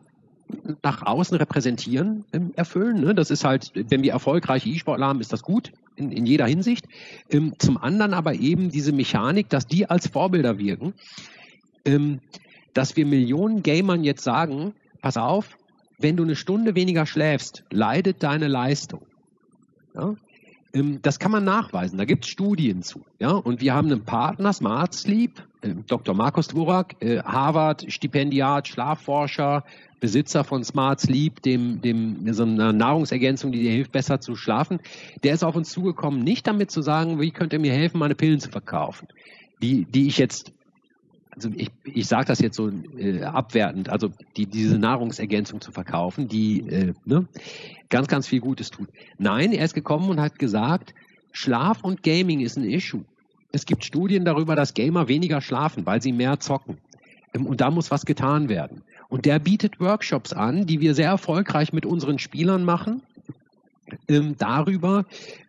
nach 0.84 1.06
außen 1.06 1.38
repräsentieren, 1.38 2.24
ähm, 2.32 2.52
erfüllen. 2.56 3.02
Ne? 3.02 3.14
Das 3.14 3.30
ist 3.30 3.44
halt, 3.44 3.72
wenn 3.76 4.04
wir 4.04 4.14
erfolgreiche 4.14 4.70
E-Sportler 4.70 5.08
haben, 5.08 5.20
ist 5.20 5.34
das 5.34 5.44
gut 5.44 5.72
in, 5.96 6.12
in 6.12 6.26
jeder 6.26 6.46
Hinsicht. 6.46 6.88
Ähm, 7.30 7.54
zum 7.60 7.78
anderen 7.78 8.14
aber 8.14 8.34
eben 8.34 8.70
diese 8.70 8.92
Mechanik, 8.92 9.50
dass 9.50 9.68
die 9.68 9.89
als 9.89 10.08
Vorbilder 10.08 10.58
wirken, 10.58 10.94
ähm, 11.86 12.20
dass 12.74 12.96
wir 12.96 13.06
Millionen 13.06 13.64
Gamern 13.64 14.04
jetzt 14.04 14.24
sagen, 14.24 14.74
pass 15.02 15.18
auf, 15.18 15.58
wenn 15.98 16.18
du 16.18 16.24
eine 16.24 16.36
Stunde 16.36 16.76
weniger 16.76 17.06
schläfst, 17.06 17.64
leidet 17.70 18.24
deine 18.24 18.48
Leistung. 18.48 19.06
Ja? 19.94 20.16
Ähm, 20.74 20.99
das 21.01 21.19
kann 21.19 21.32
man 21.32 21.43
nachweisen, 21.43 21.97
da 21.97 22.05
gibt 22.05 22.26
es 22.26 22.32
Studien 22.32 22.84
zu. 22.84 23.01
Ja? 23.19 23.32
Und 23.32 23.61
wir 23.61 23.74
haben 23.74 23.91
einen 23.91 24.03
Partner, 24.03 24.53
Smart 24.53 24.93
Sleep, 24.93 25.43
äh, 25.61 25.74
Dr. 25.88 26.15
Markus 26.15 26.47
Dvorak, 26.47 26.95
äh, 27.01 27.22
Harvard-Stipendiat, 27.24 28.67
Schlafforscher, 28.67 29.63
Besitzer 29.99 30.43
von 30.43 30.63
Smart 30.63 30.99
Sleep, 30.99 31.41
dem, 31.43 31.82
dem, 31.82 32.34
so 32.34 32.43
einer 32.43 32.74
Nahrungsergänzung, 32.74 33.51
die 33.51 33.59
dir 33.59 33.72
hilft, 33.72 33.91
besser 33.91 34.19
zu 34.19 34.36
schlafen, 34.36 34.80
der 35.24 35.34
ist 35.34 35.43
auf 35.43 35.55
uns 35.55 35.69
zugekommen, 35.69 36.24
nicht 36.24 36.47
damit 36.47 36.72
zu 36.72 36.82
sagen, 36.82 37.19
wie 37.22 37.32
könnt 37.32 37.53
ihr 37.53 37.59
mir 37.59 37.74
helfen, 37.74 37.99
meine 37.99 38.15
Pillen 38.15 38.39
zu 38.39 38.49
verkaufen, 38.49 39.07
die, 39.61 39.86
die 39.86 40.07
ich 40.07 40.17
jetzt 40.17 40.53
also 41.34 41.50
ich, 41.56 41.70
ich 41.84 42.08
sage 42.08 42.26
das 42.26 42.40
jetzt 42.40 42.56
so 42.56 42.72
äh, 42.98 43.24
abwertend, 43.24 43.90
also 43.90 44.12
die, 44.36 44.46
diese 44.46 44.78
Nahrungsergänzung 44.78 45.62
zu 45.62 45.72
verkaufen, 45.72 46.28
die 46.28 46.60
äh, 46.68 46.94
ne, 47.06 47.28
ganz, 47.90 48.08
ganz 48.08 48.28
viel 48.28 48.42
Gutes 48.42 48.70
tut. 48.70 48.90
Nein, 49.18 49.54
er 49.54 49.66
ist 49.66 49.74
gekommen 49.74 50.10
und 50.10 50.20
hat 50.20 50.40
gesagt, 50.40 50.94
Schlaf 51.32 51.84
und 51.84 52.04
Gaming 52.04 52.42
ist 52.42 52.58
ein 52.58 52.66
Issue. 52.66 53.06
Es 53.52 53.66
gibt 53.66 53.86
Studien 53.86 54.26
darüber, 54.26 54.56
dass 54.56 54.74
Gamer 54.74 55.08
weniger 55.08 55.42
schlafen, 55.42 55.86
weil 55.86 56.02
sie 56.02 56.12
mehr 56.12 56.40
zocken. 56.40 56.78
Ähm, 57.34 57.46
und 57.46 57.62
da 57.62 57.72
muss 57.72 57.92
was 57.92 58.06
getan 58.06 58.50
werden. 58.50 58.84
Und 59.10 59.26
der 59.26 59.40
bietet 59.40 59.80
Workshops 59.80 60.34
an, 60.34 60.66
die 60.66 60.80
wir 60.80 60.96
sehr 60.96 61.10
erfolgreich 61.10 61.74
mit 61.74 61.86
unseren 61.86 62.20
Spielern 62.20 62.64
machen, 62.64 63.02
ähm, 64.08 64.36
darüber, 64.38 65.06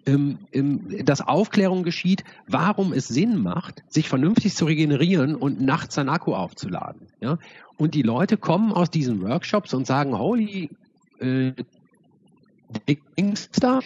ähm, 0.07 0.39
ähm, 0.53 1.05
dass 1.05 1.21
Aufklärung 1.21 1.83
geschieht, 1.83 2.25
warum 2.47 2.93
es 2.93 3.09
Sinn 3.09 3.43
macht, 3.43 3.83
sich 3.89 4.09
vernünftig 4.09 4.55
zu 4.55 4.65
regenerieren 4.65 5.35
und 5.35 5.61
nachts 5.61 5.95
sein 5.95 6.09
Akku 6.09 6.35
aufzuladen. 6.35 7.09
Ja? 7.21 7.39
Und 7.77 7.95
die 7.95 8.03
Leute 8.03 8.37
kommen 8.37 8.73
aus 8.73 8.91
diesen 8.91 9.23
Workshops 9.23 9.75
und 9.75 9.87
sagen, 9.87 10.19
holy 10.19 10.71
äh, 11.19 11.53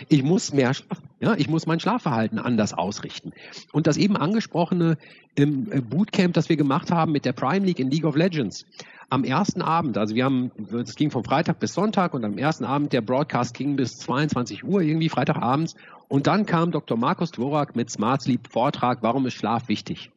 ich 0.08 0.22
muss 0.22 0.52
mehr 0.52 0.74
schlafen. 0.74 1.04
Ja, 1.18 1.34
ich 1.34 1.48
muss 1.48 1.66
mein 1.66 1.80
Schlafverhalten 1.80 2.38
anders 2.38 2.74
ausrichten. 2.74 3.32
Und 3.72 3.86
das 3.86 3.96
eben 3.96 4.16
angesprochene 4.16 4.98
ähm, 5.36 5.64
Bootcamp, 5.88 6.34
das 6.34 6.48
wir 6.48 6.56
gemacht 6.56 6.90
haben 6.90 7.12
mit 7.12 7.24
der 7.24 7.32
Prime 7.32 7.64
League 7.64 7.78
in 7.78 7.90
League 7.90 8.04
of 8.04 8.16
Legends, 8.16 8.66
am 9.08 9.24
ersten 9.24 9.62
Abend, 9.62 9.96
also 9.98 10.14
wir 10.14 10.24
haben, 10.24 10.50
es 10.72 10.96
ging 10.96 11.10
von 11.10 11.24
Freitag 11.24 11.60
bis 11.60 11.74
Sonntag 11.74 12.12
und 12.12 12.24
am 12.24 12.38
ersten 12.38 12.64
Abend 12.64 12.92
der 12.92 13.00
Broadcast 13.00 13.54
ging 13.54 13.76
bis 13.76 13.98
22 13.98 14.64
Uhr 14.64 14.82
irgendwie 14.82 15.08
Freitagabends 15.08 15.76
und 16.08 16.26
dann 16.26 16.44
kam 16.44 16.72
Dr. 16.72 16.96
Markus 16.96 17.30
Dvorak 17.30 17.76
mit 17.76 17.90
Smart 17.90 18.22
Sleep 18.22 18.48
Vortrag, 18.48 18.98
warum 19.02 19.26
ist 19.26 19.34
Schlaf 19.34 19.68
wichtig? 19.68 20.10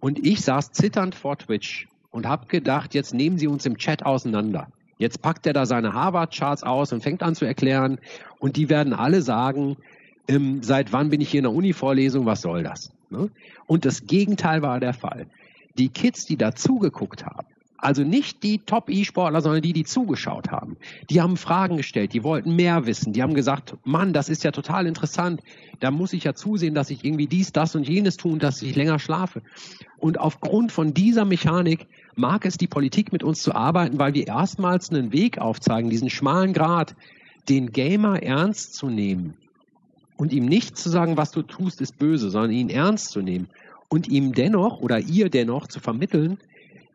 Und 0.00 0.26
ich 0.26 0.40
saß 0.40 0.72
zitternd 0.72 1.14
vor 1.14 1.38
Twitch 1.38 1.86
und 2.10 2.26
habe 2.26 2.46
gedacht, 2.46 2.94
jetzt 2.94 3.14
nehmen 3.14 3.38
Sie 3.38 3.46
uns 3.46 3.66
im 3.66 3.76
Chat 3.76 4.04
auseinander. 4.04 4.68
Jetzt 5.00 5.22
packt 5.22 5.46
er 5.46 5.54
da 5.54 5.64
seine 5.64 5.94
Harvard-Charts 5.94 6.62
aus 6.62 6.92
und 6.92 7.02
fängt 7.02 7.22
an 7.22 7.34
zu 7.34 7.46
erklären 7.46 7.98
und 8.38 8.56
die 8.56 8.68
werden 8.68 8.92
alle 8.92 9.22
sagen, 9.22 9.78
ähm, 10.28 10.62
seit 10.62 10.92
wann 10.92 11.08
bin 11.08 11.22
ich 11.22 11.30
hier 11.30 11.38
in 11.38 11.44
der 11.44 11.54
Uni-Vorlesung, 11.54 12.26
was 12.26 12.42
soll 12.42 12.62
das? 12.62 12.92
Ne? 13.08 13.30
Und 13.66 13.86
das 13.86 14.06
Gegenteil 14.06 14.60
war 14.60 14.78
der 14.78 14.92
Fall. 14.92 15.26
Die 15.78 15.88
Kids, 15.88 16.26
die 16.26 16.36
dazugeguckt 16.36 17.24
haben, 17.24 17.46
also 17.82 18.04
nicht 18.04 18.42
die 18.42 18.58
Top-E-Sportler, 18.58 19.40
sondern 19.40 19.62
die, 19.62 19.72
die 19.72 19.84
zugeschaut 19.84 20.50
haben. 20.50 20.76
Die 21.08 21.20
haben 21.20 21.36
Fragen 21.36 21.78
gestellt, 21.78 22.12
die 22.12 22.22
wollten 22.22 22.54
mehr 22.54 22.86
wissen. 22.86 23.12
Die 23.12 23.22
haben 23.22 23.34
gesagt, 23.34 23.76
Mann, 23.84 24.12
das 24.12 24.28
ist 24.28 24.44
ja 24.44 24.50
total 24.50 24.86
interessant. 24.86 25.42
Da 25.80 25.90
muss 25.90 26.12
ich 26.12 26.24
ja 26.24 26.34
zusehen, 26.34 26.74
dass 26.74 26.90
ich 26.90 27.04
irgendwie 27.04 27.26
dies, 27.26 27.52
das 27.52 27.74
und 27.74 27.88
jenes 27.88 28.16
tue 28.18 28.32
und 28.32 28.42
dass 28.42 28.60
ich 28.60 28.76
länger 28.76 28.98
schlafe. 28.98 29.42
Und 29.98 30.20
aufgrund 30.20 30.72
von 30.72 30.92
dieser 30.92 31.24
Mechanik 31.24 31.86
mag 32.16 32.44
es 32.44 32.58
die 32.58 32.66
Politik 32.66 33.12
mit 33.12 33.22
uns 33.22 33.42
zu 33.42 33.54
arbeiten, 33.54 33.98
weil 33.98 34.14
wir 34.14 34.26
erstmals 34.26 34.90
einen 34.90 35.12
Weg 35.12 35.38
aufzeigen, 35.38 35.90
diesen 35.90 36.10
schmalen 36.10 36.52
Grad, 36.52 36.94
den 37.48 37.72
Gamer 37.72 38.22
ernst 38.22 38.74
zu 38.74 38.88
nehmen 38.88 39.34
und 40.18 40.32
ihm 40.34 40.44
nicht 40.44 40.76
zu 40.76 40.90
sagen, 40.90 41.16
was 41.16 41.30
du 41.30 41.40
tust, 41.40 41.80
ist 41.80 41.98
böse, 41.98 42.30
sondern 42.30 42.52
ihn 42.52 42.68
ernst 42.68 43.10
zu 43.10 43.22
nehmen 43.22 43.48
und 43.88 44.06
ihm 44.06 44.34
dennoch 44.34 44.80
oder 44.80 44.98
ihr 45.00 45.30
dennoch 45.30 45.66
zu 45.66 45.80
vermitteln, 45.80 46.38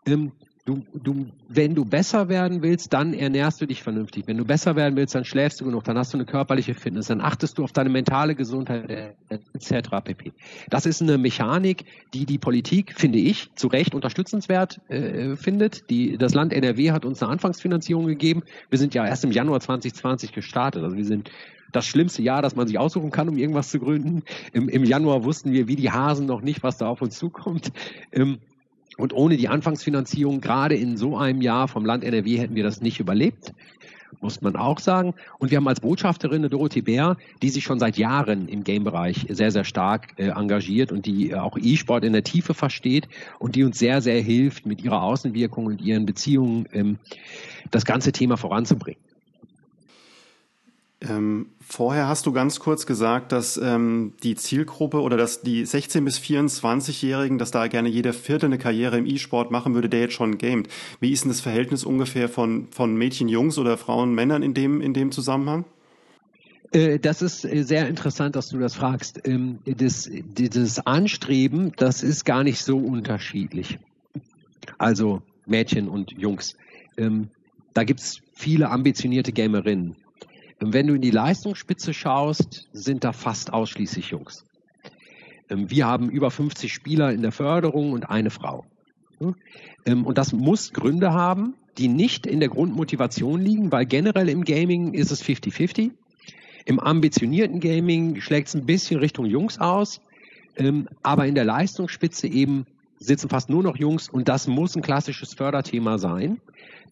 ähm, 0.06 0.32
Du, 0.66 0.82
du, 0.96 1.28
wenn 1.48 1.76
du 1.76 1.86
besser 1.86 2.28
werden 2.28 2.64
willst, 2.64 2.92
dann 2.92 3.14
ernährst 3.14 3.62
du 3.62 3.68
dich 3.68 3.84
vernünftig. 3.84 4.26
Wenn 4.26 4.38
du 4.38 4.46
besser 4.46 4.76
werden 4.76 4.96
willst, 4.96 5.14
dann 5.14 5.24
schläfst 5.24 5.62
du 5.62 5.66
genug, 5.66 5.84
dann 5.84 5.96
hast 5.96 6.12
du 6.12 6.18
eine 6.18 6.26
körperliche 6.26 6.74
Fitness, 6.74 7.06
dann 7.06 7.22
achtest 7.22 7.60
du 7.60 7.64
auf 7.64 7.72
deine 7.72 7.92
mentale 7.92 8.34
Gesundheit 8.34 9.16
etc. 9.30 9.90
pp. 10.04 10.32
Das 10.72 10.88
ist 10.88 11.04
eine 11.04 11.20
Mechanik, 11.20 11.86
die 12.16 12.26
die 12.26 12.40
Politik, 12.40 12.96
finde 12.98 13.20
ich, 13.20 13.54
zu 13.54 13.68
Recht 13.68 13.94
unterstützenswert 13.94 14.82
äh, 14.90 15.36
findet. 15.36 15.88
Die, 15.92 16.18
das 16.18 16.34
Land 16.34 16.52
NRW 16.52 16.90
hat 16.92 17.06
uns 17.06 17.22
eine 17.22 17.32
Anfangsfinanzierung 17.32 18.08
gegeben. 18.08 18.42
Wir 18.72 18.80
sind 18.80 18.96
ja 18.96 19.06
erst 19.06 19.24
im 19.24 19.32
Januar 19.32 19.60
2020 19.60 20.32
gestartet. 20.32 20.84
Also 20.84 20.98
wir 20.98 21.06
sind 21.06 21.30
das 21.74 21.86
schlimmste 21.86 22.24
Jahr, 22.24 22.42
das 22.42 22.56
man 22.56 22.66
sich 22.66 22.80
aussuchen 22.80 23.12
kann, 23.12 23.30
um 23.30 23.38
irgendwas 23.38 23.70
zu 23.70 23.80
gründen. 23.80 24.24
Im, 24.52 24.68
im 24.68 24.84
Januar 24.84 25.24
wussten 25.26 25.52
wir 25.52 25.68
wie 25.68 25.76
die 25.76 25.92
Hasen 25.92 26.26
noch 26.26 26.42
nicht, 26.42 26.64
was 26.64 26.78
da 26.78 26.88
auf 26.88 27.04
uns 27.04 27.18
zukommt. 27.20 27.72
Ähm, 28.12 28.40
und 28.98 29.14
ohne 29.14 29.38
die 29.38 29.48
Anfangsfinanzierung, 29.48 30.42
gerade 30.42 30.76
in 30.76 30.98
so 30.98 31.18
einem 31.18 31.42
Jahr 31.42 31.68
vom 31.68 31.86
Land 31.86 32.04
NRW, 32.04 32.38
hätten 32.38 32.56
wir 32.56 32.64
das 32.64 32.82
nicht 32.82 33.00
überlebt, 33.00 33.54
muss 34.22 34.42
man 34.42 34.56
auch 34.56 34.80
sagen. 34.80 35.14
Und 35.40 35.52
wir 35.52 35.58
haben 35.58 35.68
als 35.68 35.82
Botschafterin 35.82 36.38
eine 36.38 36.50
Dorothee 36.50 36.82
Bär, 36.82 37.18
die 37.42 37.50
sich 37.50 37.64
schon 37.64 37.80
seit 37.80 37.98
Jahren 37.98 38.48
im 38.48 38.64
Game-Bereich 38.64 39.28
sehr, 39.30 39.52
sehr 39.52 39.64
stark 39.64 40.14
äh, 40.18 40.30
engagiert 40.30 40.92
und 40.92 41.06
die 41.06 41.32
äh, 41.32 41.36
auch 41.36 41.58
E-Sport 41.58 42.06
in 42.06 42.14
der 42.14 42.24
Tiefe 42.24 42.54
versteht 42.54 43.08
und 43.40 43.56
die 43.56 43.64
uns 43.64 43.78
sehr, 43.80 44.02
sehr 44.02 44.22
hilft, 44.22 44.66
mit 44.66 44.84
ihrer 44.84 45.02
Außenwirkung 45.02 45.66
und 45.66 45.82
ihren 45.82 46.06
Beziehungen 46.06 46.68
ähm, 46.72 46.98
das 47.72 47.86
ganze 47.86 48.12
Thema 48.12 48.38
voranzubringen. 48.38 49.05
Ähm, 51.08 51.48
vorher 51.60 52.08
hast 52.08 52.26
du 52.26 52.32
ganz 52.32 52.60
kurz 52.60 52.86
gesagt, 52.86 53.32
dass 53.32 53.58
ähm, 53.58 54.14
die 54.24 54.36
Zielgruppe 54.36 55.02
oder 55.02 55.18
dass 55.18 55.42
die 55.42 55.66
16- 55.66 56.04
bis 56.04 56.20
24-Jährigen, 56.20 57.38
dass 57.38 57.52
da 57.52 57.68
gerne 57.68 57.90
jeder 57.90 58.14
Vierte 58.14 58.46
eine 58.46 58.58
Karriere 58.58 58.98
im 58.98 59.06
E-Sport 59.06 59.52
machen 59.52 59.74
würde, 59.74 59.90
der 59.90 60.02
jetzt 60.02 60.14
schon 60.14 60.38
gamet. 60.38 60.68
Wie 61.00 61.12
ist 61.12 61.24
denn 61.24 61.32
das 61.32 61.42
Verhältnis 61.42 61.84
ungefähr 61.84 62.30
von, 62.30 62.68
von 62.72 62.96
Mädchen, 62.96 63.28
Jungs 63.28 63.58
oder 63.58 63.78
Frauen, 63.78 64.16
Männern 64.16 64.42
in 64.42 64.54
dem, 64.54 64.82
in 64.82 64.94
dem 64.94 65.12
Zusammenhang? 65.12 65.66
Äh, 66.72 67.00
das 67.00 67.22
ist 67.22 67.46
äh, 67.46 67.64
sehr 67.64 67.88
interessant, 67.88 68.36
dass 68.36 68.50
du 68.50 68.58
das 68.58 68.76
fragst. 68.76 69.22
Ähm, 69.28 69.60
das, 69.66 70.10
dieses 70.12 70.86
Anstreben, 70.86 71.72
das 71.78 72.04
ist 72.04 72.26
gar 72.26 72.44
nicht 72.44 72.64
so 72.64 72.78
unterschiedlich. 72.78 73.80
Also 74.78 75.22
Mädchen 75.46 75.88
und 75.88 76.12
Jungs. 76.12 76.56
Ähm, 76.98 77.30
da 77.74 77.84
gibt 77.84 78.00
es 78.00 78.22
viele 78.34 78.70
ambitionierte 78.70 79.32
Gamerinnen. 79.32 79.96
Und 80.60 80.74
wenn 80.74 80.88
du 80.88 80.96
in 80.96 81.02
die 81.02 81.12
Leistungsspitze 81.12 81.94
schaust, 81.94 82.68
sind 82.72 83.04
da 83.04 83.12
fast 83.12 83.52
ausschließlich 83.52 84.10
Jungs. 84.10 84.46
Ähm, 85.50 85.70
wir 85.70 85.86
haben 85.86 86.10
über 86.10 86.32
50 86.32 86.74
Spieler 86.74 87.12
in 87.12 87.22
der 87.22 87.32
Förderung 87.32 87.92
und 87.92 88.10
eine 88.10 88.30
Frau. 88.30 88.66
Ähm, 89.86 90.06
und 90.06 90.18
das 90.18 90.34
muss 90.34 90.74
Gründe 90.74 91.14
haben, 91.14 91.56
die 91.78 91.88
nicht 91.88 92.26
in 92.26 92.40
der 92.40 92.50
Grundmotivation 92.50 93.42
liegen, 93.42 93.72
weil 93.72 93.86
generell 93.86 94.30
im 94.30 94.44
Gaming 94.44 94.94
ist 94.94 95.12
es 95.12 95.24
50-50. 95.24 95.92
Im 96.66 96.80
ambitionierten 96.80 97.60
Gaming 97.60 98.22
schlägt 98.22 98.48
es 98.48 98.56
ein 98.56 98.66
bisschen 98.66 99.00
Richtung 99.00 99.26
Jungs 99.26 99.60
aus, 99.60 100.02
ähm, 100.56 100.88
aber 101.04 101.28
in 101.28 101.36
der 101.36 101.46
Leistungsspitze 101.46 102.28
eben 102.28 102.66
sitzen 103.00 103.30
fast 103.30 103.50
nur 103.50 103.64
noch 103.64 103.78
Jungs 103.78 104.10
und 104.10 104.28
das 104.28 104.48
muss 104.48 104.76
ein 104.76 104.82
klassisches 104.82 105.34
Förderthema 105.34 105.98
sein 105.98 106.40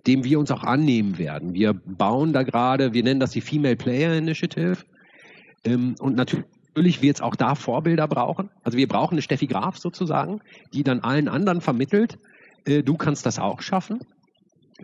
dem 0.08 0.24
wir 0.24 0.40
uns 0.40 0.52
auch 0.52 0.64
annehmen 0.64 1.18
werden. 1.18 1.54
Wir 1.54 1.74
bauen 1.74 2.34
da 2.34 2.44
gerade, 2.44 2.94
wir 2.94 3.04
nennen 3.04 3.20
das 3.20 3.32
die 3.32 3.42
Female 3.42 3.76
Player 3.76 4.16
Initiative. 4.16 4.78
Ähm, 5.64 5.96
und 6.00 6.16
natürlich 6.16 7.02
wird 7.02 7.18
es 7.18 7.22
auch 7.22 7.36
da 7.36 7.56
Vorbilder 7.56 8.08
brauchen. 8.08 8.50
Also 8.64 8.78
wir 8.78 8.88
brauchen 8.88 9.14
eine 9.14 9.22
Steffi 9.22 9.48
Graf 9.48 9.78
sozusagen, 9.78 10.42
die 10.74 10.84
dann 10.84 11.00
allen 11.00 11.28
anderen 11.28 11.62
vermittelt, 11.62 12.18
äh, 12.66 12.84
du 12.84 12.98
kannst 12.98 13.26
das 13.26 13.40
auch 13.40 13.62
schaffen. 13.62 14.02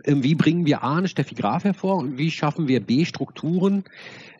Ähm, 0.04 0.22
wie 0.22 0.34
bringen 0.34 0.64
wir 0.64 0.82
A 0.82 0.96
eine 0.96 1.08
Steffi 1.08 1.34
Graf 1.34 1.64
hervor 1.64 1.96
und 1.96 2.16
wie 2.16 2.30
schaffen 2.30 2.68
wir 2.68 2.80
B 2.80 3.04
Strukturen, 3.04 3.84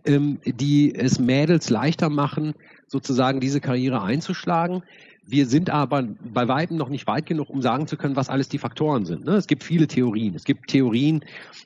ähm, 0.06 0.38
die 0.44 0.94
es 0.94 1.18
Mädels 1.18 1.68
leichter 1.68 2.08
machen, 2.08 2.54
sozusagen 2.86 3.40
diese 3.40 3.60
Karriere 3.60 4.02
einzuschlagen. 4.02 4.82
Wir 5.26 5.46
sind 5.46 5.70
aber 5.70 6.02
bei 6.02 6.48
Weitem 6.48 6.76
noch 6.76 6.88
nicht 6.88 7.06
weit 7.06 7.26
genug, 7.26 7.50
um 7.50 7.62
sagen 7.62 7.86
zu 7.86 7.96
können, 7.96 8.16
was 8.16 8.28
alles 8.28 8.48
die 8.48 8.58
Faktoren 8.58 9.04
sind. 9.04 9.24
Ne? 9.24 9.36
Es 9.36 9.46
gibt 9.46 9.62
viele 9.62 9.86
Theorien. 9.86 10.34
Es 10.34 10.44
gibt 10.44 10.68
Theorien, 10.68 11.24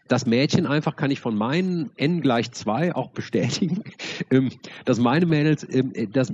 dass 0.09 0.27
Mädchen 0.27 0.67
einfach, 0.67 0.97
kann 0.97 1.11
ich 1.11 1.21
von 1.21 1.37
meinen 1.37 1.91
N 1.97 2.21
gleich 2.21 2.53
zwei 2.53 2.95
auch 2.95 3.11
bestätigen, 3.11 3.83
ähm, 4.31 4.51
dass 4.85 4.99
meine 4.99 5.27
Mädels, 5.27 5.67
ähm, 5.71 5.93
dass, 6.13 6.33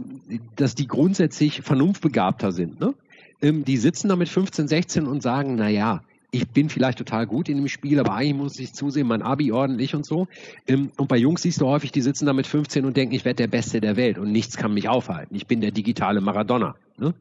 dass 0.56 0.74
die 0.74 0.88
grundsätzlich 0.88 1.62
vernunftbegabter 1.62 2.52
sind. 2.52 2.80
Ne? 2.80 2.94
Ähm, 3.42 3.64
die 3.64 3.76
sitzen 3.76 4.08
da 4.08 4.16
mit 4.16 4.28
15, 4.28 4.66
16 4.66 5.06
und 5.06 5.22
sagen, 5.22 5.54
na 5.54 5.68
ja, 5.68 6.02
ich 6.30 6.48
bin 6.48 6.68
vielleicht 6.68 6.98
total 6.98 7.26
gut 7.26 7.48
in 7.48 7.56
dem 7.56 7.68
Spiel, 7.68 7.98
aber 7.98 8.14
eigentlich 8.14 8.34
muss 8.34 8.58
ich 8.58 8.72
zusehen, 8.72 9.06
mein 9.06 9.22
Abi 9.22 9.52
ordentlich 9.52 9.94
und 9.94 10.06
so. 10.06 10.28
Ähm, 10.66 10.90
und 10.96 11.08
bei 11.08 11.16
Jungs 11.16 11.42
siehst 11.42 11.60
du 11.60 11.66
häufig, 11.66 11.92
die 11.92 12.02
sitzen 12.02 12.26
da 12.26 12.32
mit 12.32 12.46
15 12.46 12.84
und 12.84 12.96
denken, 12.96 13.14
ich 13.14 13.24
werde 13.24 13.36
der 13.36 13.48
Beste 13.48 13.80
der 13.80 13.96
Welt 13.96 14.18
und 14.18 14.32
nichts 14.32 14.56
kann 14.56 14.74
mich 14.74 14.88
aufhalten. 14.88 15.34
Ich 15.34 15.46
bin 15.46 15.60
der 15.60 15.70
digitale 15.70 16.20
Maradona. 16.20 16.76
Ne? 16.98 17.14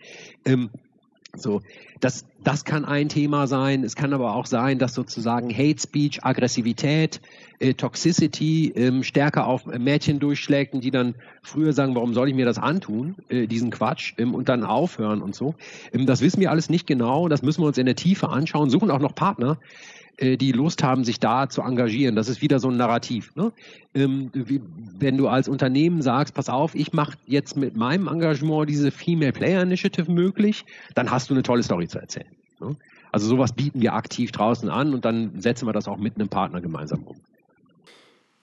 So, 1.36 1.62
das, 2.00 2.26
das 2.44 2.66
kann 2.66 2.86
ein 2.86 3.08
Thema 3.08 3.46
sein. 3.46 3.84
Es 3.84 3.96
kann 3.96 4.14
aber 4.14 4.36
auch 4.36 4.48
sein, 4.48 4.80
dass 4.80 4.94
sozusagen 4.96 5.56
Hate 5.56 5.80
Speech, 5.80 6.24
Aggressivität, 6.24 7.22
äh, 7.60 7.76
Toxicity 7.76 8.74
ähm, 8.76 9.04
stärker 9.04 9.46
auf 9.46 9.66
Mädchen 9.66 10.20
durchschlägt 10.20 10.74
und 10.74 10.84
die 10.84 10.92
dann 10.92 11.16
früher 11.44 11.74
sagen, 11.74 11.94
warum 11.94 12.14
soll 12.14 12.30
ich 12.30 12.36
mir 12.36 12.46
das 12.46 12.58
antun, 12.58 13.16
äh, 13.30 13.46
diesen 13.48 13.70
Quatsch, 13.70 14.14
ähm, 14.18 14.34
und 14.34 14.50
dann 14.50 14.64
aufhören 14.64 15.22
und 15.22 15.36
so. 15.36 15.54
Ähm, 15.94 16.08
das 16.08 16.22
wissen 16.22 16.42
wir 16.42 16.50
alles 16.50 16.70
nicht 16.70 16.88
genau. 16.88 17.30
Das 17.30 17.44
müssen 17.44 17.62
wir 17.62 17.68
uns 17.68 17.78
in 17.78 17.86
der 17.86 17.96
Tiefe 17.96 18.30
anschauen, 18.30 18.70
suchen 18.72 18.90
auch 18.90 19.00
noch 19.00 19.14
Partner, 19.14 19.52
äh, 19.52 19.99
die 20.20 20.52
Lust 20.52 20.84
haben, 20.84 21.04
sich 21.04 21.20
da 21.20 21.50
zu 21.50 21.62
engagieren. 21.62 22.16
Das 22.16 22.28
ist 22.30 22.42
wieder 22.42 22.60
so 22.60 22.70
ein 22.70 22.78
Narrativ. 22.78 23.36
Ne? 23.36 23.52
Ähm, 23.94 24.30
wie, 24.34 24.62
wenn 24.98 25.18
du 25.18 25.28
als 25.28 25.48
Unternehmen 25.48 26.02
sagst, 26.02 26.34
pass 26.34 26.50
auf, 26.50 26.76
ich 26.76 26.94
mache 26.94 27.18
jetzt 27.26 27.56
mit 27.56 27.78
meinem 27.78 28.08
Engagement 28.08 28.70
diese 28.70 28.92
Female 28.92 29.32
Player 29.32 29.62
Initiative 29.62 30.12
möglich, 30.12 30.66
dann 30.96 31.10
hast 31.10 31.30
du 31.30 31.34
eine 31.34 31.44
tolle 31.44 31.64
Story 31.64 31.88
zu 31.88 32.00
erzählen. 32.00 32.28
Ne? 32.60 32.76
Also 33.12 33.28
sowas 33.28 33.54
bieten 33.54 33.82
wir 33.82 33.94
aktiv 33.94 34.32
draußen 34.32 34.70
an 34.70 34.94
und 34.94 35.06
dann 35.06 35.40
setzen 35.40 35.68
wir 35.68 35.74
das 35.74 35.88
auch 35.88 35.98
mit 35.98 36.16
einem 36.16 36.30
Partner 36.30 36.62
gemeinsam 36.62 37.04
um. 37.04 37.18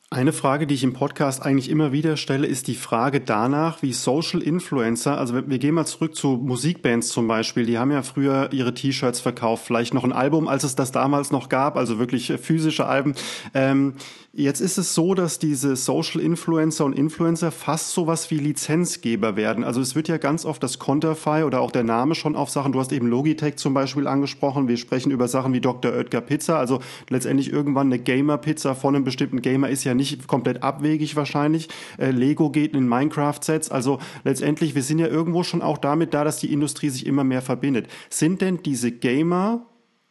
Eine 0.08 0.32
Frage, 0.32 0.68
die 0.68 0.76
ich 0.76 0.84
im 0.84 0.92
Podcast 0.92 1.42
eigentlich 1.44 1.68
immer 1.68 1.90
wieder 1.90 2.16
stelle, 2.16 2.46
ist 2.46 2.68
die 2.68 2.76
Frage 2.76 3.20
danach, 3.20 3.82
wie 3.82 3.92
Social 3.92 4.40
Influencer, 4.40 5.18
also 5.18 5.34
wir 5.34 5.58
gehen 5.58 5.74
mal 5.74 5.84
zurück 5.84 6.14
zu 6.14 6.40
Musikbands 6.40 7.08
zum 7.08 7.26
Beispiel, 7.26 7.66
die 7.66 7.76
haben 7.76 7.90
ja 7.90 8.02
früher 8.02 8.52
ihre 8.52 8.72
T-Shirts 8.72 9.18
verkauft, 9.18 9.66
vielleicht 9.66 9.94
noch 9.94 10.04
ein 10.04 10.12
Album, 10.12 10.46
als 10.46 10.62
es 10.62 10.76
das 10.76 10.92
damals 10.92 11.32
noch 11.32 11.48
gab, 11.48 11.76
also 11.76 11.98
wirklich 11.98 12.32
physische 12.40 12.86
Alben. 12.86 13.16
Ähm, 13.52 13.94
Jetzt 14.38 14.60
ist 14.60 14.76
es 14.76 14.94
so, 14.94 15.14
dass 15.14 15.38
diese 15.38 15.76
Social 15.76 16.20
Influencer 16.20 16.84
und 16.84 16.92
Influencer 16.92 17.50
fast 17.50 17.92
sowas 17.92 18.30
wie 18.30 18.36
Lizenzgeber 18.36 19.34
werden. 19.34 19.64
Also 19.64 19.80
es 19.80 19.94
wird 19.94 20.08
ja 20.08 20.18
ganz 20.18 20.44
oft 20.44 20.62
das 20.62 20.78
Conterfy 20.78 21.42
oder 21.44 21.62
auch 21.62 21.70
der 21.70 21.84
Name 21.84 22.14
schon 22.14 22.36
auf 22.36 22.50
Sachen, 22.50 22.72
du 22.72 22.78
hast 22.78 22.92
eben 22.92 23.06
Logitech 23.06 23.56
zum 23.56 23.72
Beispiel 23.72 24.06
angesprochen, 24.06 24.68
wir 24.68 24.76
sprechen 24.76 25.10
über 25.10 25.26
Sachen 25.26 25.54
wie 25.54 25.62
Dr. 25.62 25.90
Oetker 25.90 26.20
Pizza, 26.20 26.58
also 26.58 26.80
letztendlich 27.08 27.50
irgendwann 27.50 27.86
eine 27.86 27.98
Gamer-Pizza 27.98 28.74
von 28.74 28.94
einem 28.94 29.04
bestimmten 29.04 29.40
Gamer 29.40 29.70
ist 29.70 29.84
ja 29.84 29.94
nicht 29.94 30.26
komplett 30.26 30.62
abwegig 30.62 31.16
wahrscheinlich. 31.16 31.70
Äh, 31.96 32.10
Lego 32.10 32.50
geht 32.50 32.74
in 32.74 32.86
Minecraft-Sets, 32.86 33.70
also 33.70 34.00
letztendlich, 34.24 34.74
wir 34.74 34.82
sind 34.82 34.98
ja 34.98 35.06
irgendwo 35.06 35.44
schon 35.44 35.62
auch 35.62 35.78
damit 35.78 36.12
da, 36.12 36.24
dass 36.24 36.40
die 36.40 36.52
Industrie 36.52 36.90
sich 36.90 37.06
immer 37.06 37.24
mehr 37.24 37.40
verbindet. 37.40 37.88
Sind 38.10 38.42
denn 38.42 38.62
diese 38.62 38.92
Gamer 38.92 39.64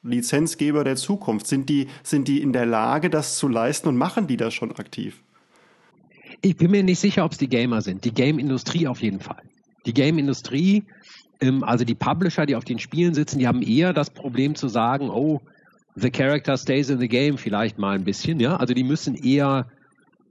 Lizenzgeber 0.05 0.83
der 0.83 0.95
Zukunft? 0.95 1.47
Sind 1.47 1.69
die, 1.69 1.87
sind 2.03 2.27
die 2.27 2.41
in 2.41 2.53
der 2.53 2.65
Lage, 2.65 3.09
das 3.09 3.37
zu 3.37 3.47
leisten 3.47 3.89
und 3.89 3.97
machen 3.97 4.27
die 4.27 4.37
das 4.37 4.53
schon 4.53 4.71
aktiv? 4.71 5.21
Ich 6.41 6.57
bin 6.57 6.71
mir 6.71 6.83
nicht 6.83 6.99
sicher, 6.99 7.25
ob 7.25 7.31
es 7.31 7.37
die 7.37 7.47
Gamer 7.47 7.81
sind. 7.81 8.05
Die 8.05 8.13
Game-Industrie 8.13 8.87
auf 8.87 9.01
jeden 9.01 9.19
Fall. 9.19 9.41
Die 9.85 9.93
Game-Industrie, 9.93 10.83
ähm, 11.41 11.63
also 11.63 11.85
die 11.85 11.95
Publisher, 11.95 12.45
die 12.45 12.55
auf 12.55 12.65
den 12.65 12.79
Spielen 12.79 13.13
sitzen, 13.13 13.39
die 13.39 13.47
haben 13.47 13.61
eher 13.61 13.93
das 13.93 14.09
Problem 14.09 14.55
zu 14.55 14.67
sagen, 14.67 15.09
oh, 15.09 15.41
the 15.95 16.11
character 16.11 16.57
stays 16.57 16.89
in 16.89 16.99
the 16.99 17.07
game 17.07 17.37
vielleicht 17.37 17.79
mal 17.79 17.95
ein 17.95 18.03
bisschen, 18.03 18.39
ja. 18.39 18.57
Also 18.57 18.73
die 18.73 18.83
müssen 18.83 19.15
eher 19.15 19.67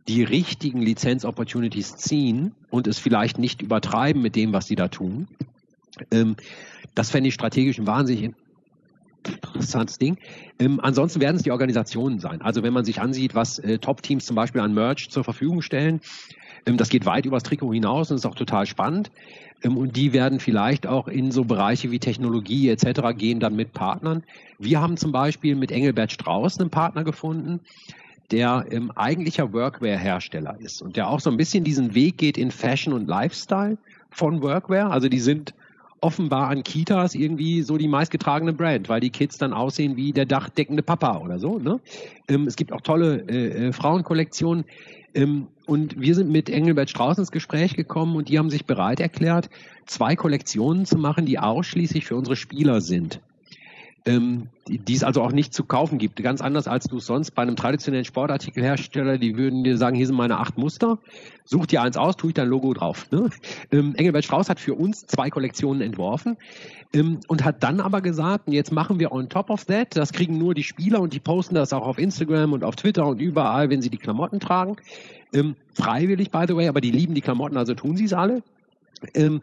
die 0.06 0.22
richtigen 0.22 0.82
Lizenz-Opportunities 0.82 1.96
ziehen 1.96 2.52
und 2.70 2.86
es 2.86 2.98
vielleicht 2.98 3.38
nicht 3.38 3.62
übertreiben 3.62 4.20
mit 4.20 4.36
dem, 4.36 4.52
was 4.52 4.66
sie 4.66 4.76
da 4.76 4.88
tun. 4.88 5.28
Ähm, 6.10 6.36
das 6.94 7.10
fände 7.10 7.28
ich 7.28 7.34
strategisch 7.34 7.78
ein 7.78 7.86
wahnsinnig 7.86 8.34
interessantes 9.28 9.98
Ding. 9.98 10.18
Ähm, 10.58 10.80
ansonsten 10.80 11.20
werden 11.20 11.36
es 11.36 11.42
die 11.42 11.50
Organisationen 11.50 12.18
sein. 12.18 12.42
Also 12.42 12.62
wenn 12.62 12.72
man 12.72 12.84
sich 12.84 13.00
ansieht, 13.00 13.34
was 13.34 13.58
äh, 13.58 13.78
Top-Teams 13.78 14.26
zum 14.26 14.36
Beispiel 14.36 14.60
an 14.60 14.74
Merch 14.74 15.10
zur 15.10 15.24
Verfügung 15.24 15.62
stellen, 15.62 16.00
ähm, 16.66 16.76
das 16.76 16.88
geht 16.88 17.06
weit 17.06 17.26
über 17.26 17.36
das 17.36 17.42
Trikot 17.42 17.72
hinaus 17.72 18.10
und 18.10 18.16
ist 18.16 18.26
auch 18.26 18.34
total 18.34 18.66
spannend. 18.66 19.10
Ähm, 19.62 19.76
und 19.76 19.96
die 19.96 20.12
werden 20.12 20.40
vielleicht 20.40 20.86
auch 20.86 21.08
in 21.08 21.30
so 21.30 21.44
Bereiche 21.44 21.90
wie 21.90 21.98
Technologie 21.98 22.68
etc. 22.68 23.16
gehen 23.16 23.40
dann 23.40 23.56
mit 23.56 23.72
Partnern. 23.72 24.22
Wir 24.58 24.80
haben 24.80 24.96
zum 24.96 25.12
Beispiel 25.12 25.56
mit 25.56 25.70
Engelbert 25.70 26.12
Strauß 26.12 26.60
einen 26.60 26.70
Partner 26.70 27.04
gefunden, 27.04 27.60
der 28.30 28.66
ähm, 28.70 28.90
eigentlicher 28.92 29.52
Workwear-Hersteller 29.52 30.58
ist 30.60 30.82
und 30.82 30.96
der 30.96 31.08
auch 31.08 31.20
so 31.20 31.30
ein 31.30 31.36
bisschen 31.36 31.64
diesen 31.64 31.94
Weg 31.94 32.16
geht 32.16 32.38
in 32.38 32.50
Fashion 32.50 32.94
und 32.94 33.06
Lifestyle 33.06 33.76
von 34.10 34.42
Workwear. 34.42 34.90
Also 34.90 35.08
die 35.08 35.20
sind 35.20 35.54
offenbar 36.04 36.48
an 36.50 36.62
Kitas 36.62 37.14
irgendwie 37.14 37.62
so 37.62 37.78
die 37.78 37.88
meistgetragene 37.88 38.52
Brand, 38.52 38.90
weil 38.90 39.00
die 39.00 39.08
Kids 39.08 39.38
dann 39.38 39.54
aussehen 39.54 39.96
wie 39.96 40.12
der 40.12 40.26
dachdeckende 40.26 40.82
Papa 40.82 41.18
oder 41.18 41.38
so. 41.38 41.58
Ne? 41.58 41.80
Ähm, 42.28 42.46
es 42.46 42.56
gibt 42.56 42.72
auch 42.72 42.82
tolle 42.82 43.24
äh, 43.28 43.68
äh, 43.68 43.72
Frauenkollektionen. 43.72 44.66
Ähm, 45.14 45.46
und 45.66 45.98
wir 45.98 46.14
sind 46.14 46.30
mit 46.30 46.50
Engelbert 46.50 46.90
Strauß 46.90 47.16
ins 47.16 47.30
Gespräch 47.30 47.74
gekommen 47.74 48.16
und 48.16 48.28
die 48.28 48.38
haben 48.38 48.50
sich 48.50 48.66
bereit 48.66 49.00
erklärt, 49.00 49.48
zwei 49.86 50.14
Kollektionen 50.14 50.84
zu 50.84 50.98
machen, 50.98 51.24
die 51.24 51.38
ausschließlich 51.38 52.04
für 52.04 52.16
unsere 52.16 52.36
Spieler 52.36 52.82
sind 52.82 53.20
ähm, 54.06 54.48
die, 54.68 54.78
die 54.78 54.94
es 54.94 55.02
also 55.02 55.22
auch 55.22 55.32
nicht 55.32 55.54
zu 55.54 55.64
kaufen 55.64 55.98
gibt. 55.98 56.22
Ganz 56.22 56.40
anders 56.40 56.68
als 56.68 56.84
du 56.86 56.98
es 56.98 57.06
sonst 57.06 57.32
bei 57.32 57.42
einem 57.42 57.56
traditionellen 57.56 58.04
Sportartikelhersteller, 58.04 59.18
die 59.18 59.36
würden 59.36 59.64
dir 59.64 59.78
sagen, 59.78 59.96
hier 59.96 60.06
sind 60.06 60.16
meine 60.16 60.38
acht 60.38 60.58
Muster, 60.58 60.98
such 61.44 61.66
dir 61.66 61.82
eins 61.82 61.96
aus, 61.96 62.16
tue 62.16 62.30
ich 62.30 62.34
dein 62.34 62.48
Logo 62.48 62.74
drauf. 62.74 63.10
Ne? 63.10 63.30
Ähm, 63.72 63.94
Engelbert 63.96 64.24
Strauß 64.24 64.48
hat 64.48 64.60
für 64.60 64.74
uns 64.74 65.06
zwei 65.06 65.30
Kollektionen 65.30 65.80
entworfen 65.80 66.36
ähm, 66.92 67.20
und 67.28 67.44
hat 67.44 67.62
dann 67.62 67.80
aber 67.80 68.00
gesagt, 68.00 68.44
jetzt 68.48 68.72
machen 68.72 68.98
wir 68.98 69.12
on 69.12 69.28
top 69.28 69.50
of 69.50 69.64
that, 69.66 69.96
das 69.96 70.12
kriegen 70.12 70.38
nur 70.38 70.54
die 70.54 70.64
Spieler 70.64 71.00
und 71.00 71.14
die 71.14 71.20
posten 71.20 71.54
das 71.54 71.72
auch 71.72 71.86
auf 71.86 71.98
Instagram 71.98 72.52
und 72.52 72.64
auf 72.64 72.76
Twitter 72.76 73.06
und 73.06 73.20
überall, 73.20 73.70
wenn 73.70 73.80
sie 73.80 73.90
die 73.90 73.98
Klamotten 73.98 74.40
tragen. 74.40 74.76
Ähm, 75.32 75.56
freiwillig, 75.74 76.30
by 76.30 76.44
the 76.46 76.54
way, 76.54 76.68
aber 76.68 76.80
die 76.80 76.90
lieben 76.90 77.14
die 77.14 77.20
Klamotten, 77.20 77.56
also 77.56 77.74
tun 77.74 77.96
sie 77.96 78.04
es 78.04 78.12
alle. 78.12 78.42
Ähm, 79.14 79.42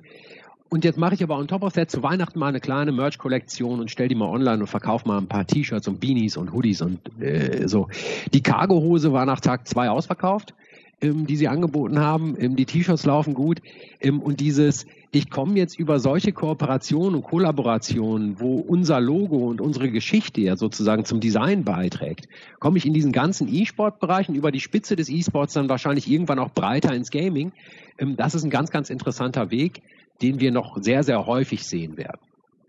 und 0.71 0.85
jetzt 0.85 0.97
mache 0.97 1.15
ich 1.15 1.21
aber 1.21 1.37
on 1.37 1.49
top 1.49 1.63
of 1.63 1.73
that 1.73 1.91
zu 1.91 2.01
Weihnachten 2.01 2.39
mal 2.39 2.47
eine 2.47 2.61
kleine 2.61 2.93
Merch-Kollektion 2.93 3.81
und 3.81 3.91
stell 3.91 4.07
die 4.07 4.15
mal 4.15 4.29
online 4.29 4.61
und 4.61 4.67
verkaufe 4.67 5.05
mal 5.05 5.17
ein 5.17 5.27
paar 5.27 5.45
T-Shirts 5.45 5.89
und 5.89 5.99
Beanies 5.99 6.37
und 6.37 6.53
Hoodies 6.53 6.81
und 6.81 6.99
äh, 7.21 7.67
so. 7.67 7.89
Die 8.33 8.41
Cargo-Hose 8.41 9.11
war 9.11 9.25
nach 9.25 9.41
Tag 9.41 9.67
zwei 9.67 9.89
ausverkauft, 9.89 10.53
ähm, 11.01 11.27
die 11.27 11.35
sie 11.35 11.49
angeboten 11.49 11.99
haben. 11.99 12.37
Ähm, 12.39 12.55
die 12.55 12.65
T-Shirts 12.65 13.05
laufen 13.05 13.33
gut. 13.33 13.61
Ähm, 13.99 14.21
und 14.21 14.39
dieses, 14.39 14.85
ich 15.11 15.29
komme 15.29 15.57
jetzt 15.57 15.77
über 15.77 15.99
solche 15.99 16.31
Kooperationen 16.31 17.15
und 17.15 17.23
Kollaborationen, 17.23 18.39
wo 18.39 18.55
unser 18.55 19.01
Logo 19.01 19.49
und 19.49 19.59
unsere 19.59 19.91
Geschichte 19.91 20.39
ja 20.39 20.55
sozusagen 20.55 21.03
zum 21.03 21.19
Design 21.19 21.65
beiträgt, 21.65 22.29
komme 22.59 22.77
ich 22.77 22.85
in 22.85 22.93
diesen 22.93 23.11
ganzen 23.11 23.53
E-Sport-Bereich 23.53 24.29
und 24.29 24.35
über 24.35 24.53
die 24.53 24.61
Spitze 24.61 24.95
des 24.95 25.09
E-Sports 25.09 25.53
dann 25.53 25.67
wahrscheinlich 25.67 26.09
irgendwann 26.09 26.39
auch 26.39 26.51
breiter 26.51 26.95
ins 26.95 27.11
Gaming. 27.11 27.51
Ähm, 27.97 28.15
das 28.15 28.35
ist 28.35 28.45
ein 28.45 28.49
ganz, 28.49 28.71
ganz 28.71 28.89
interessanter 28.89 29.51
Weg 29.51 29.81
den 30.21 30.39
wir 30.39 30.51
noch 30.51 30.77
sehr, 30.81 31.03
sehr 31.03 31.25
häufig 31.25 31.65
sehen 31.65 31.97
werden. 31.97 32.19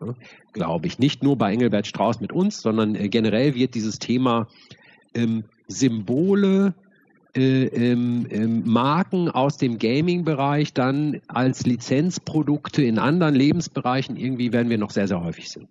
Ja, 0.00 0.14
glaube 0.52 0.86
ich. 0.86 0.98
Nicht 0.98 1.22
nur 1.22 1.36
bei 1.36 1.52
Engelbert 1.52 1.86
Strauß 1.86 2.20
mit 2.20 2.32
uns, 2.32 2.60
sondern 2.60 2.94
äh, 2.94 3.08
generell 3.08 3.54
wird 3.54 3.74
dieses 3.74 3.98
Thema 3.98 4.48
ähm, 5.14 5.44
Symbole, 5.68 6.74
äh, 7.34 7.64
ähm, 7.64 8.26
ähm, 8.30 8.62
Marken 8.66 9.30
aus 9.30 9.56
dem 9.56 9.78
Gaming-Bereich 9.78 10.74
dann 10.74 11.20
als 11.28 11.64
Lizenzprodukte 11.64 12.82
in 12.82 12.98
anderen 12.98 13.34
Lebensbereichen 13.34 14.16
irgendwie 14.16 14.52
werden 14.52 14.68
wir 14.68 14.78
noch 14.78 14.90
sehr, 14.90 15.08
sehr 15.08 15.22
häufig 15.22 15.50
sehen. 15.50 15.68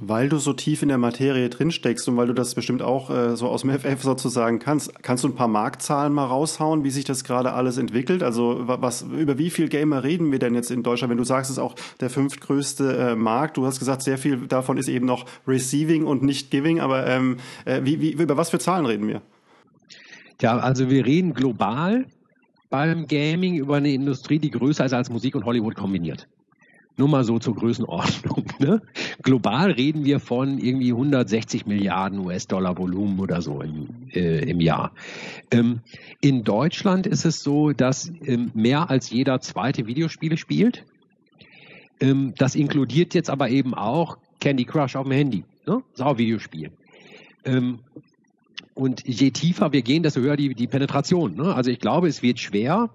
Weil 0.00 0.28
du 0.28 0.38
so 0.38 0.52
tief 0.52 0.82
in 0.82 0.90
der 0.90 0.98
Materie 0.98 1.48
drinsteckst 1.48 2.08
und 2.08 2.16
weil 2.16 2.28
du 2.28 2.32
das 2.32 2.54
bestimmt 2.54 2.82
auch 2.82 3.10
äh, 3.10 3.36
so 3.36 3.48
aus 3.48 3.62
dem 3.62 3.70
FF 3.70 4.00
sozusagen 4.00 4.60
kannst, 4.60 5.02
kannst 5.02 5.24
du 5.24 5.28
ein 5.28 5.34
paar 5.34 5.48
Marktzahlen 5.48 6.12
mal 6.12 6.26
raushauen, 6.26 6.84
wie 6.84 6.90
sich 6.90 7.04
das 7.04 7.24
gerade 7.24 7.52
alles 7.52 7.78
entwickelt? 7.78 8.22
Also 8.22 8.62
was 8.64 9.02
über 9.02 9.38
wie 9.38 9.50
viel 9.50 9.68
Gamer 9.68 10.04
reden 10.04 10.30
wir 10.30 10.38
denn 10.38 10.54
jetzt 10.54 10.70
in 10.70 10.84
Deutschland? 10.84 11.10
Wenn 11.10 11.18
du 11.18 11.24
sagst, 11.24 11.50
es 11.50 11.56
ist 11.56 11.62
auch 11.62 11.74
der 11.98 12.10
fünftgrößte 12.10 12.96
äh, 12.96 13.16
Markt, 13.16 13.56
du 13.56 13.66
hast 13.66 13.80
gesagt, 13.80 14.02
sehr 14.02 14.18
viel 14.18 14.46
davon 14.46 14.78
ist 14.78 14.86
eben 14.86 15.04
noch 15.04 15.26
Receiving 15.48 16.06
und 16.06 16.22
nicht 16.22 16.52
Giving, 16.52 16.78
aber 16.78 17.04
ähm, 17.08 17.38
äh, 17.64 17.80
wie, 17.82 18.00
wie, 18.00 18.12
über 18.12 18.36
was 18.36 18.50
für 18.50 18.60
Zahlen 18.60 18.86
reden 18.86 19.08
wir? 19.08 19.20
Ja, 20.40 20.58
also 20.58 20.90
wir 20.90 21.04
reden 21.06 21.34
global 21.34 22.06
beim 22.70 23.08
Gaming 23.08 23.56
über 23.56 23.78
eine 23.78 23.92
Industrie, 23.92 24.38
die 24.38 24.52
größer 24.52 24.84
ist 24.84 24.92
als 24.92 25.10
Musik 25.10 25.34
und 25.34 25.44
Hollywood 25.44 25.74
kombiniert. 25.74 26.28
Nur 26.98 27.08
mal 27.08 27.24
so 27.24 27.38
zur 27.38 27.54
Größenordnung. 27.54 28.44
Ne? 28.58 28.82
Global 29.22 29.70
reden 29.70 30.04
wir 30.04 30.18
von 30.18 30.58
irgendwie 30.58 30.90
160 30.90 31.66
Milliarden 31.66 32.18
US-Dollar 32.18 32.76
Volumen 32.76 33.20
oder 33.20 33.40
so 33.40 33.62
im, 33.62 33.86
äh, 34.12 34.50
im 34.50 34.60
Jahr. 34.60 34.90
Ähm, 35.52 35.78
in 36.20 36.42
Deutschland 36.42 37.06
ist 37.06 37.24
es 37.24 37.40
so, 37.44 37.70
dass 37.70 38.10
ähm, 38.24 38.50
mehr 38.54 38.90
als 38.90 39.10
jeder 39.10 39.40
zweite 39.40 39.86
Videospiele 39.86 40.36
spielt. 40.36 40.84
Ähm, 42.00 42.34
das 42.36 42.56
inkludiert 42.56 43.14
jetzt 43.14 43.30
aber 43.30 43.48
eben 43.48 43.74
auch 43.74 44.18
Candy 44.40 44.64
Crush 44.64 44.96
auf 44.96 45.04
dem 45.04 45.12
Handy. 45.12 45.44
Ne? 45.66 45.82
Auch 46.00 46.18
Videospiel. 46.18 46.72
Ähm, 47.44 47.78
und 48.74 49.06
je 49.06 49.30
tiefer 49.30 49.72
wir 49.72 49.82
gehen, 49.82 50.02
desto 50.02 50.20
höher 50.20 50.36
die, 50.36 50.54
die 50.54 50.66
Penetration. 50.66 51.36
Ne? 51.36 51.54
Also 51.54 51.70
ich 51.70 51.78
glaube, 51.78 52.08
es 52.08 52.22
wird 52.22 52.40
schwer, 52.40 52.90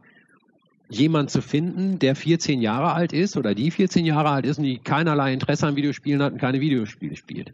jemand 0.95 1.29
zu 1.29 1.41
finden, 1.41 1.99
der 1.99 2.15
14 2.15 2.61
Jahre 2.61 2.93
alt 2.93 3.13
ist 3.13 3.37
oder 3.37 3.55
die 3.55 3.71
14 3.71 4.05
Jahre 4.05 4.29
alt 4.29 4.45
ist 4.45 4.57
und 4.57 4.63
die 4.63 4.79
keinerlei 4.79 5.33
Interesse 5.33 5.67
an 5.67 5.75
Videospielen 5.75 6.21
hat 6.21 6.33
und 6.33 6.39
keine 6.39 6.59
Videospiele 6.59 7.15
spielt. 7.15 7.53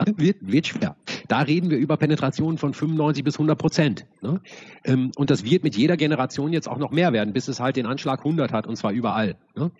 Also 0.00 0.16
wird, 0.16 0.38
wird 0.40 0.66
schwer. 0.66 0.96
Da 1.28 1.40
reden 1.42 1.68
wir 1.68 1.76
über 1.76 1.98
Penetrationen 1.98 2.56
von 2.56 2.72
95 2.72 3.22
bis 3.22 3.34
100 3.34 3.58
Prozent. 3.58 4.06
Ne? 4.22 4.40
Ähm, 4.84 5.12
und 5.16 5.28
das 5.28 5.44
wird 5.44 5.62
mit 5.62 5.76
jeder 5.76 5.98
Generation 5.98 6.54
jetzt 6.54 6.68
auch 6.68 6.78
noch 6.78 6.90
mehr 6.90 7.12
werden, 7.12 7.34
bis 7.34 7.48
es 7.48 7.60
halt 7.60 7.76
den 7.76 7.84
Anschlag 7.84 8.20
100 8.20 8.50
hat 8.50 8.66
und 8.66 8.76
zwar 8.76 8.92
überall. 8.92 9.36
Ne? 9.54 9.70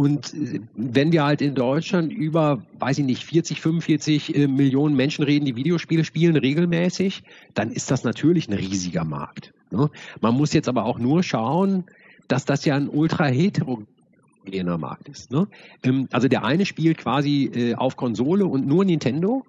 Und 0.00 0.32
äh, 0.32 0.60
wenn 0.76 1.12
wir 1.12 1.24
halt 1.24 1.42
in 1.42 1.54
Deutschland 1.54 2.10
über, 2.10 2.62
weiß 2.78 3.00
ich 3.00 3.04
nicht, 3.04 3.22
40, 3.22 3.60
45 3.60 4.34
äh, 4.34 4.46
Millionen 4.46 4.96
Menschen 4.96 5.24
reden, 5.24 5.44
die 5.44 5.56
Videospiele 5.56 6.04
spielen 6.04 6.36
regelmäßig, 6.36 7.22
dann 7.52 7.70
ist 7.70 7.90
das 7.90 8.02
natürlich 8.02 8.48
ein 8.48 8.54
riesiger 8.54 9.04
Markt. 9.04 9.52
Ne? 9.70 9.90
Man 10.22 10.34
muss 10.34 10.54
jetzt 10.54 10.70
aber 10.70 10.86
auch 10.86 10.98
nur 10.98 11.22
schauen, 11.22 11.84
dass 12.28 12.46
das 12.46 12.64
ja 12.64 12.76
ein 12.76 12.88
ultra 12.88 13.26
heterogener 13.26 14.78
Markt 14.78 15.06
ist. 15.10 15.30
Ne? 15.30 15.48
Ähm, 15.82 16.08
also 16.12 16.28
der 16.28 16.44
eine 16.44 16.64
spielt 16.64 16.96
quasi 16.96 17.50
äh, 17.54 17.74
auf 17.74 17.98
Konsole 17.98 18.46
und 18.46 18.66
nur 18.66 18.86
Nintendo 18.86 19.44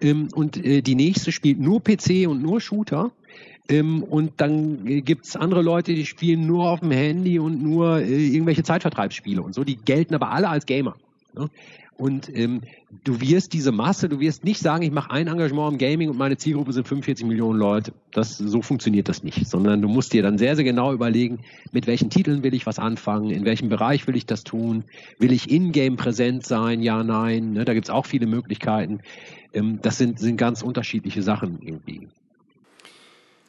ähm, 0.00 0.30
und 0.34 0.56
die 0.56 0.96
nächste 0.96 1.30
spielt 1.30 1.60
nur 1.60 1.80
PC 1.80 2.26
und 2.26 2.42
nur 2.42 2.60
Shooter. 2.60 3.12
Ähm, 3.68 4.02
und 4.02 4.32
dann 4.38 4.86
äh, 4.86 5.00
gibt's 5.02 5.36
andere 5.36 5.62
Leute, 5.62 5.94
die 5.94 6.06
spielen 6.06 6.46
nur 6.46 6.70
auf 6.70 6.80
dem 6.80 6.90
Handy 6.90 7.38
und 7.38 7.62
nur 7.62 8.00
äh, 8.00 8.26
irgendwelche 8.26 8.62
Zeitvertreibsspiele 8.62 9.42
und 9.42 9.54
so. 9.54 9.64
Die 9.64 9.76
gelten 9.76 10.14
aber 10.14 10.30
alle 10.30 10.48
als 10.48 10.66
Gamer. 10.66 10.96
Ne? 11.34 11.48
Und 11.96 12.34
ähm, 12.34 12.62
du 13.04 13.20
wirst 13.20 13.52
diese 13.52 13.70
Masse, 13.70 14.08
du 14.08 14.18
wirst 14.18 14.44
nicht 14.44 14.60
sagen, 14.60 14.82
ich 14.82 14.90
mache 14.90 15.10
ein 15.10 15.28
Engagement 15.28 15.72
im 15.72 15.78
Gaming 15.78 16.08
und 16.08 16.18
meine 16.18 16.36
Zielgruppe 16.36 16.72
sind 16.72 16.88
45 16.88 17.26
Millionen 17.26 17.58
Leute. 17.58 17.92
Das, 18.10 18.38
so 18.38 18.60
funktioniert 18.62 19.08
das 19.08 19.22
nicht, 19.22 19.46
sondern 19.46 19.82
du 19.82 19.88
musst 19.88 20.12
dir 20.12 20.22
dann 20.22 20.38
sehr, 20.38 20.56
sehr 20.56 20.64
genau 20.64 20.92
überlegen, 20.92 21.40
mit 21.70 21.86
welchen 21.86 22.10
Titeln 22.10 22.42
will 22.42 22.54
ich 22.54 22.66
was 22.66 22.78
anfangen, 22.78 23.30
in 23.30 23.44
welchem 23.44 23.68
Bereich 23.68 24.06
will 24.06 24.16
ich 24.16 24.26
das 24.26 24.42
tun, 24.42 24.84
will 25.18 25.32
ich 25.32 25.50
in-game 25.50 25.96
präsent 25.96 26.44
sein, 26.44 26.82
ja, 26.82 27.04
nein. 27.04 27.52
Ne? 27.52 27.64
Da 27.64 27.74
gibt's 27.74 27.90
auch 27.90 28.06
viele 28.06 28.26
Möglichkeiten. 28.26 29.00
Ähm, 29.52 29.78
das 29.82 29.98
sind, 29.98 30.18
sind 30.18 30.38
ganz 30.38 30.62
unterschiedliche 30.62 31.22
Sachen 31.22 31.60
irgendwie. 31.62 32.08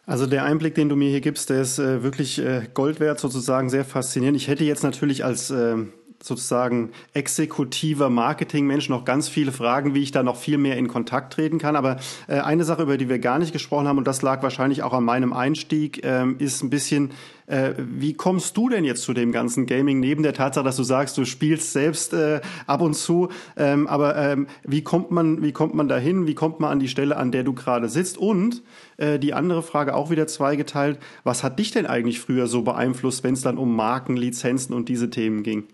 Also 0.05 0.25
der 0.25 0.43
Einblick, 0.43 0.75
den 0.75 0.89
du 0.89 0.95
mir 0.95 1.09
hier 1.09 1.21
gibst, 1.21 1.49
der 1.49 1.61
ist 1.61 1.79
äh, 1.79 2.03
wirklich 2.03 2.39
äh, 2.39 2.67
Gold 2.73 2.99
wert, 2.99 3.19
sozusagen 3.19 3.69
sehr 3.69 3.85
faszinierend. 3.85 4.35
Ich 4.37 4.49
hätte 4.49 4.65
jetzt 4.65 4.83
natürlich 4.83 5.23
als 5.23 5.49
äh, 5.49 5.77
sozusagen 6.23 6.91
exekutiver 7.13 8.09
Marketingmensch 8.09 8.89
noch 8.89 9.05
ganz 9.05 9.27
viele 9.27 9.51
Fragen, 9.51 9.93
wie 9.93 10.01
ich 10.01 10.11
da 10.11 10.23
noch 10.23 10.37
viel 10.37 10.57
mehr 10.57 10.77
in 10.77 10.87
Kontakt 10.87 11.33
treten 11.33 11.57
kann. 11.57 11.75
Aber 11.75 11.97
äh, 12.27 12.39
eine 12.39 12.63
Sache, 12.63 12.83
über 12.83 12.97
die 12.97 13.09
wir 13.09 13.19
gar 13.19 13.39
nicht 13.39 13.53
gesprochen 13.53 13.87
haben, 13.87 13.97
und 13.97 14.07
das 14.07 14.21
lag 14.21 14.41
wahrscheinlich 14.41 14.83
auch 14.83 14.93
an 14.93 15.03
meinem 15.03 15.33
Einstieg, 15.33 16.03
äh, 16.03 16.25
ist 16.39 16.63
ein 16.63 16.69
bisschen 16.69 17.11
äh, 17.47 17.73
wie 17.77 18.13
kommst 18.13 18.55
du 18.57 18.69
denn 18.69 18.85
jetzt 18.85 19.03
zu 19.03 19.13
dem 19.13 19.31
ganzen 19.31 19.65
Gaming, 19.65 19.99
neben 19.99 20.23
der 20.23 20.33
Tatsache, 20.33 20.63
dass 20.63 20.77
du 20.77 20.83
sagst, 20.83 21.17
du 21.17 21.25
spielst 21.25 21.73
selbst 21.73 22.13
äh, 22.13 22.41
ab 22.67 22.81
und 22.81 22.93
zu, 22.93 23.29
ähm, 23.57 23.87
aber 23.87 24.15
ähm, 24.15 24.47
wie 24.63 24.81
kommt 24.81 25.11
man, 25.11 25.41
wie 25.41 25.51
kommt 25.51 25.73
man 25.73 25.87
dahin, 25.87 26.27
wie 26.27 26.35
kommt 26.35 26.59
man 26.59 26.71
an 26.71 26.79
die 26.79 26.87
Stelle, 26.87 27.17
an 27.17 27.31
der 27.31 27.43
du 27.43 27.53
gerade 27.53 27.89
sitzt? 27.89 28.17
Und 28.17 28.61
äh, 28.97 29.19
die 29.19 29.33
andere 29.33 29.61
Frage 29.61 29.95
auch 29.95 30.09
wieder 30.09 30.27
zweigeteilt, 30.27 30.99
was 31.23 31.43
hat 31.43 31.59
dich 31.59 31.71
denn 31.71 31.85
eigentlich 31.85 32.19
früher 32.19 32.47
so 32.47 32.61
beeinflusst, 32.61 33.23
wenn 33.23 33.33
es 33.33 33.41
dann 33.41 33.57
um 33.57 33.75
Marken, 33.75 34.15
Lizenzen 34.15 34.73
und 34.73 34.89
diese 34.89 35.09
Themen 35.09 35.43
ging? 35.43 35.65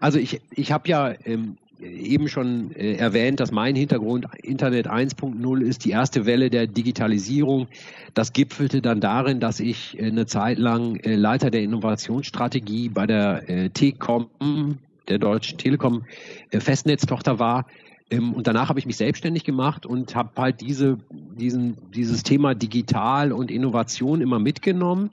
Also 0.00 0.18
ich, 0.18 0.40
ich 0.54 0.72
habe 0.72 0.88
ja 0.88 1.14
ähm, 1.24 1.56
eben 1.80 2.28
schon 2.28 2.72
äh, 2.72 2.94
erwähnt, 2.94 3.40
dass 3.40 3.52
mein 3.52 3.76
Hintergrund 3.76 4.26
Internet 4.42 4.88
1.0 4.88 5.60
ist, 5.60 5.84
die 5.84 5.90
erste 5.90 6.26
Welle 6.26 6.50
der 6.50 6.66
Digitalisierung. 6.66 7.68
Das 8.14 8.32
gipfelte 8.32 8.80
dann 8.80 9.00
darin, 9.00 9.40
dass 9.40 9.60
ich 9.60 9.98
äh, 9.98 10.06
eine 10.06 10.26
Zeit 10.26 10.58
lang 10.58 10.96
äh, 10.96 11.14
Leiter 11.14 11.50
der 11.50 11.62
Innovationsstrategie 11.62 12.88
bei 12.88 13.06
der 13.06 13.48
äh, 13.48 13.70
T-Com, 13.70 14.78
der 15.08 15.18
Deutschen 15.18 15.58
Telekom 15.58 16.04
äh, 16.50 16.60
Festnetztochter 16.60 17.38
war. 17.38 17.66
Ähm, 18.10 18.32
und 18.32 18.46
danach 18.46 18.68
habe 18.68 18.80
ich 18.80 18.86
mich 18.86 18.96
selbstständig 18.96 19.44
gemacht 19.44 19.86
und 19.86 20.16
habe 20.16 20.30
halt 20.36 20.60
diese, 20.60 20.98
diesen, 21.10 21.76
dieses 21.94 22.22
Thema 22.22 22.54
Digital 22.54 23.32
und 23.32 23.50
Innovation 23.50 24.20
immer 24.20 24.38
mitgenommen 24.38 25.10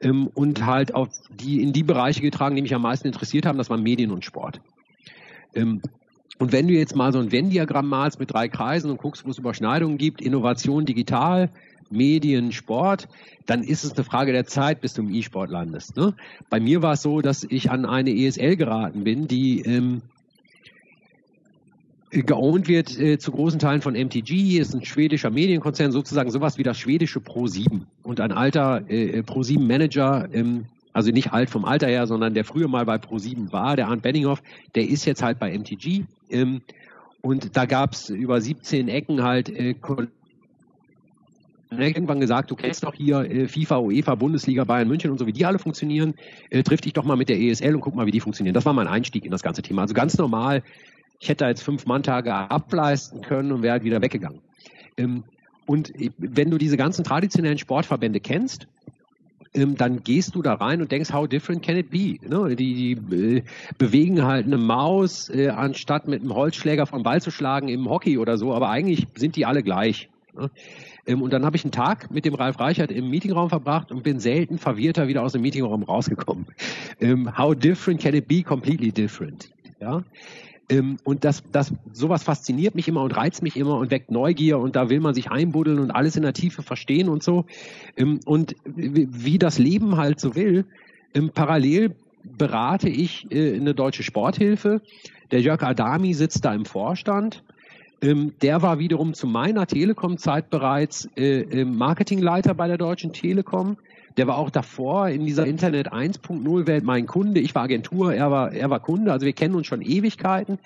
ähm, 0.00 0.28
und 0.28 0.64
halt 0.64 0.94
auf 0.94 1.08
die 1.30 1.62
in 1.62 1.72
die 1.72 1.82
Bereiche 1.82 2.20
getragen, 2.20 2.56
die 2.56 2.62
mich 2.62 2.74
am 2.74 2.82
meisten 2.82 3.06
interessiert 3.06 3.46
haben. 3.46 3.58
Das 3.58 3.70
waren 3.70 3.82
Medien 3.82 4.10
und 4.10 4.24
Sport. 4.24 4.60
Ähm, 5.54 5.80
und 6.38 6.52
wenn 6.52 6.68
du 6.68 6.74
jetzt 6.74 6.94
mal 6.94 7.12
so 7.12 7.18
ein 7.18 7.32
Venn-Diagramm 7.32 7.88
malst 7.88 8.20
mit 8.20 8.32
drei 8.32 8.48
Kreisen 8.48 8.90
und 8.90 8.98
guckst, 8.98 9.26
wo 9.26 9.30
es 9.30 9.38
Überschneidungen 9.38 9.98
gibt, 9.98 10.20
Innovation 10.20 10.84
digital, 10.84 11.50
Medien, 11.90 12.52
Sport, 12.52 13.08
dann 13.46 13.62
ist 13.62 13.82
es 13.82 13.94
eine 13.94 14.04
Frage 14.04 14.32
der 14.32 14.46
Zeit, 14.46 14.80
bis 14.80 14.94
du 14.94 15.02
im 15.02 15.12
E-Sport 15.12 15.50
landest. 15.50 15.96
Ne? 15.96 16.14
Bei 16.50 16.60
mir 16.60 16.82
war 16.82 16.92
es 16.92 17.02
so, 17.02 17.22
dass 17.22 17.44
ich 17.44 17.70
an 17.70 17.86
eine 17.86 18.10
ESL 18.10 18.56
geraten 18.56 19.04
bin, 19.04 19.26
die 19.26 19.62
ähm, 19.62 20.02
geowned 22.10 22.68
wird 22.68 22.98
äh, 22.98 23.18
zu 23.18 23.32
großen 23.32 23.58
Teilen 23.58 23.82
von 23.82 23.94
MTG, 23.94 24.58
ist 24.58 24.74
ein 24.74 24.84
schwedischer 24.84 25.30
Medienkonzern, 25.30 25.92
sozusagen 25.92 26.30
sowas 26.30 26.58
wie 26.58 26.62
das 26.62 26.78
schwedische 26.78 27.20
Pro7. 27.20 27.82
Und 28.02 28.20
ein 28.20 28.32
alter 28.32 28.82
äh, 28.88 29.20
Pro7-Manager 29.20 30.28
ähm, 30.32 30.66
also 30.98 31.12
nicht 31.12 31.32
alt 31.32 31.48
vom 31.48 31.64
Alter 31.64 31.86
her, 31.86 32.08
sondern 32.08 32.34
der 32.34 32.44
früher 32.44 32.66
mal 32.66 32.84
bei 32.84 32.96
Pro7 32.96 33.52
war, 33.52 33.76
der 33.76 33.86
Arndt 33.86 34.02
Benninghoff, 34.02 34.42
der 34.74 34.88
ist 34.88 35.04
jetzt 35.04 35.22
halt 35.22 35.38
bei 35.38 35.56
MTG. 35.56 36.04
Ähm, 36.28 36.60
und 37.20 37.56
da 37.56 37.66
gab 37.66 37.92
es 37.92 38.10
über 38.10 38.40
17 38.40 38.88
Ecken 38.88 39.22
halt 39.22 39.48
äh, 39.48 39.76
irgendwann 41.70 42.20
gesagt, 42.20 42.50
du 42.50 42.56
kennst 42.56 42.82
doch 42.82 42.94
hier 42.94 43.20
äh, 43.20 43.46
FIFA, 43.46 43.78
UEFA, 43.78 44.14
Bundesliga, 44.16 44.64
Bayern 44.64 44.88
München 44.88 45.10
und 45.10 45.18
so, 45.18 45.26
wie 45.26 45.32
die 45.32 45.44
alle 45.44 45.58
funktionieren. 45.58 46.14
Äh, 46.50 46.64
triff 46.64 46.80
dich 46.80 46.94
doch 46.94 47.04
mal 47.04 47.16
mit 47.16 47.28
der 47.28 47.38
ESL 47.38 47.74
und 47.74 47.80
guck 47.80 47.94
mal, 47.94 48.06
wie 48.06 48.10
die 48.10 48.20
funktionieren. 48.20 48.54
Das 48.54 48.64
war 48.64 48.72
mein 48.72 48.88
Einstieg 48.88 49.24
in 49.24 49.30
das 49.30 49.42
ganze 49.42 49.62
Thema. 49.62 49.82
Also 49.82 49.94
ganz 49.94 50.16
normal. 50.18 50.62
Ich 51.20 51.28
hätte 51.28 51.46
jetzt 51.46 51.62
fünf 51.62 51.86
Manntage 51.86 52.32
ableisten 52.32 53.22
können 53.22 53.52
und 53.52 53.62
wäre 53.62 53.72
halt 53.72 53.84
wieder 53.84 54.00
weggegangen. 54.00 54.40
Ähm, 54.96 55.24
und 55.66 55.92
wenn 56.16 56.50
du 56.50 56.58
diese 56.58 56.76
ganzen 56.76 57.04
traditionellen 57.04 57.58
Sportverbände 57.58 58.20
kennst, 58.20 58.66
ähm, 59.54 59.76
dann 59.76 60.02
gehst 60.02 60.34
du 60.34 60.42
da 60.42 60.54
rein 60.54 60.80
und 60.80 60.92
denkst, 60.92 61.12
how 61.12 61.26
different 61.26 61.62
can 61.62 61.76
it 61.76 61.90
be? 61.90 62.16
Ne? 62.26 62.54
Die, 62.56 62.96
die 62.96 63.14
äh, 63.14 63.42
bewegen 63.78 64.24
halt 64.24 64.46
eine 64.46 64.58
Maus, 64.58 65.28
äh, 65.28 65.48
anstatt 65.48 66.06
mit 66.06 66.20
einem 66.20 66.34
Holzschläger 66.34 66.86
vom 66.86 67.02
Ball 67.02 67.20
zu 67.20 67.30
schlagen 67.30 67.68
im 67.68 67.88
Hockey 67.88 68.18
oder 68.18 68.36
so, 68.36 68.54
aber 68.54 68.68
eigentlich 68.68 69.06
sind 69.14 69.36
die 69.36 69.46
alle 69.46 69.62
gleich. 69.62 70.08
Ne? 70.34 70.50
Ähm, 71.06 71.22
und 71.22 71.32
dann 71.32 71.44
habe 71.44 71.56
ich 71.56 71.64
einen 71.64 71.72
Tag 71.72 72.10
mit 72.10 72.24
dem 72.24 72.34
Ralf 72.34 72.60
Reichert 72.60 72.90
im 72.90 73.08
Meetingraum 73.10 73.48
verbracht 73.48 73.90
und 73.90 74.02
bin 74.02 74.20
selten 74.20 74.58
verwirrter 74.58 75.08
wieder 75.08 75.22
aus 75.22 75.32
dem 75.32 75.42
Meetingraum 75.42 75.82
rausgekommen. 75.82 76.46
How 77.36 77.54
different 77.54 78.00
can 78.00 78.14
it 78.14 78.28
be? 78.28 78.42
Completely 78.42 78.92
different. 78.92 79.50
Ja? 79.80 80.02
Ähm, 80.68 80.98
und 81.04 81.24
das, 81.24 81.42
das, 81.50 81.72
sowas 81.92 82.22
fasziniert 82.22 82.74
mich 82.74 82.88
immer 82.88 83.02
und 83.02 83.16
reizt 83.16 83.42
mich 83.42 83.56
immer 83.56 83.76
und 83.76 83.90
weckt 83.90 84.10
Neugier 84.10 84.58
und 84.58 84.76
da 84.76 84.90
will 84.90 85.00
man 85.00 85.14
sich 85.14 85.30
einbuddeln 85.30 85.78
und 85.78 85.90
alles 85.90 86.16
in 86.16 86.22
der 86.22 86.34
Tiefe 86.34 86.62
verstehen 86.62 87.08
und 87.08 87.22
so. 87.22 87.46
Ähm, 87.96 88.20
und 88.26 88.54
wie 88.64 89.38
das 89.38 89.58
Leben 89.58 89.96
halt 89.96 90.20
so 90.20 90.34
will, 90.34 90.66
ähm, 91.14 91.30
parallel 91.32 91.94
berate 92.22 92.88
ich 92.88 93.30
äh, 93.30 93.56
eine 93.56 93.74
deutsche 93.74 94.02
Sporthilfe. 94.02 94.82
Der 95.30 95.40
Jörg 95.40 95.62
Adami 95.62 96.14
sitzt 96.14 96.44
da 96.44 96.54
im 96.54 96.64
Vorstand. 96.64 97.42
Der 98.00 98.62
war 98.62 98.78
wiederum 98.78 99.12
zu 99.12 99.26
meiner 99.26 99.66
Telekom-Zeit 99.66 100.50
bereits 100.50 101.08
äh, 101.16 101.64
Marketingleiter 101.64 102.54
bei 102.54 102.68
der 102.68 102.78
Deutschen 102.78 103.12
Telekom. 103.12 103.76
Der 104.18 104.26
war 104.26 104.36
auch 104.36 104.50
davor 104.50 105.08
in 105.08 105.24
dieser 105.24 105.46
Internet 105.46 105.92
1.0 105.92 106.66
Welt 106.66 106.82
mein 106.82 107.06
Kunde. 107.06 107.40
Ich 107.40 107.54
war 107.54 107.62
Agentur, 107.62 108.12
er 108.12 108.30
war, 108.32 108.52
er 108.52 108.68
war 108.68 108.80
Kunde. 108.80 109.12
Also 109.12 109.24
wir 109.24 109.32
kennen 109.32 109.54
uns 109.54 109.68
schon 109.68 109.80
Ewigkeiten. 109.80 110.58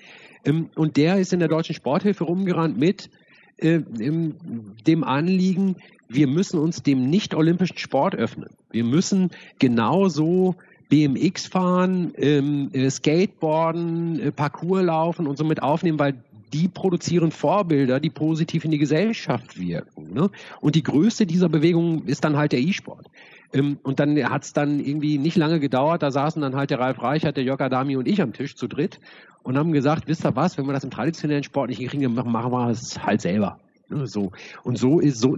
Ähm, 0.43 0.69
und 0.75 0.97
der 0.97 1.19
ist 1.19 1.33
in 1.33 1.39
der 1.39 1.49
deutschen 1.49 1.75
Sporthilfe 1.75 2.23
rumgerannt 2.23 2.77
mit 2.77 3.11
äh, 3.57 3.79
dem 3.79 5.03
Anliegen, 5.03 5.75
wir 6.09 6.27
müssen 6.27 6.59
uns 6.59 6.81
dem 6.83 7.09
nicht-olympischen 7.09 7.77
Sport 7.77 8.15
öffnen. 8.15 8.49
Wir 8.71 8.83
müssen 8.83 9.29
genauso 9.59 10.55
BMX 10.89 11.47
fahren, 11.47 12.13
ähm, 12.17 12.69
äh, 12.73 12.89
Skateboarden, 12.89 14.19
äh, 14.19 14.31
Parcours 14.31 14.83
laufen 14.83 15.27
und 15.27 15.37
somit 15.37 15.61
aufnehmen, 15.61 15.99
weil 15.99 16.15
die 16.53 16.67
produzieren 16.67 17.31
Vorbilder, 17.31 17.99
die 17.99 18.09
positiv 18.09 18.65
in 18.65 18.71
die 18.71 18.77
Gesellschaft 18.77 19.59
wirken. 19.59 20.13
Ne? 20.13 20.29
Und 20.61 20.75
die 20.75 20.83
größte 20.83 21.25
dieser 21.25 21.49
Bewegungen 21.49 22.07
ist 22.07 22.23
dann 22.23 22.37
halt 22.37 22.51
der 22.51 22.59
E-Sport. 22.59 23.09
Ähm, 23.53 23.77
und 23.83 23.99
dann 23.99 24.17
hat 24.29 24.43
es 24.43 24.53
dann 24.53 24.79
irgendwie 24.79 25.17
nicht 25.17 25.37
lange 25.37 25.59
gedauert, 25.59 26.03
da 26.03 26.11
saßen 26.11 26.41
dann 26.41 26.55
halt 26.55 26.69
der 26.71 26.79
Ralf 26.79 27.01
Reichert, 27.01 27.37
der 27.37 27.43
Jörg 27.43 27.61
Adami 27.61 27.95
und 27.95 28.07
ich 28.07 28.21
am 28.21 28.33
Tisch 28.33 28.55
zu 28.55 28.67
dritt 28.67 28.99
und 29.43 29.57
haben 29.57 29.71
gesagt, 29.71 30.07
wisst 30.07 30.25
ihr 30.25 30.35
was, 30.35 30.57
wenn 30.57 30.65
wir 30.65 30.73
das 30.73 30.83
im 30.83 30.91
traditionellen 30.91 31.43
Sport 31.43 31.69
nicht 31.69 31.79
hinkriegen, 31.79 32.13
machen 32.13 32.51
wir 32.51 32.69
es 32.69 33.03
halt 33.03 33.21
selber. 33.21 33.59
So. 33.89 34.31
Und 34.63 34.77
so 34.77 34.99
ist 34.99 35.19
so, 35.19 35.37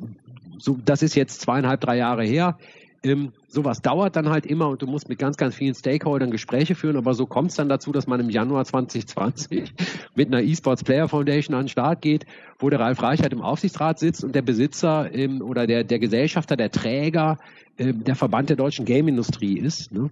so, 0.57 0.77
das 0.85 1.01
ist 1.01 1.15
jetzt 1.15 1.41
zweieinhalb, 1.41 1.81
drei 1.81 1.97
Jahre 1.97 2.23
her. 2.23 2.57
Ähm, 3.03 3.31
sowas 3.47 3.81
dauert 3.81 4.15
dann 4.15 4.29
halt 4.29 4.45
immer 4.45 4.69
und 4.69 4.81
du 4.81 4.87
musst 4.87 5.09
mit 5.09 5.19
ganz, 5.19 5.37
ganz 5.37 5.55
vielen 5.55 5.75
Stakeholdern 5.75 6.31
Gespräche 6.31 6.75
führen, 6.75 6.97
aber 6.97 7.13
so 7.13 7.25
kommt 7.25 7.51
es 7.51 7.57
dann 7.57 7.69
dazu, 7.69 7.91
dass 7.91 8.07
man 8.07 8.19
im 8.19 8.29
Januar 8.29 8.65
2020 8.65 9.73
mit 10.15 10.27
einer 10.27 10.41
eSports 10.41 10.83
Player 10.83 11.07
Foundation 11.07 11.55
an 11.55 11.63
den 11.63 11.69
Start 11.69 12.01
geht, 12.01 12.25
wo 12.59 12.69
der 12.69 12.79
Ralf 12.79 13.01
Reichert 13.01 13.33
im 13.33 13.41
Aufsichtsrat 13.41 13.99
sitzt 13.99 14.23
und 14.23 14.33
der 14.33 14.41
Besitzer 14.41 15.13
ähm, 15.13 15.41
oder 15.41 15.67
der, 15.67 15.83
der 15.83 15.99
Gesellschafter, 15.99 16.55
der 16.55 16.71
Träger, 16.71 17.37
ähm, 17.77 18.03
der 18.03 18.15
Verband 18.15 18.49
der 18.49 18.57
deutschen 18.57 18.85
Game-Industrie 18.85 19.57
ist. 19.57 19.91
Ne? 19.91 20.09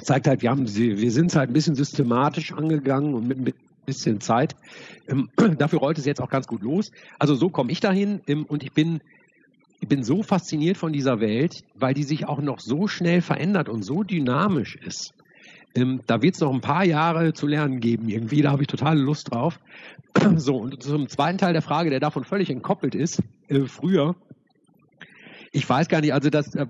Zeigt 0.00 0.26
halt, 0.26 0.42
wir, 0.42 0.56
wir 0.56 1.10
sind 1.10 1.26
es 1.26 1.36
halt 1.36 1.50
ein 1.50 1.52
bisschen 1.52 1.74
systematisch 1.74 2.52
angegangen 2.52 3.14
und 3.14 3.28
mit, 3.28 3.38
mit 3.38 3.54
bisschen 3.84 4.20
Zeit. 4.20 4.56
Ähm, 5.08 5.28
dafür 5.58 5.78
rollt 5.78 5.98
es 5.98 6.04
jetzt 6.04 6.20
auch 6.20 6.30
ganz 6.30 6.46
gut 6.46 6.62
los. 6.62 6.90
Also 7.18 7.34
so 7.34 7.48
komme 7.48 7.70
ich 7.70 7.80
dahin 7.80 8.20
ähm, 8.26 8.44
und 8.44 8.62
ich 8.62 8.72
bin 8.72 9.00
ich 9.84 9.88
bin 9.88 10.02
so 10.02 10.22
fasziniert 10.22 10.78
von 10.78 10.94
dieser 10.94 11.20
Welt, 11.20 11.62
weil 11.74 11.92
die 11.92 12.04
sich 12.04 12.26
auch 12.26 12.40
noch 12.40 12.58
so 12.58 12.88
schnell 12.88 13.20
verändert 13.20 13.68
und 13.68 13.82
so 13.82 14.02
dynamisch 14.02 14.76
ist. 14.76 15.12
Ähm, 15.74 16.00
da 16.06 16.22
wird 16.22 16.36
es 16.36 16.40
noch 16.40 16.54
ein 16.54 16.62
paar 16.62 16.86
Jahre 16.86 17.34
zu 17.34 17.46
lernen 17.46 17.80
geben 17.80 18.08
irgendwie, 18.08 18.40
da 18.40 18.50
habe 18.50 18.62
ich 18.62 18.68
total 18.68 18.98
Lust 18.98 19.30
drauf. 19.30 19.60
So, 20.36 20.56
und 20.56 20.82
zum 20.82 21.06
zweiten 21.08 21.36
Teil 21.36 21.52
der 21.52 21.60
Frage, 21.60 21.90
der 21.90 22.00
davon 22.00 22.24
völlig 22.24 22.48
entkoppelt 22.48 22.94
ist, 22.94 23.22
äh, 23.48 23.66
früher, 23.66 24.16
ich 25.52 25.68
weiß 25.68 25.88
gar 25.88 26.00
nicht, 26.00 26.14
also 26.14 26.30
das 26.30 26.54
äh, 26.54 26.66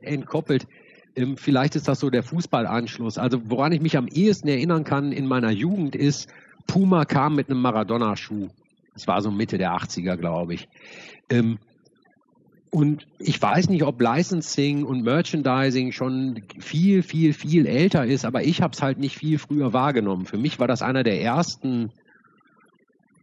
entkoppelt, 0.00 0.66
äh, 1.14 1.26
vielleicht 1.36 1.76
ist 1.76 1.86
das 1.86 2.00
so 2.00 2.10
der 2.10 2.24
Fußballanschluss. 2.24 3.18
Also 3.18 3.40
woran 3.44 3.70
ich 3.70 3.80
mich 3.80 3.96
am 3.96 4.08
ehesten 4.08 4.48
erinnern 4.48 4.82
kann 4.82 5.12
in 5.12 5.28
meiner 5.28 5.52
Jugend 5.52 5.94
ist, 5.94 6.28
Puma 6.66 7.04
kam 7.04 7.36
mit 7.36 7.50
einem 7.50 7.62
Maradona-Schuh. 7.62 8.48
Das 8.94 9.06
war 9.06 9.22
so 9.22 9.30
Mitte 9.30 9.58
der 9.58 9.74
80er, 9.74 10.16
glaube 10.16 10.54
ich. 10.54 10.68
Ähm, 11.30 11.58
und 12.70 13.06
ich 13.18 13.40
weiß 13.40 13.68
nicht, 13.70 13.82
ob 13.84 14.00
Licensing 14.00 14.84
und 14.84 15.02
Merchandising 15.02 15.92
schon 15.92 16.42
viel, 16.58 17.02
viel, 17.02 17.32
viel 17.32 17.66
älter 17.66 18.04
ist, 18.04 18.24
aber 18.24 18.44
ich 18.44 18.60
habe 18.62 18.74
es 18.74 18.82
halt 18.82 18.98
nicht 18.98 19.16
viel 19.16 19.38
früher 19.38 19.72
wahrgenommen. 19.72 20.26
Für 20.26 20.38
mich 20.38 20.58
war 20.58 20.68
das 20.68 20.82
einer 20.82 21.02
der 21.02 21.20
ersten 21.20 21.90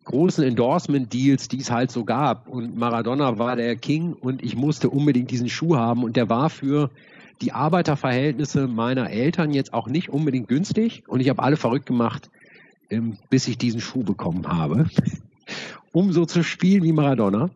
großen 0.05 0.43
Endorsement-Deals, 0.43 1.47
die 1.47 1.59
es 1.59 1.71
halt 1.71 1.91
so 1.91 2.05
gab. 2.05 2.47
Und 2.47 2.77
Maradona 2.77 3.37
war 3.37 3.55
der 3.55 3.75
King 3.75 4.13
und 4.13 4.43
ich 4.43 4.55
musste 4.55 4.89
unbedingt 4.89 5.31
diesen 5.31 5.49
Schuh 5.49 5.75
haben. 5.75 6.03
Und 6.03 6.15
der 6.15 6.29
war 6.29 6.49
für 6.49 6.89
die 7.41 7.51
Arbeiterverhältnisse 7.51 8.67
meiner 8.67 9.09
Eltern 9.09 9.51
jetzt 9.51 9.73
auch 9.73 9.87
nicht 9.87 10.09
unbedingt 10.09 10.47
günstig. 10.47 11.03
Und 11.07 11.19
ich 11.19 11.29
habe 11.29 11.43
alle 11.43 11.57
verrückt 11.57 11.85
gemacht, 11.85 12.29
ähm, 12.89 13.17
bis 13.29 13.47
ich 13.47 13.57
diesen 13.57 13.81
Schuh 13.81 14.03
bekommen 14.03 14.47
habe, 14.47 14.87
um 15.91 16.13
so 16.13 16.25
zu 16.25 16.43
spielen 16.43 16.83
wie 16.83 16.93
Maradona. 16.93 17.49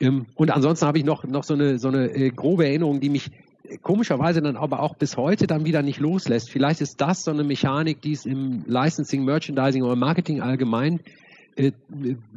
Ähm, 0.00 0.26
und 0.34 0.50
ansonsten 0.50 0.86
habe 0.86 0.98
ich 0.98 1.04
noch, 1.04 1.24
noch 1.24 1.44
so 1.44 1.54
eine, 1.54 1.78
so 1.78 1.88
eine 1.88 2.10
äh, 2.10 2.30
grobe 2.30 2.66
Erinnerung, 2.66 3.00
die 3.00 3.10
mich 3.10 3.30
komischerweise 3.82 4.42
dann 4.42 4.56
aber 4.56 4.80
auch 4.80 4.96
bis 4.96 5.16
heute 5.16 5.46
dann 5.46 5.64
wieder 5.64 5.82
nicht 5.82 6.00
loslässt. 6.00 6.50
Vielleicht 6.50 6.80
ist 6.80 7.00
das 7.00 7.24
so 7.24 7.30
eine 7.30 7.44
Mechanik, 7.44 8.02
die 8.02 8.12
es 8.12 8.26
im 8.26 8.64
Licensing, 8.66 9.24
Merchandising 9.24 9.82
oder 9.82 9.96
Marketing 9.96 10.40
allgemein 10.40 11.00
äh, 11.56 11.72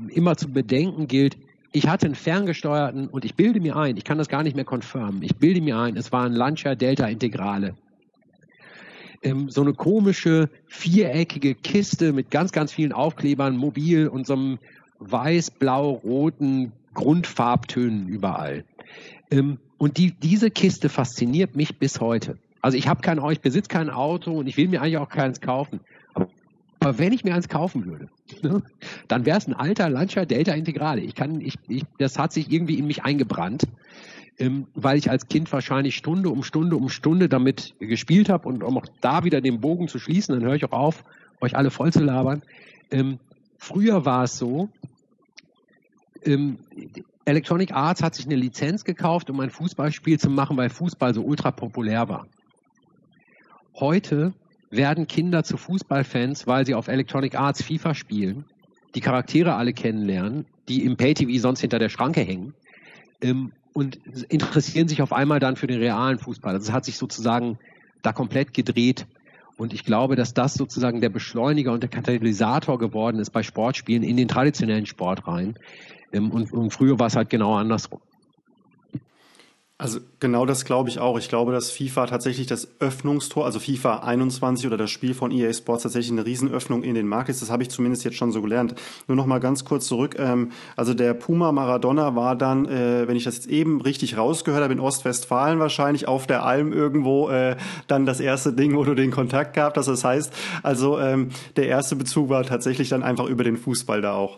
immer 0.10 0.38
zu 0.38 0.50
bedenken 0.50 1.08
gilt. 1.08 1.38
Ich 1.72 1.88
hatte 1.88 2.06
einen 2.06 2.16
ferngesteuerten 2.16 3.08
und 3.08 3.26
ich 3.26 3.34
bilde 3.36 3.60
mir 3.60 3.76
ein, 3.76 3.98
ich 3.98 4.04
kann 4.04 4.20
das 4.20 4.30
gar 4.30 4.44
nicht 4.44 4.56
mehr 4.56 4.66
confirmen, 4.66 5.24
ich 5.24 5.36
bilde 5.38 5.60
mir 5.60 5.80
ein, 5.80 5.98
es 5.98 6.12
war 6.12 6.24
ein 6.24 6.34
Lancia 6.34 6.76
Delta 6.76 7.08
Integrale. 7.08 7.76
Ähm, 9.24 9.50
so 9.50 9.62
eine 9.62 9.74
komische 9.74 10.50
viereckige 10.68 11.56
Kiste 11.56 12.14
mit 12.14 12.30
ganz, 12.30 12.52
ganz 12.52 12.72
vielen 12.72 12.92
Aufklebern, 12.92 13.58
mobil 13.58 14.08
und 14.08 14.28
so 14.28 14.34
einem 14.34 14.60
weiß-blau-roten 15.00 16.74
Grundfarbtönen 16.94 18.08
überall. 18.08 18.66
Ähm, 19.32 19.58
und 19.78 19.98
die, 19.98 20.12
diese 20.12 20.52
Kiste 20.52 20.90
fasziniert 20.90 21.56
mich 21.56 21.78
bis 21.78 22.00
heute. 22.00 22.38
Also 22.62 22.78
ich 22.78 22.88
habe 22.88 23.02
kein, 23.02 23.22
ich 23.32 23.42
besitze 23.42 23.68
kein 23.68 23.90
Auto 23.90 24.32
und 24.32 24.48
ich 24.48 24.56
will 24.56 24.70
mir 24.70 24.82
eigentlich 24.82 24.98
auch 24.98 25.10
keins 25.10 25.42
kaufen. 25.42 25.82
Aber, 26.14 26.30
aber 26.80 26.98
wenn 26.98 27.12
ich 27.12 27.26
mir 27.26 27.36
eins 27.36 27.50
kaufen 27.50 27.86
würde, 27.86 28.08
ne, 28.42 28.62
dann 29.10 29.26
wäre 29.26 29.38
es 29.38 29.48
ein 29.48 29.54
alter 29.54 29.90
Lancia 29.90 30.24
Delta 30.24 30.54
Integrale. 30.54 31.02
Ich 31.02 31.16
kann, 31.16 31.42
ich, 31.42 31.56
ich, 31.68 31.84
das 31.98 32.18
hat 32.18 32.32
sich 32.32 32.52
irgendwie 32.52 32.80
in 32.80 32.88
mich 32.88 33.04
eingebrannt, 33.04 33.64
ähm, 34.40 34.68
weil 34.76 34.98
ich 34.98 35.10
als 35.10 35.28
Kind 35.28 35.52
wahrscheinlich 35.52 35.96
Stunde 35.98 36.30
um 36.30 36.44
Stunde 36.44 36.78
um 36.78 36.88
Stunde 36.88 37.28
damit 37.28 37.74
gespielt 37.80 38.30
habe 38.30 38.48
und 38.48 38.64
um 38.64 38.78
auch 38.78 38.86
da 39.02 39.26
wieder 39.26 39.42
den 39.42 39.60
Bogen 39.60 39.90
zu 39.90 40.00
schließen, 40.00 40.34
dann 40.34 40.48
höre 40.48 40.56
ich 40.56 40.64
auch 40.66 40.72
auf, 40.72 41.04
euch 41.42 41.58
alle 41.58 41.70
voll 41.70 41.92
zu 41.92 42.04
labern. 42.04 42.44
Ähm, 42.92 43.20
früher 43.58 44.06
war 44.06 44.24
es 44.24 44.38
so, 44.38 44.70
ähm, 46.26 46.58
Electronic 47.26 47.74
Arts 47.74 48.04
hat 48.04 48.16
sich 48.16 48.26
eine 48.26 48.36
Lizenz 48.36 48.84
gekauft, 48.84 49.30
um 49.30 49.40
ein 49.40 49.50
Fußballspiel 49.50 50.20
zu 50.20 50.30
machen, 50.30 50.58
weil 50.58 50.70
Fußball 50.70 51.14
so 51.14 51.24
ultra 51.24 51.52
populär 51.52 52.10
war. 52.10 52.28
Heute 53.76 54.34
werden 54.70 55.08
Kinder 55.08 55.44
zu 55.44 55.58
Fußballfans, 55.58 56.48
weil 56.48 56.66
sie 56.66 56.76
auf 56.76 56.88
Electronic 56.88 57.36
Arts 57.36 57.64
FIFA 57.64 57.94
spielen, 57.94 58.46
die 58.96 59.02
Charaktere 59.02 59.56
alle 59.56 59.74
kennenlernen, 59.74 60.46
die 60.68 60.84
im 60.84 60.98
Pay-TV 60.98 61.40
sonst 61.42 61.62
hinter 61.62 61.80
der 61.80 61.90
Schranke 61.90 62.22
hängen 62.22 62.54
ähm, 63.22 63.52
und 63.74 64.00
interessieren 64.30 64.88
sich 64.88 65.02
auf 65.02 65.14
einmal 65.14 65.40
dann 65.40 65.56
für 65.56 65.68
den 65.68 65.80
realen 65.80 66.20
Fußball. 66.20 66.54
Also 66.56 66.74
hat 66.74 66.86
sich 66.86 66.98
sozusagen 66.98 67.58
da 68.02 68.14
komplett 68.14 68.54
gedreht. 68.54 69.08
Und 69.58 69.74
ich 69.74 69.86
glaube, 69.86 70.16
dass 70.16 70.34
das 70.34 70.56
sozusagen 70.56 71.02
der 71.02 71.10
Beschleuniger 71.10 71.72
und 71.72 71.84
der 71.84 71.90
Katalysator 71.90 72.80
geworden 72.80 73.20
ist 73.20 73.30
bei 73.30 73.44
Sportspielen 73.44 74.04
in 74.04 74.18
den 74.18 74.28
traditionellen 74.28 74.86
Sport 74.86 75.28
rein. 75.28 75.58
Ähm, 76.12 76.32
und, 76.32 76.52
und 76.52 76.72
früher 76.72 77.00
war 77.00 77.08
es 77.08 77.16
halt 77.16 77.30
genau 77.30 77.56
andersrum. 77.56 78.02
Also 79.84 80.00
genau 80.22 80.46
das 80.46 80.64
glaube 80.64 80.88
ich 80.88 81.00
auch. 81.00 81.20
Ich 81.20 81.28
glaube, 81.28 81.52
dass 81.52 81.70
FIFA 81.70 82.06
tatsächlich 82.06 82.48
das 82.48 82.70
Öffnungstor, 82.80 83.44
also 83.44 83.60
FIFA 83.60 83.98
21 83.98 84.66
oder 84.66 84.78
das 84.78 84.90
Spiel 84.90 85.14
von 85.14 85.30
EA 85.30 85.52
Sports 85.52 85.84
tatsächlich 85.84 86.14
eine 86.14 86.26
Riesenöffnung 86.26 86.84
in 86.84 86.96
den 86.96 87.06
Markt 87.06 87.28
ist. 87.28 87.42
Das 87.42 87.52
habe 87.52 87.64
ich 87.64 87.70
zumindest 87.70 88.06
jetzt 88.06 88.16
schon 88.16 88.32
so 88.32 88.42
gelernt. 88.42 88.76
Nur 89.10 89.18
noch 89.18 89.26
mal 89.26 89.40
ganz 89.40 89.66
kurz 89.66 89.86
zurück. 89.86 90.16
Ähm, 90.18 90.54
also 90.78 90.94
der 90.94 91.14
Puma 91.14 91.52
Maradona 91.52 92.16
war 92.16 92.38
dann, 92.38 92.66
äh, 92.66 93.10
wenn 93.10 93.18
ich 93.18 93.26
das 93.26 93.36
jetzt 93.36 93.48
eben 93.48 93.82
richtig 93.82 94.16
rausgehört 94.16 94.64
habe, 94.64 94.72
in 94.72 94.80
Ostwestfalen 94.80 95.60
wahrscheinlich 95.60 96.08
auf 96.08 96.28
der 96.28 96.46
Alm 96.46 96.72
irgendwo 96.72 97.28
äh, 97.28 97.58
dann 97.88 98.06
das 98.06 98.22
erste 98.22 98.54
Ding, 98.54 98.78
wo 98.78 98.86
du 98.86 98.96
den 98.96 99.12
Kontakt 99.12 99.54
gehabt 99.54 99.76
hast. 99.76 99.88
Das 99.88 100.06
heißt, 100.06 100.32
also 100.64 100.98
ähm, 100.98 101.32
der 101.58 101.68
erste 101.68 101.98
Bezug 101.98 102.30
war 102.30 102.46
tatsächlich 102.46 102.88
dann 102.88 103.04
einfach 103.04 103.26
über 103.26 103.44
den 103.44 103.58
Fußball 103.58 104.00
da 104.00 104.14
auch. 104.14 104.38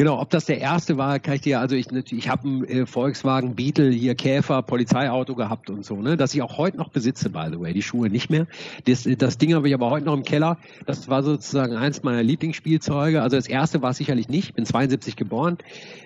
Genau, 0.00 0.18
ob 0.18 0.30
das 0.30 0.46
der 0.46 0.56
erste 0.56 0.96
war, 0.96 1.18
kann 1.18 1.34
ich 1.34 1.42
dir, 1.42 1.60
also 1.60 1.76
ich, 1.76 1.92
ich 1.92 2.30
habe 2.30 2.48
einen 2.48 2.64
äh, 2.64 2.86
Volkswagen 2.86 3.54
Beetle, 3.54 3.90
hier 3.90 4.14
Käfer, 4.14 4.62
Polizeiauto 4.62 5.34
gehabt 5.34 5.68
und 5.68 5.84
so, 5.84 5.96
ne, 5.96 6.16
das 6.16 6.32
ich 6.32 6.40
auch 6.40 6.56
heute 6.56 6.78
noch 6.78 6.88
besitze, 6.88 7.28
by 7.28 7.48
the 7.52 7.60
way, 7.60 7.74
die 7.74 7.82
Schuhe 7.82 8.08
nicht 8.08 8.30
mehr. 8.30 8.46
Das, 8.86 9.06
das 9.18 9.36
Ding 9.36 9.52
habe 9.52 9.68
ich 9.68 9.74
aber 9.74 9.90
heute 9.90 10.06
noch 10.06 10.14
im 10.14 10.22
Keller. 10.22 10.56
Das 10.86 11.10
war 11.10 11.22
sozusagen 11.22 11.76
eins 11.76 12.02
meiner 12.02 12.22
Lieblingsspielzeuge. 12.22 13.20
Also 13.20 13.36
das 13.36 13.46
erste 13.46 13.82
war 13.82 13.92
sicherlich 13.92 14.30
nicht, 14.30 14.54
bin 14.54 14.64
72 14.64 15.16
geboren, 15.16 15.58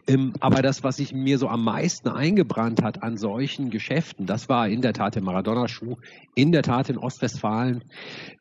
ähm, 0.09 0.32
aber 0.40 0.61
das, 0.61 0.82
was 0.82 0.97
sich 0.97 1.14
mir 1.14 1.38
so 1.38 1.47
am 1.47 1.62
meisten 1.62 2.09
eingebrannt 2.09 2.82
hat 2.82 3.05
an 3.05 3.16
solchen 3.16 3.70
Geschäften, 3.70 4.26
das 4.26 4.49
war 4.49 4.68
in 4.68 4.82
der 4.82 4.92
Tat 4.92 5.14
der 5.14 5.22
Maradona-Schuh, 5.22 5.99
in 6.34 6.51
der 6.51 6.64
Tat 6.64 6.88
in 6.88 6.99
Ostwestfalen, 6.99 7.84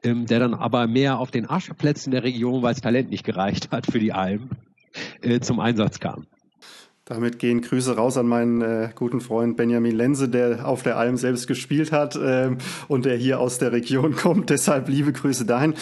ähm, 0.01 0.26
der 0.26 0.39
dann 0.39 0.56
aber 0.56 0.88
mehr 0.88 1.20
auf 1.20 1.30
den 1.30 1.47
Ascheplätzen 1.47 2.10
der 2.10 2.24
Region, 2.24 2.64
weil 2.64 2.74
das 2.74 2.82
Talent 2.82 3.12
nicht 3.12 3.24
gereicht 3.24 3.70
hat 3.70 3.86
für 3.86 3.99
die 3.99 4.14
Alm 4.14 4.49
äh, 5.22 5.39
zum 5.39 5.60
Einsatz 5.60 6.00
kam. 6.00 6.28
Damit 7.06 7.38
gehen 7.38 7.60
Grüße 7.60 7.98
raus 7.98 8.16
an 8.16 8.28
meinen 8.28 8.62
äh, 8.62 8.89
guten 8.96 9.20
Freund 9.20 9.58
Benjamin 9.58 9.94
Lenze, 9.94 10.30
der 10.30 10.66
auf 10.66 10.84
der 10.84 10.98
Alm 10.98 11.18
selbst 11.18 11.48
gespielt 11.48 11.91
hat 11.91 12.18
ähm, 12.22 12.60
und 12.88 13.04
der 13.04 13.18
hier 13.18 13.41
aus 13.41 13.58
der 13.58 13.74
Region 13.74 14.16
kommt. 14.16 14.50
Deshalb 14.50 14.88
liebe 14.88 15.12
Grüße 15.12 15.46
dahin. 15.46 15.74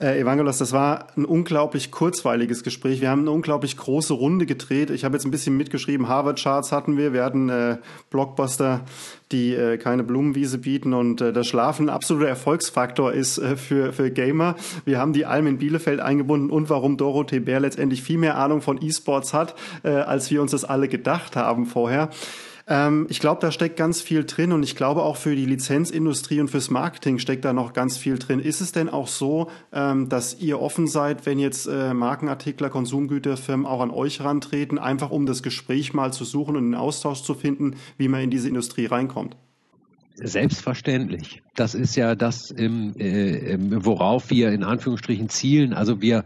Äh, 0.00 0.18
Evangelos, 0.18 0.56
das 0.56 0.72
war 0.72 1.08
ein 1.18 1.26
unglaublich 1.26 1.90
kurzweiliges 1.90 2.62
Gespräch. 2.62 3.02
Wir 3.02 3.10
haben 3.10 3.20
eine 3.20 3.30
unglaublich 3.30 3.76
große 3.76 4.14
Runde 4.14 4.46
gedreht. 4.46 4.88
Ich 4.88 5.04
habe 5.04 5.16
jetzt 5.16 5.26
ein 5.26 5.30
bisschen 5.30 5.54
mitgeschrieben, 5.54 6.08
Harvard-Charts 6.08 6.72
hatten 6.72 6.96
wir. 6.96 7.12
Wir 7.12 7.24
hatten 7.24 7.50
äh, 7.50 7.76
Blockbuster 8.08 8.80
die 9.32 9.54
äh, 9.54 9.78
keine 9.78 10.02
Blumenwiese 10.02 10.58
bieten 10.58 10.92
und 10.92 11.20
äh, 11.20 11.32
das 11.32 11.46
Schlafen 11.46 11.86
ein 11.86 11.94
absoluter 11.94 12.28
Erfolgsfaktor 12.28 13.12
ist 13.12 13.38
äh, 13.38 13.56
für, 13.56 13.92
für 13.92 14.10
Gamer. 14.10 14.56
Wir 14.84 14.98
haben 14.98 15.12
die 15.12 15.26
Alm 15.26 15.46
in 15.46 15.58
Bielefeld 15.58 16.00
eingebunden 16.00 16.50
und 16.50 16.70
warum 16.70 16.96
Dorothee 16.96 17.40
Bär 17.40 17.60
letztendlich 17.60 18.02
viel 18.02 18.18
mehr 18.18 18.36
Ahnung 18.36 18.60
von 18.60 18.82
E-Sports 18.82 19.32
hat, 19.32 19.54
äh, 19.82 19.90
als 19.90 20.30
wir 20.30 20.42
uns 20.42 20.50
das 20.50 20.64
alle 20.64 20.88
gedacht 20.88 21.36
haben 21.36 21.66
vorher. 21.66 22.10
Ähm, 22.70 23.06
ich 23.10 23.18
glaube, 23.18 23.40
da 23.40 23.50
steckt 23.50 23.76
ganz 23.76 24.00
viel 24.00 24.24
drin 24.24 24.52
und 24.52 24.62
ich 24.62 24.76
glaube 24.76 25.02
auch 25.02 25.16
für 25.16 25.34
die 25.34 25.44
Lizenzindustrie 25.44 26.40
und 26.40 26.48
fürs 26.48 26.70
Marketing 26.70 27.18
steckt 27.18 27.44
da 27.44 27.52
noch 27.52 27.72
ganz 27.72 27.98
viel 27.98 28.16
drin. 28.16 28.38
Ist 28.38 28.60
es 28.60 28.70
denn 28.70 28.88
auch 28.88 29.08
so, 29.08 29.50
ähm, 29.72 30.08
dass 30.08 30.40
ihr 30.40 30.60
offen 30.60 30.86
seid, 30.86 31.26
wenn 31.26 31.40
jetzt 31.40 31.66
äh, 31.66 31.92
Markenartikler, 31.92 32.70
Konsumgüterfirmen 32.70 33.66
auch 33.66 33.80
an 33.80 33.90
euch 33.90 34.20
rantreten, 34.20 34.78
einfach 34.78 35.10
um 35.10 35.26
das 35.26 35.42
Gespräch 35.42 35.92
mal 35.92 36.12
zu 36.12 36.24
suchen 36.24 36.56
und 36.56 36.62
einen 36.62 36.74
Austausch 36.76 37.22
zu 37.22 37.34
finden, 37.34 37.74
wie 37.98 38.06
man 38.06 38.22
in 38.22 38.30
diese 38.30 38.48
Industrie 38.48 38.86
reinkommt? 38.86 39.36
Selbstverständlich. 40.14 41.42
Das 41.56 41.74
ist 41.74 41.96
ja 41.96 42.14
das, 42.14 42.54
ähm, 42.56 42.94
äh, 42.96 43.56
worauf 43.58 44.30
wir 44.30 44.52
in 44.52 44.62
Anführungsstrichen 44.62 45.28
zielen. 45.28 45.72
Also 45.72 46.00
wir, 46.00 46.24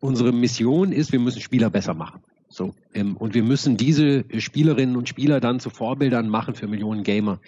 unsere 0.00 0.32
Mission 0.32 0.92
ist, 0.92 1.12
wir 1.12 1.20
müssen 1.20 1.40
Spieler 1.40 1.70
besser 1.70 1.94
machen. 1.94 2.20
So, 2.56 2.74
ähm, 2.94 3.18
und 3.18 3.34
wir 3.34 3.42
müssen 3.42 3.76
diese 3.76 4.24
Spielerinnen 4.38 4.96
und 4.96 5.10
Spieler 5.10 5.40
dann 5.40 5.60
zu 5.60 5.68
Vorbildern 5.68 6.30
machen 6.30 6.54
für 6.54 6.66
Millionen 6.66 7.02
Gamer. 7.02 7.38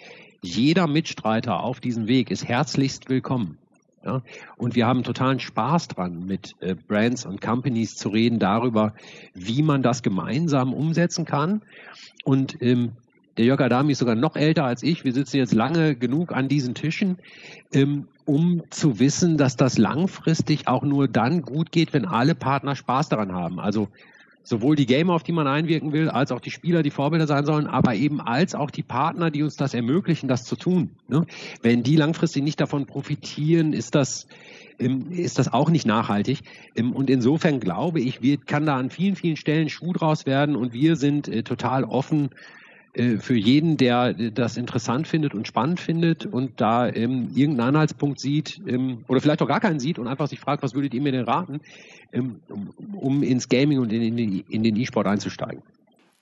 Jeder 0.43 0.85
Mitstreiter 0.85 1.63
auf 1.63 1.79
diesem 1.79 2.07
Weg 2.07 2.29
ist 2.29 2.47
herzlichst 2.47 3.09
willkommen. 3.09 3.57
Ja? 4.05 4.21
Und 4.55 4.75
wir 4.75 4.85
haben 4.85 5.01
totalen 5.01 5.39
Spaß 5.39 5.87
dran, 5.87 6.27
mit 6.27 6.53
äh, 6.59 6.75
Brands 6.75 7.25
und 7.25 7.41
Companies 7.41 7.95
zu 7.95 8.09
reden 8.09 8.37
darüber, 8.37 8.93
wie 9.33 9.63
man 9.63 9.81
das 9.81 10.03
gemeinsam 10.03 10.75
umsetzen 10.75 11.25
kann. 11.25 11.63
Und 12.23 12.61
ähm, 12.61 12.91
der 13.37 13.45
Jörg 13.45 13.61
Adami 13.61 13.93
ist 13.93 13.99
sogar 13.99 14.13
noch 14.13 14.35
älter 14.35 14.65
als 14.65 14.83
ich. 14.83 15.05
Wir 15.05 15.13
sitzen 15.13 15.37
jetzt 15.37 15.55
lange 15.55 15.95
genug 15.95 16.33
an 16.33 16.49
diesen 16.49 16.75
Tischen, 16.75 17.17
ähm, 17.73 18.07
um 18.25 18.61
zu 18.69 18.99
wissen, 18.99 19.37
dass 19.37 19.55
das 19.55 19.79
langfristig 19.79 20.67
auch 20.67 20.83
nur 20.83 21.07
dann 21.07 21.41
gut 21.41 21.71
geht, 21.71 21.93
wenn 21.93 22.05
alle 22.05 22.35
Partner 22.35 22.75
Spaß 22.75 23.09
daran 23.09 23.33
haben. 23.33 23.59
Also 23.59 23.87
sowohl 24.49 24.75
die 24.75 24.87
Gamer, 24.87 25.13
auf 25.13 25.23
die 25.23 25.31
man 25.31 25.47
einwirken 25.47 25.93
will, 25.93 26.09
als 26.09 26.31
auch 26.31 26.41
die 26.41 26.49
Spieler, 26.49 26.81
die 26.81 26.89
Vorbilder 26.89 27.27
sein 27.27 27.45
sollen, 27.45 27.67
aber 27.67 27.93
eben 27.93 28.19
als 28.19 28.55
auch 28.55 28.71
die 28.71 28.81
Partner, 28.81 29.29
die 29.29 29.43
uns 29.43 29.55
das 29.55 29.75
ermöglichen, 29.75 30.27
das 30.27 30.43
zu 30.43 30.55
tun. 30.55 30.89
Ne? 31.07 31.25
Wenn 31.61 31.83
die 31.83 31.95
langfristig 31.95 32.43
nicht 32.43 32.59
davon 32.59 32.87
profitieren, 32.87 33.73
ist 33.73 33.93
das 33.93 34.27
ähm, 34.79 35.11
ist 35.11 35.37
das 35.37 35.53
auch 35.53 35.69
nicht 35.69 35.85
nachhaltig. 35.85 36.39
Ähm, 36.75 36.93
und 36.93 37.09
insofern 37.09 37.59
glaube 37.59 37.99
ich, 37.99 38.21
wir 38.23 38.37
kann 38.37 38.65
da 38.65 38.77
an 38.77 38.89
vielen, 38.89 39.15
vielen 39.15 39.35
Stellen 39.35 39.69
Schuh 39.69 39.93
draus 39.93 40.25
werden 40.25 40.55
und 40.55 40.73
wir 40.73 40.95
sind 40.95 41.27
äh, 41.27 41.43
total 41.43 41.83
offen 41.83 42.29
für 42.95 43.35
jeden, 43.35 43.77
der 43.77 44.13
das 44.13 44.57
interessant 44.57 45.07
findet 45.07 45.33
und 45.33 45.47
spannend 45.47 45.79
findet 45.79 46.25
und 46.25 46.59
da 46.59 46.87
ähm, 46.87 47.29
irgendeinen 47.35 47.69
Anhaltspunkt 47.69 48.19
sieht 48.19 48.61
ähm, 48.67 49.05
oder 49.07 49.21
vielleicht 49.21 49.41
auch 49.41 49.47
gar 49.47 49.59
keinen 49.59 49.79
sieht 49.79 49.99
und 49.99 50.07
einfach 50.07 50.27
sich 50.27 50.39
fragt, 50.39 50.63
was 50.63 50.73
würdet 50.73 50.93
ihr 50.93 51.01
mir 51.01 51.11
denn 51.11 51.25
raten, 51.25 51.61
ähm, 52.11 52.39
um 52.93 53.21
ins 53.21 53.47
Gaming 53.47 53.79
und 53.79 53.93
in, 53.93 54.17
in, 54.17 54.43
in 54.49 54.63
den 54.63 54.75
E-Sport 54.75 55.07
einzusteigen. 55.07 55.61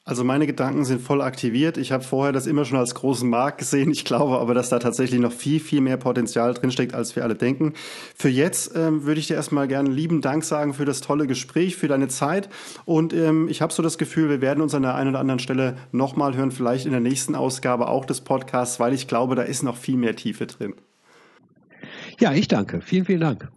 Also 0.08 0.24
meine 0.24 0.47
Gedanken 0.47 0.86
sind 0.86 1.01
voll 1.01 1.22
aktiviert. 1.22 1.78
Ich 1.78 1.91
habe 1.91 2.01
vorher 2.01 2.32
das 2.32 2.47
immer 2.47 2.64
schon 2.64 2.78
als 2.78 2.95
großen 2.95 3.30
Markt 3.30 3.58
gesehen. 3.58 3.91
Ich 3.91 4.05
glaube 4.05 4.39
aber, 4.39 4.53
dass 4.53 4.70
da 4.70 4.80
tatsächlich 4.80 5.20
noch 5.20 5.34
viel, 5.34 5.60
viel 5.60 5.82
mehr 5.82 5.97
Potenzial 5.97 6.53
drinsteckt, 6.53 6.95
als 6.95 7.18
wir 7.18 7.26
alle 7.26 7.36
denken. 7.36 7.74
Für 8.16 8.30
jetzt 8.30 8.72
ähm, 8.74 9.03
würde 9.03 9.20
ich 9.20 9.28
dir 9.28 9.34
erstmal 9.34 9.68
gerne 9.68 9.89
lieben 9.89 10.22
Dank 10.22 10.45
sagen 10.45 10.74
für 10.74 10.86
das 10.86 11.01
tolle 11.01 11.28
Gespräch, 11.28 11.76
für 11.76 11.89
deine 11.89 12.08
Zeit. 12.08 12.47
Und 12.86 13.12
ähm, 13.12 13.49
ich 13.49 13.62
habe 13.62 13.74
so 13.74 13.84
das 13.84 13.97
Gefühl, 13.97 14.30
wir 14.30 14.39
werden 14.39 14.62
uns 14.62 14.74
an 14.74 14.84
der 14.84 14.95
einen 14.95 15.10
oder 15.10 15.20
anderen 15.20 15.39
Stelle 15.39 15.76
nochmal 15.91 16.38
hören, 16.38 16.51
vielleicht 16.51 16.86
in 16.86 16.93
der 16.93 17.01
nächsten 17.01 17.36
Ausgabe 17.36 17.89
auch 17.89 18.05
des 18.05 18.22
Podcasts, 18.22 18.80
weil 18.80 18.93
ich 18.93 19.10
glaube, 19.10 19.36
da 19.36 19.41
ist 19.41 19.62
noch 19.62 19.76
viel 19.76 19.97
mehr 19.97 20.16
Tiefe 20.16 20.47
drin. 20.47 20.74
Ja, 22.18 22.32
ich 22.32 22.47
danke. 22.47 22.80
Vielen, 22.80 23.03
vielen 23.03 23.20
Dank. 23.20 23.49